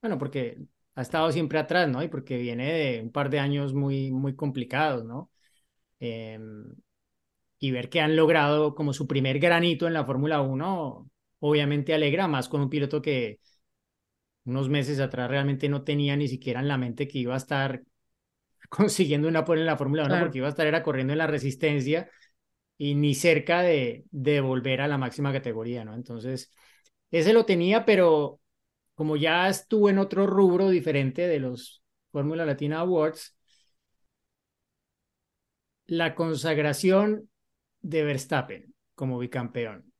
Bueno, 0.01 0.17
porque 0.17 0.59
ha 0.95 1.01
estado 1.01 1.31
siempre 1.31 1.59
atrás, 1.59 1.89
¿no? 1.89 2.03
Y 2.03 2.09
porque 2.09 2.37
viene 2.37 2.73
de 2.73 3.01
un 3.01 3.11
par 3.11 3.29
de 3.29 3.39
años 3.39 3.73
muy, 3.73 4.11
muy 4.11 4.35
complicados, 4.35 5.05
¿no? 5.05 5.31
Em, 5.99 6.65
y 7.59 7.71
ver 7.71 7.89
que 7.89 8.01
han 8.01 8.15
logrado 8.15 8.75
como 8.75 8.93
su 8.93 9.07
primer 9.07 9.39
granito 9.39 9.87
en 9.87 9.93
la 9.93 10.05
Fórmula 10.05 10.41
1, 10.41 11.09
obviamente 11.39 11.93
alegra 11.93 12.27
más 12.27 12.49
con 12.49 12.61
un 12.61 12.69
piloto 12.69 13.01
que 13.01 13.39
unos 14.45 14.69
meses 14.69 14.99
atrás 14.99 15.29
realmente 15.29 15.69
no 15.69 15.83
tenía 15.83 16.15
ni 16.17 16.27
siquiera 16.27 16.59
en 16.59 16.67
la 16.67 16.77
mente 16.77 17.07
que 17.07 17.19
iba 17.19 17.33
a 17.33 17.37
estar 17.37 17.81
consiguiendo 18.69 19.27
una 19.27 19.45
pole 19.45 19.61
en 19.61 19.67
la 19.67 19.77
Fórmula 19.77 20.05
1 20.05 20.09
Claro. 20.09 20.25
porque 20.25 20.39
iba 20.39 20.47
a 20.47 20.51
estar 20.51 20.67
era 20.67 20.83
corriendo 20.83 21.13
en 21.13 21.19
la 21.19 21.27
resistencia 21.27 22.09
y 22.77 22.95
ni 22.95 23.15
cerca 23.15 23.61
de, 23.61 24.05
de 24.11 24.41
volver 24.41 24.81
a 24.81 24.87
la 24.87 24.97
máxima 24.97 25.33
categoría, 25.33 25.85
¿no? 25.85 25.95
Entonces, 25.95 26.51
ese 27.19 27.31
lo 27.31 27.45
tenía, 27.45 27.85
pero 27.85 28.39
como 28.95 29.15
ya 29.17 29.47
estuvo 29.47 29.89
en 29.89 29.99
otro 29.99 30.27
rubro 30.27 30.69
diferente 30.69 31.27
de 31.27 31.39
los 31.39 31.83
Fórmula 32.11 32.45
Latina 32.45 32.79
Awards, 32.79 33.35
la 35.85 36.15
consagración 36.15 37.29
de 37.81 38.03
Verstappen 38.03 38.73
como 38.95 39.19
bicampeón. 39.19 39.93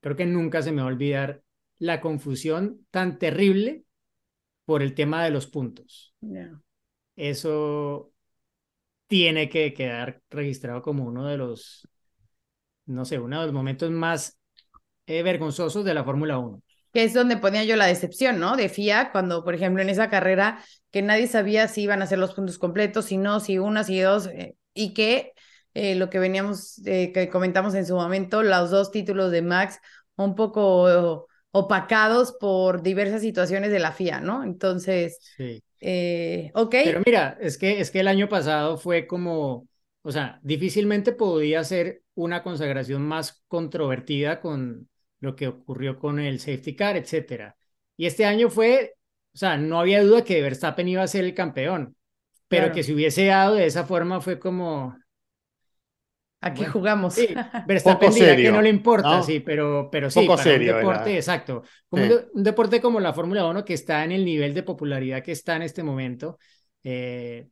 Creo 0.00 0.16
que 0.16 0.26
nunca 0.26 0.62
se 0.62 0.72
me 0.72 0.82
va 0.82 0.88
a 0.88 0.92
olvidar 0.92 1.42
la 1.78 2.00
confusión 2.00 2.86
tan 2.90 3.18
terrible 3.18 3.84
por 4.64 4.82
el 4.82 4.94
tema 4.94 5.24
de 5.24 5.30
los 5.30 5.46
puntos. 5.46 6.14
Eso 7.16 8.12
tiene 9.06 9.48
que 9.48 9.74
quedar 9.74 10.22
registrado 10.30 10.82
como 10.82 11.04
uno 11.04 11.26
de 11.26 11.36
los, 11.36 11.86
no 12.86 13.04
sé, 13.04 13.18
uno 13.18 13.40
de 13.40 13.46
los 13.46 13.54
momentos 13.54 13.90
más 13.90 14.35
eh, 15.06 15.22
vergonzosos 15.22 15.84
de 15.84 15.94
la 15.94 16.04
Fórmula 16.04 16.38
1. 16.38 16.62
Que 16.92 17.04
es 17.04 17.14
donde 17.14 17.36
ponía 17.36 17.64
yo 17.64 17.76
la 17.76 17.86
decepción, 17.86 18.40
¿no? 18.40 18.56
De 18.56 18.68
FIA, 18.68 19.12
cuando, 19.12 19.44
por 19.44 19.54
ejemplo, 19.54 19.82
en 19.82 19.90
esa 19.90 20.08
carrera 20.08 20.60
que 20.90 21.02
nadie 21.02 21.26
sabía 21.26 21.68
si 21.68 21.82
iban 21.82 22.00
a 22.00 22.06
ser 22.06 22.18
los 22.18 22.32
puntos 22.32 22.58
completos, 22.58 23.04
si 23.06 23.18
no, 23.18 23.40
si 23.40 23.58
una, 23.58 23.84
si 23.84 24.00
dos, 24.00 24.28
eh, 24.28 24.56
y 24.72 24.94
que 24.94 25.32
eh, 25.74 25.94
lo 25.94 26.08
que 26.08 26.18
veníamos, 26.18 26.80
eh, 26.86 27.12
que 27.12 27.28
comentamos 27.28 27.74
en 27.74 27.84
su 27.84 27.94
momento, 27.94 28.42
los 28.42 28.70
dos 28.70 28.90
títulos 28.90 29.30
de 29.30 29.42
Max 29.42 29.78
un 30.16 30.34
poco 30.34 31.28
opacados 31.50 32.32
por 32.40 32.82
diversas 32.82 33.20
situaciones 33.20 33.70
de 33.70 33.78
la 33.78 33.92
FIA, 33.92 34.20
¿no? 34.20 34.42
Entonces, 34.42 35.18
Sí. 35.36 35.62
ok, 36.54 36.74
Pero 36.82 37.02
mira, 37.04 37.36
es 37.40 37.58
que, 37.58 37.80
es 37.80 37.90
que 37.90 38.00
el 38.00 38.08
año 38.08 38.28
pasado 38.28 38.78
fue 38.78 39.06
como, 39.06 39.68
o 40.00 40.12
sea, 40.12 40.40
difícilmente 40.42 41.12
podía 41.12 41.62
ser 41.62 42.02
una 42.14 42.42
consagración 42.42 43.02
más 43.02 43.42
controvertida 43.48 44.40
con 44.40 44.88
lo 45.20 45.34
que 45.36 45.48
ocurrió 45.48 45.98
con 45.98 46.18
el 46.20 46.40
safety 46.40 46.76
car, 46.76 46.96
etcétera. 46.96 47.56
Y 47.96 48.06
este 48.06 48.24
año 48.24 48.50
fue, 48.50 48.94
o 49.34 49.38
sea, 49.38 49.56
no 49.56 49.80
había 49.80 50.02
duda 50.02 50.24
que 50.24 50.42
Verstappen 50.42 50.88
iba 50.88 51.02
a 51.02 51.08
ser 51.08 51.24
el 51.24 51.34
campeón, 51.34 51.96
pero 52.48 52.66
Claro. 52.66 52.74
que 52.74 52.82
se 52.82 52.94
hubiese 52.94 53.26
dado 53.26 53.54
de 53.56 53.66
esa 53.66 53.84
forma 53.86 54.20
fue 54.20 54.38
como, 54.38 54.96
aquí 56.40 56.64
bueno, 56.64 56.72
jugamos. 56.72 57.14
sí, 57.14 57.26
Verstappen 57.64 58.08
Poco 58.08 58.14
dirá 58.14 58.38
que 58.40 58.42
serio, 58.42 58.52
no 58.52 58.62
le 58.62 58.68
importa, 58.70 59.08
¿no? 59.18 59.22
sí, 59.22 59.40
pero, 59.40 59.88
pero 59.90 60.10
sí, 60.10 60.20
Poco 60.20 60.36
para 60.36 60.42
serio 60.44 60.72
un 60.72 60.78
deporte, 60.78 61.16
exacto, 61.16 61.62
como 61.88 62.02
Sí. 62.02 62.08
un, 62.08 62.08
de- 62.08 62.26
un 62.34 62.42
deporte 62.44 62.80
como 62.80 63.00
la 63.00 63.12
Fórmula 63.12 63.46
1 63.46 63.64
que 63.64 63.74
está 63.74 64.04
en 64.04 64.12
el 64.12 64.24
nivel 64.24 64.54
de 64.54 64.62
popularidad 64.62 65.22
que 65.22 65.32
está 65.32 65.56
en 65.56 65.62
este 65.62 65.82
momento, 65.82 66.38
eh, 66.82 67.48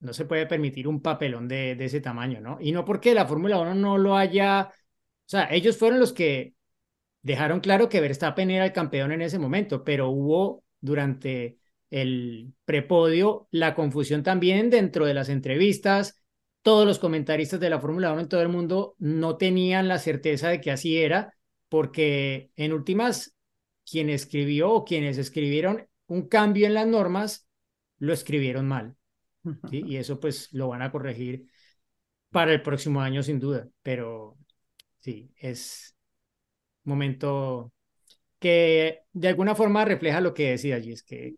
no 0.00 0.12
se 0.12 0.26
puede 0.26 0.46
permitir 0.46 0.88
un 0.88 1.02
papelón 1.02 1.48
de, 1.48 1.74
de 1.76 1.84
ese 1.86 2.00
tamaño, 2.00 2.40
¿no? 2.40 2.58
Y 2.60 2.72
no 2.72 2.84
porque 2.84 3.14
la 3.14 3.26
Fórmula 3.26 3.58
1 3.60 3.74
no 3.74 3.98
lo 3.98 4.16
haya, 4.16 4.70
o 4.70 4.74
sea, 5.26 5.48
ellos 5.52 5.76
fueron 5.78 6.00
los 6.00 6.12
que 6.12 6.54
dejaron 7.22 7.60
claro 7.60 7.88
que 7.88 8.00
Verstappen 8.00 8.50
era 8.50 8.64
el 8.64 8.72
campeón 8.72 9.12
en 9.12 9.22
ese 9.22 9.38
momento, 9.38 9.84
pero 9.84 10.08
hubo 10.10 10.64
durante 10.80 11.58
el 11.90 12.52
prepodio 12.64 13.48
la 13.50 13.74
confusión 13.74 14.22
también 14.22 14.70
dentro 14.70 15.06
de 15.06 15.14
las 15.14 15.28
entrevistas. 15.28 16.22
Todos 16.62 16.86
los 16.86 16.98
comentaristas 16.98 17.60
de 17.60 17.70
la 17.70 17.80
Fórmula 17.80 18.12
1 18.12 18.22
en 18.22 18.28
todo 18.28 18.42
el 18.42 18.48
mundo 18.48 18.94
no 18.98 19.36
tenían 19.36 19.88
la 19.88 19.98
certeza 19.98 20.48
de 20.48 20.60
que 20.60 20.70
así 20.70 20.98
era, 20.98 21.34
porque 21.68 22.50
en 22.56 22.72
últimas, 22.72 23.34
quien 23.88 24.10
escribió 24.10 24.70
o 24.72 24.84
quienes 24.84 25.18
escribieron 25.18 25.88
un 26.06 26.28
cambio 26.28 26.66
en 26.66 26.74
las 26.74 26.86
normas, 26.86 27.48
lo 27.98 28.12
escribieron 28.12 28.66
mal. 28.66 28.96
¿sí? 29.70 29.82
Y 29.86 29.96
eso 29.96 30.20
pues 30.20 30.52
lo 30.52 30.68
van 30.68 30.82
a 30.82 30.90
corregir 30.90 31.46
para 32.30 32.52
el 32.52 32.62
próximo 32.62 33.00
año 33.00 33.22
sin 33.22 33.40
duda, 33.40 33.68
pero 33.82 34.36
sí, 34.98 35.32
es 35.36 35.97
momento 36.88 37.72
que 38.38 39.02
de 39.12 39.28
alguna 39.28 39.54
forma 39.54 39.84
refleja 39.84 40.20
lo 40.20 40.34
que 40.34 40.50
decía 40.52 40.76
allí, 40.76 40.92
es 40.92 41.02
que, 41.02 41.36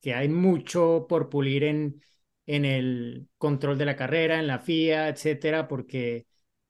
que 0.00 0.14
hay 0.14 0.28
mucho 0.28 1.06
por 1.08 1.28
pulir 1.30 1.64
en, 1.64 2.02
en 2.46 2.64
el 2.64 3.28
control 3.38 3.78
de 3.78 3.86
la 3.86 3.96
carrera, 3.96 4.38
en 4.40 4.46
la 4.48 4.56
FIA, 4.60 5.08
etcétera, 5.08 5.68
porque 5.68 6.26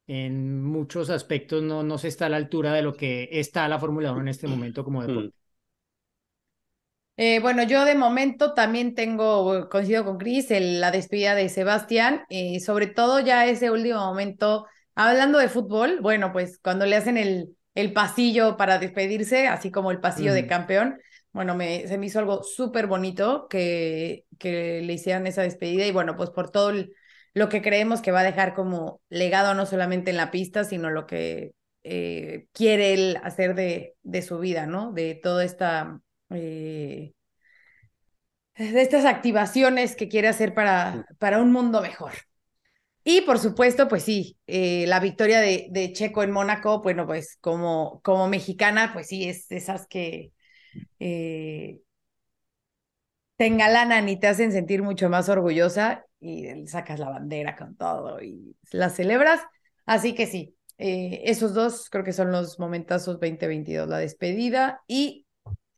en 0.06 0.62
muchos 0.64 1.10
aspectos 1.10 1.62
no, 1.62 1.82
no 1.82 1.98
se 1.98 2.08
está 2.08 2.26
a 2.26 2.28
la 2.30 2.36
altura 2.38 2.72
de 2.74 2.82
lo 2.82 2.94
que 2.96 3.28
está 3.32 3.68
la 3.68 3.78
Fórmula 3.80 4.12
1 4.12 4.22
en 4.22 4.28
este 4.28 4.48
momento 4.48 4.84
como 4.84 5.02
deporte. 5.02 5.34
Eh, 7.16 7.38
bueno, 7.40 7.62
yo 7.62 7.84
de 7.84 7.94
momento 7.94 8.54
también 8.54 8.94
tengo, 8.96 9.68
coincido 9.68 10.04
con 10.04 10.18
Chris, 10.18 10.50
el- 10.50 10.80
la 10.80 10.90
despedida 10.90 11.34
de 11.36 11.48
Sebastián, 11.48 12.24
y 12.28 12.58
sobre 12.60 12.88
todo 12.88 13.20
ya 13.20 13.46
ese 13.46 13.70
último 13.70 14.00
momento, 14.00 14.66
hablando 14.96 15.38
de 15.38 15.48
fútbol, 15.48 16.00
bueno, 16.00 16.32
pues 16.32 16.58
cuando 16.58 16.86
le 16.86 16.96
hacen 16.96 17.16
el, 17.16 17.56
el 17.74 17.92
pasillo 17.92 18.56
para 18.56 18.78
despedirse, 18.78 19.48
así 19.48 19.70
como 19.70 19.90
el 19.90 20.00
pasillo 20.00 20.32
de 20.32 20.46
campeón, 20.46 20.98
bueno, 21.32 21.54
me, 21.56 21.86
se 21.88 21.98
me 21.98 22.06
hizo 22.06 22.18
algo 22.20 22.42
súper 22.44 22.86
bonito 22.86 23.48
que, 23.48 24.24
que 24.38 24.82
le 24.82 24.92
hicieran 24.92 25.26
esa 25.26 25.42
despedida 25.42 25.86
y 25.86 25.92
bueno, 25.92 26.16
pues 26.16 26.30
por 26.30 26.50
todo 26.50 26.70
el- 26.70 26.94
lo 27.34 27.48
que 27.48 27.62
creemos 27.62 28.00
que 28.00 28.12
va 28.12 28.20
a 28.20 28.22
dejar 28.24 28.54
como 28.54 29.00
legado 29.08 29.54
no 29.54 29.66
solamente 29.66 30.10
en 30.10 30.16
la 30.16 30.30
pista, 30.30 30.62
sino 30.64 30.90
lo 30.90 31.06
que 31.06 31.52
eh, 31.82 32.46
quiere 32.52 32.94
él 32.94 33.18
hacer 33.24 33.54
de, 33.56 33.96
de 34.02 34.22
su 34.22 34.38
vida, 34.38 34.66
¿no? 34.66 34.92
De 34.92 35.14
toda 35.16 35.44
esta... 35.44 36.00
eh, 36.30 37.12
de 38.56 38.82
estas 38.82 39.04
activaciones 39.04 39.94
que 39.96 40.08
quiere 40.08 40.26
hacer 40.28 40.54
para, 40.54 41.06
para 41.18 41.40
un 41.40 41.52
mundo 41.52 41.80
mejor. 41.82 42.12
Y 43.04 43.20
por 43.22 43.38
supuesto, 43.38 43.86
pues 43.88 44.02
sí, 44.04 44.38
eh, 44.46 44.86
la 44.86 44.98
victoria 45.00 45.40
de, 45.40 45.68
de 45.70 45.92
Checo 45.92 46.22
en 46.22 46.30
Mónaco, 46.30 46.80
bueno, 46.82 47.06
pues 47.06 47.36
como, 47.40 48.00
como 48.02 48.28
mexicana, 48.28 48.92
pues 48.94 49.08
sí, 49.08 49.28
es 49.28 49.46
de 49.48 49.56
esas 49.58 49.86
que 49.86 50.32
eh, 51.00 51.80
te 53.36 53.46
engalanan 53.46 54.08
y 54.08 54.18
te 54.18 54.28
hacen 54.28 54.52
sentir 54.52 54.82
mucho 54.82 55.08
más 55.10 55.28
orgullosa 55.28 56.04
y 56.20 56.66
sacas 56.66 57.00
la 57.00 57.08
bandera 57.10 57.56
con 57.56 57.76
todo 57.76 58.22
y 58.22 58.56
la 58.70 58.90
celebras. 58.90 59.40
Así 59.86 60.14
que 60.14 60.26
sí, 60.26 60.56
eh, 60.78 61.22
esos 61.24 61.54
dos 61.54 61.90
creo 61.90 62.04
que 62.04 62.12
son 62.12 62.30
los 62.32 62.58
momentazos 62.58 63.20
2022, 63.20 63.88
la 63.88 63.98
despedida 63.98 64.82
y 64.86 65.26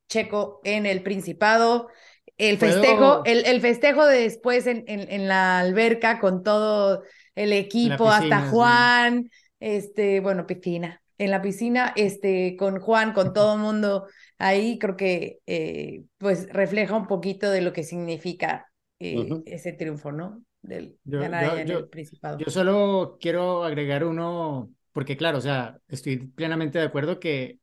Checo 0.09 0.61
en 0.65 0.87
el 0.87 1.03
Principado, 1.03 1.89
el 2.39 2.59
¿Puedo- 2.59 2.73
festejo, 2.73 3.23
el, 3.25 3.45
el 3.47 3.61
festejo 3.61 4.07
de 4.07 4.21
después 4.23 4.67
en, 4.67 4.85
en, 4.87 5.11
en 5.11 5.29
la 5.29 5.61
alberca 5.61 6.19
con 6.21 6.43
todo 6.43 7.03
el 7.35 7.53
equipo, 7.53 8.05
piscina, 8.07 8.17
hasta 8.39 8.45
sí. 8.45 8.51
Juan, 8.51 9.31
este, 9.61 10.21
bueno, 10.21 10.47
piscina, 10.47 11.03
en 11.19 11.31
la 11.31 11.41
piscina, 11.43 11.93
este, 11.97 12.57
con 12.59 12.79
Juan, 12.81 13.13
con 13.13 13.33
todo 13.33 13.55
el 13.55 13.61
mundo 13.63 14.07
ahí, 14.39 14.79
creo 14.79 14.97
que 14.97 15.39
eh, 15.47 16.05
pues 16.19 16.49
refleja 16.53 16.95
un 16.97 17.07
poquito 17.07 17.51
de 17.51 17.63
lo 17.63 17.73
que 17.73 17.85
significa 17.85 18.67
eh, 18.99 19.29
ese 19.47 19.73
triunfo, 19.73 20.13
¿no? 20.13 20.43
Del 20.63 20.99
Yo- 21.05 21.21
ganar 21.21 21.45
yo- 21.45 21.51
allá 21.53 21.63
en 21.63 21.69
yo- 21.69 21.79
el 21.79 21.89
Principado. 21.89 22.39
Yo 22.39 22.51
solo 22.51 23.17
quiero 23.21 23.65
agregar 23.65 24.05
uno, 24.05 24.71
porque 24.93 25.17
claro, 25.17 25.39
o 25.39 25.41
sea, 25.41 25.79
estoy 25.89 26.19
plenamente 26.19 26.79
de 26.79 26.85
acuerdo 26.85 27.19
que 27.21 27.59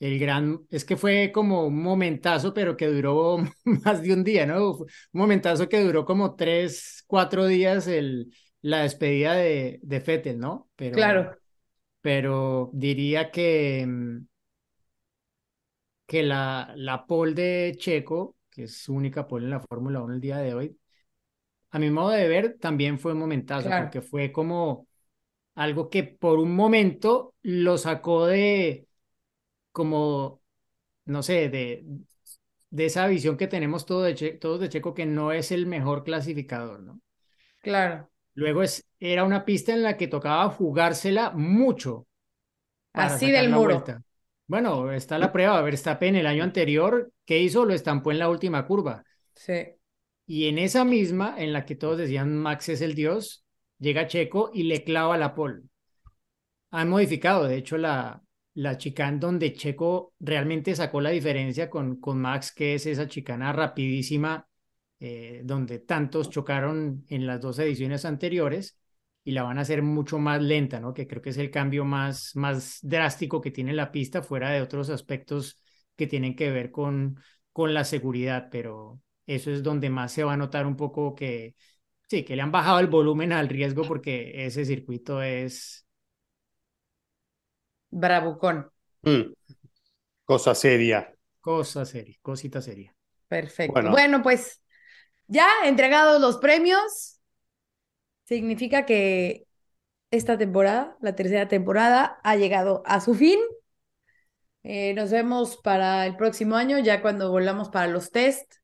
el 0.00 0.18
gran, 0.18 0.60
es 0.70 0.84
que 0.84 0.96
fue 0.96 1.32
como 1.32 1.66
un 1.66 1.82
momentazo, 1.82 2.54
pero 2.54 2.76
que 2.76 2.86
duró 2.88 3.38
más 3.64 4.02
de 4.02 4.12
un 4.12 4.24
día, 4.24 4.46
¿no? 4.46 4.72
Un 4.78 4.86
momentazo 5.12 5.68
que 5.68 5.80
duró 5.82 6.04
como 6.04 6.36
tres, 6.36 7.04
cuatro 7.06 7.46
días 7.46 7.86
el, 7.86 8.32
la 8.62 8.82
despedida 8.82 9.34
de, 9.34 9.80
de 9.82 9.98
Vettel, 10.00 10.38
¿no? 10.38 10.70
Pero, 10.76 11.10
Claro, 11.10 11.38
pero 12.02 12.70
diría 12.74 13.30
que, 13.32 13.86
mm, 13.86 14.18
que 16.06 16.22
la, 16.22 16.72
la 16.76 17.06
pole 17.06 17.34
de 17.34 17.74
Checo, 17.76 18.36
que 18.50 18.64
es 18.64 18.78
su 18.82 18.94
única 18.94 19.26
pole 19.28 19.44
en 19.46 19.50
la 19.50 19.60
Fórmula 19.60 20.00
1 20.02 20.14
el 20.14 20.20
día 20.20 20.38
de 20.38 20.54
hoy, 20.54 20.78
a 21.72 21.80
mi 21.80 21.90
modo 21.90 22.10
de 22.10 22.28
ver, 22.28 22.58
también 22.60 22.98
fue 23.00 23.14
un 23.14 23.20
momentazo, 23.20 23.64
Claro. 23.66 23.76
porque 23.76 24.02
fue 24.02 24.32
como 24.32 24.88
algo 25.56 25.90
que 25.90 26.04
por 26.04 26.40
un 26.40 26.56
momento 26.56 27.34
lo 27.42 27.78
sacó 27.78 28.26
de, 28.28 28.87
como, 29.78 30.42
no 31.06 31.22
sé, 31.24 31.48
de, 31.50 31.86
de 32.70 32.86
esa 32.86 33.06
visión 33.08 33.36
que 33.38 33.48
tenemos 33.48 33.86
todos 33.86 34.06
de, 34.06 34.14
Che- 34.16 34.34
todos 34.38 34.60
de 34.60 34.68
Checo, 34.70 34.94
que 34.94 35.06
no 35.06 35.32
es 35.32 35.52
el 35.52 35.66
mejor 35.66 36.04
clasificador, 36.04 36.80
¿no? 36.82 37.00
claro. 37.60 38.10
Luego 38.34 38.62
es, 38.62 38.86
era 39.00 39.24
una 39.24 39.44
pista 39.44 39.72
en 39.72 39.82
la 39.82 39.96
que 39.96 40.08
tocaba 40.08 40.48
jugársela 40.50 41.30
mucho 41.30 42.06
Así 42.92 43.30
del 43.30 43.50
muro. 43.50 43.74
vuelta. 43.74 44.02
Bueno, 44.46 44.92
está 44.92 45.18
la 45.18 45.32
prueba. 45.32 45.60
Verstappen 45.62 46.16
el 46.16 46.26
año 46.26 46.44
anterior, 46.44 47.12
¿qué 47.24 47.38
hizo? 47.40 47.64
Lo 47.64 47.74
estampó 47.74 48.12
en 48.12 48.18
la 48.18 48.28
última 48.30 48.66
curva. 48.66 49.04
Sí. 49.34 49.78
Y 50.26 50.46
en 50.48 50.58
esa 50.58 50.84
misma, 50.84 51.34
en 51.38 51.52
la 51.52 51.64
que 51.66 51.74
todos 51.74 51.98
decían 51.98 52.36
Max 52.36 52.68
es 52.68 52.80
el 52.82 52.94
dios, 52.94 53.44
llega 53.78 54.06
Checo 54.06 54.50
y 54.54 54.62
le 54.64 54.84
clava 54.84 55.16
la 55.18 55.34
pole. 55.34 55.62
Han 56.70 56.88
modificado, 56.88 57.44
de 57.44 57.56
hecho, 57.56 57.76
la, 57.78 58.22
la 58.58 58.76
chicane 58.76 59.20
donde 59.20 59.52
Checo 59.52 60.14
realmente 60.18 60.74
sacó 60.74 61.00
la 61.00 61.10
diferencia 61.10 61.70
con, 61.70 62.00
con 62.00 62.20
Max, 62.20 62.52
que 62.52 62.74
es 62.74 62.86
esa 62.86 63.06
chicana 63.06 63.52
rapidísima, 63.52 64.48
eh, 64.98 65.42
donde 65.44 65.78
tantos 65.78 66.28
chocaron 66.28 67.04
en 67.08 67.24
las 67.24 67.40
dos 67.40 67.60
ediciones 67.60 68.04
anteriores 68.04 68.76
y 69.22 69.30
la 69.30 69.44
van 69.44 69.58
a 69.58 69.60
hacer 69.60 69.82
mucho 69.82 70.18
más 70.18 70.42
lenta, 70.42 70.80
¿no? 70.80 70.92
Que 70.92 71.06
creo 71.06 71.22
que 71.22 71.30
es 71.30 71.38
el 71.38 71.52
cambio 71.52 71.84
más, 71.84 72.34
más 72.34 72.80
drástico 72.82 73.40
que 73.40 73.52
tiene 73.52 73.72
la 73.74 73.92
pista, 73.92 74.22
fuera 74.22 74.50
de 74.50 74.60
otros 74.60 74.90
aspectos 74.90 75.62
que 75.94 76.08
tienen 76.08 76.34
que 76.34 76.50
ver 76.50 76.72
con, 76.72 77.16
con 77.52 77.74
la 77.74 77.84
seguridad, 77.84 78.48
pero 78.50 79.00
eso 79.26 79.52
es 79.52 79.62
donde 79.62 79.88
más 79.88 80.10
se 80.10 80.24
va 80.24 80.32
a 80.32 80.36
notar 80.36 80.66
un 80.66 80.76
poco 80.76 81.14
que, 81.14 81.54
sí, 82.08 82.24
que 82.24 82.34
le 82.34 82.42
han 82.42 82.50
bajado 82.50 82.80
el 82.80 82.88
volumen 82.88 83.32
al 83.32 83.48
riesgo 83.48 83.84
porque 83.84 84.46
ese 84.46 84.64
circuito 84.64 85.22
es, 85.22 85.87
Bravucón. 87.90 88.70
Mm. 89.02 89.32
cosa 90.24 90.54
seria. 90.54 91.14
Cosa 91.40 91.84
seria, 91.84 92.16
cosita 92.20 92.60
seria. 92.60 92.94
Perfecto. 93.28 93.72
Bueno. 93.72 93.90
Bueno. 93.90 94.22
pues 94.22 94.60
ya 95.26 95.46
entregados 95.64 96.20
los 96.20 96.38
premios, 96.38 97.20
significa 98.24 98.84
que 98.84 99.46
esta 100.10 100.36
temporada, 100.38 100.96
la 101.00 101.14
tercera 101.14 101.48
temporada, 101.48 102.18
ha 102.24 102.36
llegado 102.36 102.82
a 102.86 103.00
su 103.00 103.14
fin. 103.14 103.38
Eh, 104.62 104.92
nos 104.94 105.10
vemos 105.10 105.56
para 105.58 106.06
el 106.06 106.16
próximo 106.16 106.56
año, 106.56 106.78
ya 106.78 107.00
cuando 107.00 107.30
volvamos 107.30 107.68
para 107.68 107.86
los 107.86 108.10
test. 108.10 108.54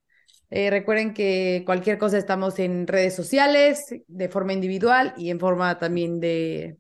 Eh, 0.51 0.71
recuerden 0.71 1.15
que 1.15 1.63
cualquier 1.67 1.99
cosa 1.99 2.19
estamos 2.19 2.59
en 2.59 2.87
redes 2.87 3.15
sociales, 3.15 3.95
de 4.07 4.29
forma 4.29 4.53
individual 4.53 5.15
y 5.17 5.31
en 5.31 5.41
forma 5.41 5.79
también 5.79 6.21
de, 6.21 6.77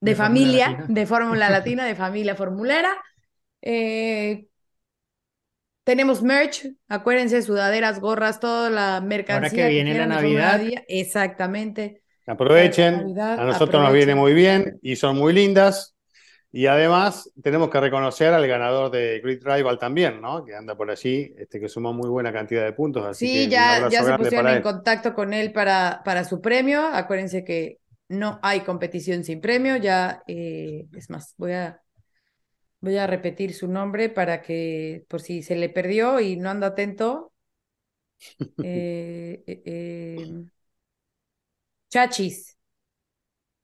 de, 0.00 0.14
familia, 0.14 0.68
Latina. 0.70 0.86
de 0.88 1.06
fórmula 1.06 1.50
latina, 1.50 1.84
de 1.86 1.94
familia 1.94 2.34
formulera. 2.34 2.90
Eh, 3.62 4.46
tenemos 5.84 6.22
merch, 6.22 6.66
acuérdense, 6.88 7.40
sudaderas, 7.42 8.00
gorras, 8.00 8.40
toda 8.40 8.68
la 8.70 9.00
mercancía. 9.00 9.64
que 9.64 9.68
viene 9.70 9.94
la 9.96 10.06
Navidad. 10.06 10.60
Día. 10.60 10.84
Exactamente. 10.88 12.02
Aprovechen, 12.26 12.98
Navidad, 12.98 13.40
a 13.40 13.44
nosotros 13.44 13.82
nos 13.82 13.92
viene 13.92 14.14
muy 14.14 14.34
bien 14.34 14.78
y 14.82 14.96
son 14.96 15.16
muy 15.16 15.32
lindas. 15.32 15.94
Y 16.50 16.66
además 16.66 17.30
tenemos 17.42 17.68
que 17.70 17.78
reconocer 17.80 18.32
al 18.32 18.46
ganador 18.46 18.90
de 18.90 19.20
Grid 19.20 19.42
Rival 19.44 19.78
también, 19.78 20.20
¿no? 20.20 20.44
Que 20.44 20.54
anda 20.54 20.74
por 20.76 20.90
allí, 20.90 21.34
este, 21.38 21.60
que 21.60 21.68
sumó 21.68 21.92
muy 21.92 22.08
buena 22.08 22.32
cantidad 22.32 22.64
de 22.64 22.72
puntos. 22.72 23.04
Así 23.04 23.30
que 23.30 23.42
Sí, 23.42 23.44
un 23.44 23.50
ya, 23.50 23.86
ya 23.86 24.04
se 24.04 24.14
pusieron 24.14 24.48
en 24.48 24.56
él. 24.56 24.62
contacto 24.62 25.14
con 25.14 25.32
él 25.34 25.52
para, 25.52 26.02
para 26.04 26.24
su 26.24 26.40
premio. 26.40 26.86
Acuérdense 26.86 27.44
que 27.44 27.78
no 28.08 28.38
hay 28.42 28.62
competición 28.62 29.24
sin 29.24 29.40
premio. 29.40 29.76
Ya, 29.76 30.22
eh, 30.26 30.86
es 30.94 31.10
más, 31.10 31.34
voy 31.36 31.52
a, 31.52 31.82
voy 32.80 32.96
a 32.98 33.06
repetir 33.06 33.54
su 33.54 33.68
nombre 33.68 34.08
para 34.10 34.42
que, 34.42 35.04
por 35.08 35.20
si 35.22 35.42
se 35.42 35.56
le 35.56 35.68
perdió 35.70 36.20
y 36.20 36.36
no 36.36 36.50
anda 36.50 36.68
atento. 36.68 37.32
Eh, 38.60 39.42
eh, 39.46 39.62
eh, 39.66 40.44
Chachis. 41.90 42.56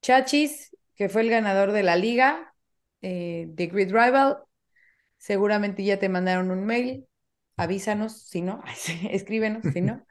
Chachis, 0.02 0.76
que 0.94 1.08
fue 1.08 1.22
el 1.22 1.30
ganador 1.30 1.72
de 1.72 1.82
la 1.82 1.96
liga 1.96 2.54
eh, 3.02 3.46
de 3.48 3.66
Grid 3.66 3.88
Rival. 3.92 4.38
Seguramente 5.18 5.84
ya 5.84 5.98
te 5.98 6.08
mandaron 6.10 6.50
un 6.50 6.66
mail. 6.66 7.06
Avísanos, 7.56 8.22
si 8.22 8.42
no, 8.42 8.62
escríbenos, 9.10 9.66
si 9.72 9.80
no. 9.82 10.06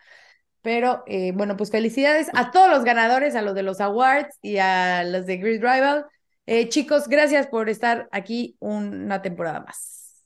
Pero 0.64 1.03
eh, 1.07 1.34
bueno, 1.36 1.57
pues 1.57 1.70
felicidades 1.70 2.30
a 2.34 2.49
todos 2.51 2.70
los 2.72 2.84
ganadores, 2.84 3.36
a 3.36 3.41
los 3.43 3.53
de 3.53 3.64
los 3.64 3.82
awards 3.82 4.39
y 4.41 4.57
a 4.57 5.03
los 5.03 5.26
de 5.28 5.38
Grid 5.38 5.61
Rival. 5.61 6.05
Eh, 6.45 6.70
chicos, 6.70 7.07
gracias 7.07 7.47
por 7.47 7.70
estar 7.70 8.09
aquí 8.11 8.55
una 8.59 9.22
temporada 9.22 9.59
más. 9.59 10.24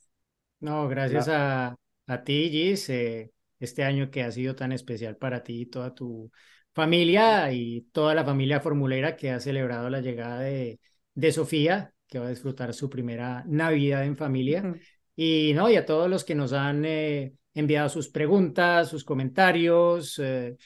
No, 0.60 0.88
gracias 0.88 1.28
a, 1.28 1.76
a 2.06 2.24
ti, 2.24 2.48
Gis, 2.50 2.88
eh, 2.90 3.32
este 3.60 3.84
año 3.84 4.10
que 4.10 4.22
ha 4.22 4.32
sido 4.32 4.56
tan 4.56 4.72
especial 4.72 5.16
para 5.16 5.42
ti 5.42 5.62
y 5.62 5.66
toda 5.66 5.94
tu 5.94 6.30
familia 6.74 7.52
y 7.52 7.82
toda 7.92 8.14
la 8.14 8.24
familia 8.24 8.60
formulera 8.60 9.16
que 9.16 9.30
ha 9.30 9.40
celebrado 9.40 9.90
la 9.90 10.00
llegada 10.00 10.40
de, 10.40 10.80
de 11.14 11.32
Sofía, 11.32 11.92
que 12.08 12.18
va 12.18 12.26
a 12.26 12.30
disfrutar 12.30 12.72
su 12.74 12.88
primera 12.88 13.44
Navidad 13.46 14.04
en 14.04 14.16
familia. 14.16 14.72
Y 15.14 15.52
no, 15.54 15.68
y 15.68 15.76
a 15.76 15.84
todos 15.84 16.08
los 16.08 16.24
que 16.24 16.34
nos 16.36 16.52
han 16.52 16.84
eh, 16.84 17.34
enviado 17.58 17.88
sus 17.88 18.08
preguntas, 18.08 18.88
sus 18.88 19.04
comentarios 19.04 20.18
eh, 20.18 20.56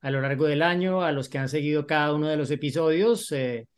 a 0.00 0.10
lo 0.10 0.20
largo 0.20 0.46
del 0.46 0.62
año, 0.62 1.02
a 1.02 1.12
los 1.12 1.28
que 1.28 1.38
han 1.38 1.48
seguido 1.48 1.86
cada 1.86 2.12
uno 2.12 2.28
de 2.28 2.36
los 2.36 2.50
episodios, 2.50 3.30
eh, 3.32 3.68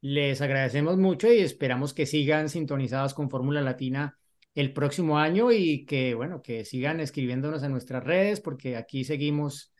les 0.00 0.40
agradecemos 0.40 0.96
mucho 0.96 1.32
y 1.32 1.38
esperamos 1.38 1.94
que 1.94 2.06
sigan 2.06 2.48
sintonizados 2.48 3.14
con 3.14 3.30
Fórmula 3.30 3.60
Latina 3.60 4.16
el 4.54 4.72
próximo 4.72 5.18
año 5.18 5.52
y 5.52 5.86
que, 5.86 6.14
bueno, 6.14 6.42
que 6.42 6.64
sigan 6.64 7.00
escribiéndonos 7.00 7.62
en 7.62 7.70
nuestras 7.70 8.02
redes 8.02 8.40
porque 8.40 8.76
aquí 8.76 9.04
seguimos 9.04 9.72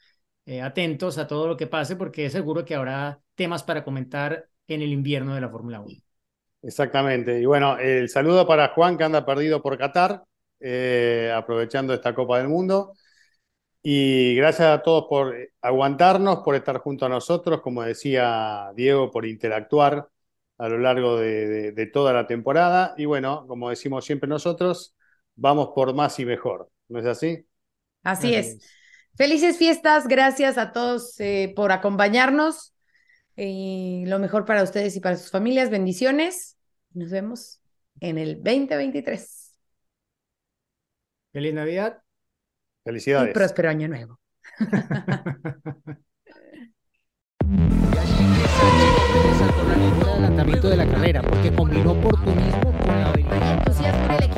eh, 0.47 0.63
atentos 0.63 1.19
a 1.19 1.27
todo 1.27 1.49
lo 1.49 1.57
que 1.57 1.67
pase 1.67 1.97
porque 1.97 2.27
es 2.27 2.33
seguro 2.33 2.65
que 2.65 2.77
habrá 2.77 3.21
temas 3.35 3.65
para 3.65 3.83
comentar 3.83 4.49
en 4.69 4.83
el 4.83 4.93
invierno 4.93 5.35
de 5.35 5.41
la 5.41 5.49
Fórmula 5.49 5.81
1. 5.81 5.97
Exactamente. 6.63 7.41
Y 7.41 7.45
bueno, 7.45 7.79
el 7.79 8.09
saludo 8.09 8.47
para 8.47 8.69
Juan 8.69 8.97
que 8.97 9.05
anda 9.05 9.25
perdido 9.25 9.63
por 9.63 9.79
Qatar, 9.79 10.25
eh, 10.61 11.33
aprovechando 11.35 11.95
esta 11.95 12.15
Copa 12.15 12.39
del 12.39 12.49
Mundo. 12.49 12.95
Y 13.83 14.35
gracias 14.37 14.69
a 14.69 14.83
todos 14.83 15.07
por 15.09 15.35
aguantarnos, 15.63 16.39
por 16.41 16.55
estar 16.57 16.79
junto 16.79 17.07
a 17.07 17.09
nosotros, 17.09 17.61
como 17.63 17.83
decía 17.83 18.73
Diego, 18.75 19.11
por 19.11 19.25
interactuar 19.27 20.09
a 20.59 20.69
lo 20.69 20.79
largo 20.79 21.17
de, 21.19 21.47
de- 21.49 21.73
de 21.73 21.87
toda 21.87 22.13
la 22.13 22.27
temporada. 22.27 22.95
Y 22.99 23.05
bueno, 23.07 23.47
como 23.49 23.71
decimos 23.71 24.05
siempre 24.05 24.29
nosotros, 24.29 24.95
vamos 25.37 25.71
por 25.75 25.95
más 25.95 26.19
y 26.21 26.27
mejor. 26.27 26.71
¿No 26.89 26.99
es 27.01 27.07
así? 27.07 27.47
Así 28.03 28.35
es. 28.35 28.59
Felices 29.17 29.59
fiestas, 29.59 30.07
gracias 30.07 30.59
a 30.59 30.73
todos 30.73 31.19
eh, 31.21 31.53
por 31.57 31.73
acompañarnos. 31.73 32.75
Y 33.37 34.05
lo 34.07 34.19
mejor 34.19 34.45
para 34.45 34.63
ustedes 34.63 34.97
y 34.97 35.01
para 35.01 35.17
sus 35.17 35.31
familias. 35.31 35.71
Bendiciones. 35.71 36.57
Nos 36.93 37.11
vemos 37.11 37.61
en 38.01 38.19
el 38.19 38.37
2023. 38.43 39.38
Feliz 41.33 41.55
Navidad. 41.55 42.03
Y 42.85 42.89
Felicidades. 42.91 43.35
próspero 43.35 43.69
año 43.71 43.89
nuevo. 43.89 44.21
el 49.79 50.09
adelantamiento 50.09 50.69
de 50.69 50.77
la 50.77 50.87
carrera 50.87 51.23
porque 51.23 51.53
combinó 51.55 51.93
oportunismo 51.93 52.73
con 52.79 52.89
la 52.89 53.11
habilidad. 53.11 54.38